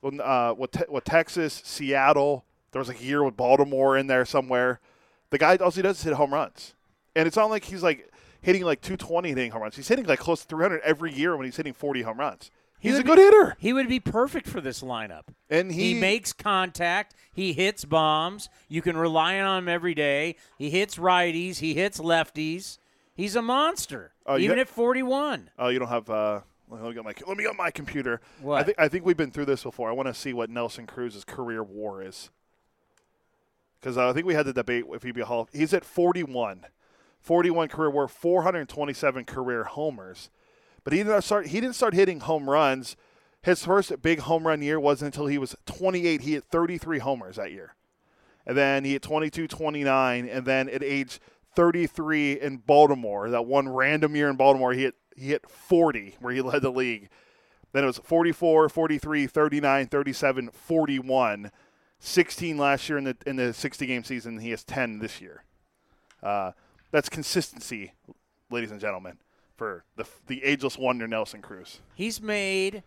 [0.00, 4.06] When uh, with, te- with Texas, Seattle, there was like a year with Baltimore in
[4.06, 4.80] there somewhere.
[5.30, 6.74] The guy all he does is hit home runs,
[7.14, 8.10] and it's not like he's like
[8.40, 9.76] hitting like 220 hitting home runs.
[9.76, 12.50] He's hitting like close to 300 every year when he's hitting 40 home runs.
[12.80, 13.56] He He's a would good be- hitter.
[13.58, 15.24] He would be perfect for this lineup.
[15.50, 17.14] And he, makes contact.
[17.30, 18.48] He hits bombs.
[18.70, 20.36] You can rely on him every day.
[20.56, 21.58] He hits righties.
[21.58, 22.78] He hits lefties.
[23.12, 25.50] He's a monster, you even got- at 41.
[25.58, 26.08] Oh, you don't have.
[26.08, 26.40] Uh,
[26.70, 28.20] let me get my let me get my computer.
[28.40, 28.60] What?
[28.60, 29.88] I think I think we've been through this before.
[29.88, 32.30] I want to see what Nelson Cruz's career WAR is.
[33.80, 35.48] Because I think we had the debate if he'd be a Hall.
[35.52, 36.66] He's at 41,
[37.20, 40.30] 41 career WAR, 427 career homers,
[40.84, 41.48] but he didn't start.
[41.48, 42.96] He didn't start hitting home runs.
[43.42, 46.20] His first big home run year wasn't until he was 28.
[46.20, 47.74] He hit 33 homers that year.
[48.46, 51.20] And then he hit 22, 29, and then at age
[51.54, 56.32] 33 in Baltimore, that one random year in Baltimore, he hit he hit 40 where
[56.32, 57.08] he led the league.
[57.72, 61.50] Then it was 44, 43, 39, 37, 41,
[61.98, 64.38] 16 last year in the in the 60 game season.
[64.38, 65.44] He has 10 this year.
[66.22, 66.52] Uh,
[66.90, 67.92] that's consistency,
[68.50, 69.18] ladies and gentlemen,
[69.56, 71.80] for the the ageless wonder Nelson Cruz.
[71.94, 72.82] He's made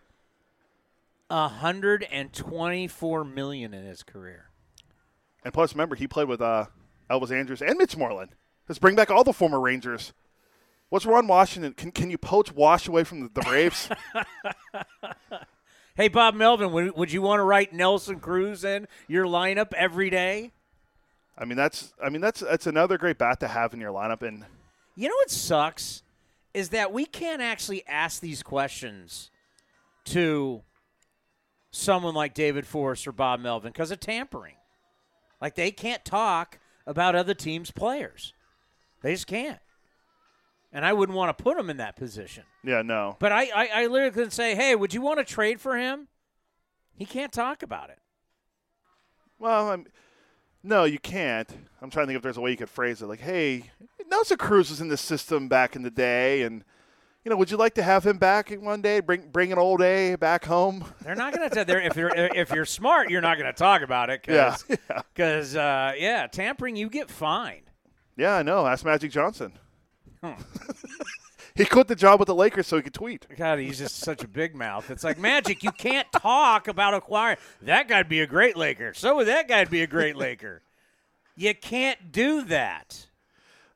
[1.28, 4.50] 124 million in his career.
[5.42, 6.66] And plus, remember, he played with uh,
[7.10, 8.30] Elvis Andrus and Mitch Moreland.
[8.68, 10.12] Let's bring back all the former Rangers.
[10.88, 11.72] What's Ron Washington?
[11.74, 13.88] Can, can you poach Wash away from the, the Braves?
[15.96, 20.10] Hey, Bob Melvin, would, would you want to write Nelson Cruz in your lineup every
[20.10, 20.50] day?
[21.38, 24.22] I mean, that's I mean that's that's another great bat to have in your lineup.
[24.22, 24.44] And
[24.96, 26.02] You know what sucks
[26.52, 29.30] is that we can't actually ask these questions
[30.06, 30.62] to
[31.70, 34.56] someone like David Forst or Bob Melvin because of tampering.
[35.40, 36.58] Like they can't talk
[36.88, 38.32] about other teams' players.
[39.04, 39.58] They just can't.
[40.72, 42.44] And I wouldn't want to put them in that position.
[42.64, 45.60] yeah, no, But I, I, I literally can say, hey, would you want to trade
[45.60, 46.08] for him?
[46.96, 47.98] He can't talk about it.
[49.38, 49.86] well, I'm,
[50.62, 51.48] no, you can't.
[51.82, 53.06] I'm trying to think if there's a way you could phrase it.
[53.06, 53.70] Like, hey,
[54.08, 56.64] Nelson Cruz was in the system back in the day, and
[57.24, 59.00] you know, would you like to have him back one day?
[59.00, 60.82] Bring bring an old A back home.
[61.02, 61.64] They're not going to.
[61.66, 64.24] They're if you're if you're smart, you're not going to talk about it.
[64.26, 64.64] Yeah, Cause,
[65.14, 67.63] Because uh, yeah, tampering, you get fined.
[68.16, 68.66] Yeah, I know.
[68.66, 69.52] Ask Magic Johnson.
[71.54, 73.26] he quit the job with the Lakers so he could tweet.
[73.36, 74.90] God, he's just such a big mouth.
[74.90, 75.62] It's like magic.
[75.62, 78.94] You can't talk about acquiring that guy'd be a great Laker.
[78.94, 80.62] So would that guy'd be a great Laker.
[81.36, 83.06] You can't do that.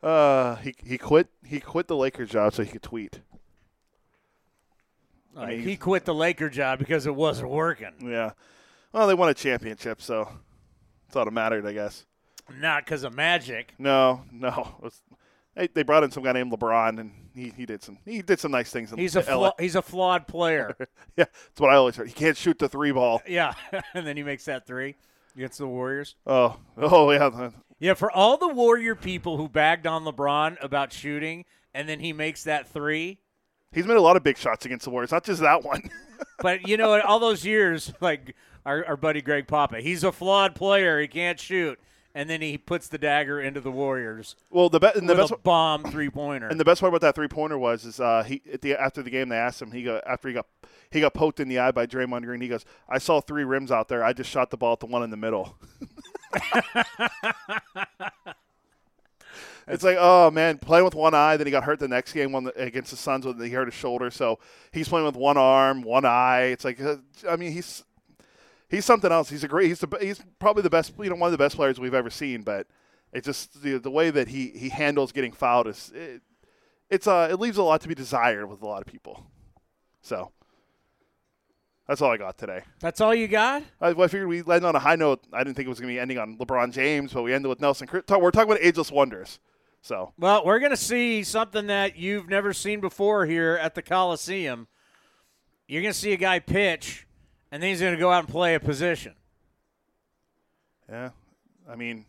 [0.02, 3.20] Uh, he he quit he quit the Lakers job so he could tweet.
[5.36, 7.92] I mean, he quit the Laker job because it wasn't working.
[8.00, 8.32] Yeah.
[8.92, 10.28] Well, they won a championship, so
[11.06, 12.06] it's all that mattered, I guess.
[12.60, 13.74] Not because of magic.
[13.78, 14.76] No, no.
[14.80, 15.02] Was-
[15.54, 18.38] they, they brought in some guy named LeBron, and he, he did some he did
[18.38, 18.92] some nice things.
[18.92, 19.24] In He's a LA.
[19.24, 20.76] fla- he's a flawed player.
[21.16, 22.06] yeah, that's what I always heard.
[22.06, 23.20] He can't shoot the three ball.
[23.26, 23.54] yeah,
[23.94, 24.94] and then he makes that three
[25.34, 26.14] against the Warriors.
[26.26, 27.50] Oh, oh yeah.
[27.80, 31.44] Yeah, for all the Warrior people who bagged on LeBron about shooting,
[31.74, 33.18] and then he makes that three.
[33.72, 35.82] He's made a lot of big shots against the Warriors, not just that one.
[36.40, 38.34] But you know, all those years, like
[38.66, 41.00] our, our buddy Greg Papa, he's a flawed player.
[41.00, 41.78] He can't shoot,
[42.14, 44.34] and then he puts the dagger into the Warriors.
[44.50, 46.48] Well, the, be- the best bomb three pointer.
[46.48, 49.02] And the best part about that three pointer was is uh, he at the after
[49.02, 50.46] the game they asked him he go after he got
[50.90, 53.70] he got poked in the eye by Draymond Green he goes I saw three rims
[53.70, 55.56] out there I just shot the ball at the one in the middle.
[59.66, 62.32] it's like oh man playing with one eye then he got hurt the next game
[62.32, 64.38] when against the Suns when he hurt his shoulder so
[64.72, 66.96] he's playing with one arm one eye it's like uh,
[67.28, 67.84] I mean he's
[68.68, 71.28] he's something else he's a great he's the he's probably the best you know one
[71.28, 72.66] of the best players we've ever seen but
[73.12, 76.22] it's just the, the way that he, he handles getting fouled is it,
[76.90, 79.26] it's uh it leaves a lot to be desired with a lot of people.
[80.00, 80.30] So
[81.86, 82.62] that's all I got today.
[82.80, 83.62] That's all you got?
[83.80, 85.24] I, well, I figured we landed on a high note.
[85.32, 87.48] I didn't think it was going to be ending on LeBron James, but we ended
[87.48, 87.88] with Nelson.
[87.90, 89.38] We're talking about ageless wonders.
[89.80, 93.82] So Well, we're going to see something that you've never seen before here at the
[93.82, 94.66] Coliseum.
[95.66, 97.06] You're going to see a guy pitch,
[97.50, 99.14] and then he's going to go out and play a position.
[100.88, 101.10] yeah,
[101.68, 102.04] I mean,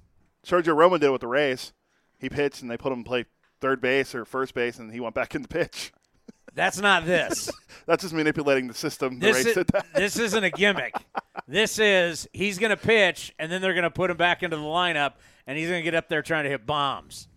[0.46, 1.74] Sergio Romo did it with the Rays.
[2.18, 3.26] He pitched and they put him to play
[3.62, 5.92] third base or first base, and he went back in the pitch.
[6.54, 7.50] That's not this.
[7.86, 9.20] That's just manipulating the system.
[9.20, 9.86] The This, is, that.
[9.94, 10.94] this isn't a gimmick.
[11.48, 14.56] This is he's going to pitch, and then they're going to put him back into
[14.56, 15.14] the lineup,
[15.48, 17.28] and he's going to get up there trying to hit bombs.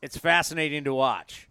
[0.00, 1.46] It's fascinating to watch.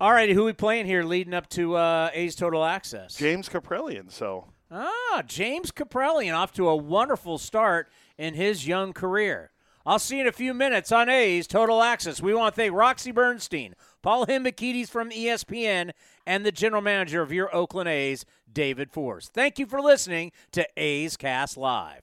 [0.00, 3.16] All right, who we playing here leading up to uh, A's Total Access?
[3.16, 4.12] James Kaprielian.
[4.12, 7.88] So Ah, James Kaprielian off to a wonderful start
[8.18, 9.50] in his young career.
[9.86, 12.20] I'll see you in a few minutes on A's Total Access.
[12.20, 15.92] We want to thank Roxy Bernstein, Paul Hembekides from ESPN,
[16.26, 19.32] and the general manager of your Oakland A's, David Forst.
[19.32, 22.02] Thank you for listening to A's Cast Live.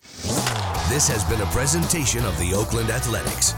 [0.89, 3.53] This has been a presentation of the Oakland Athletics.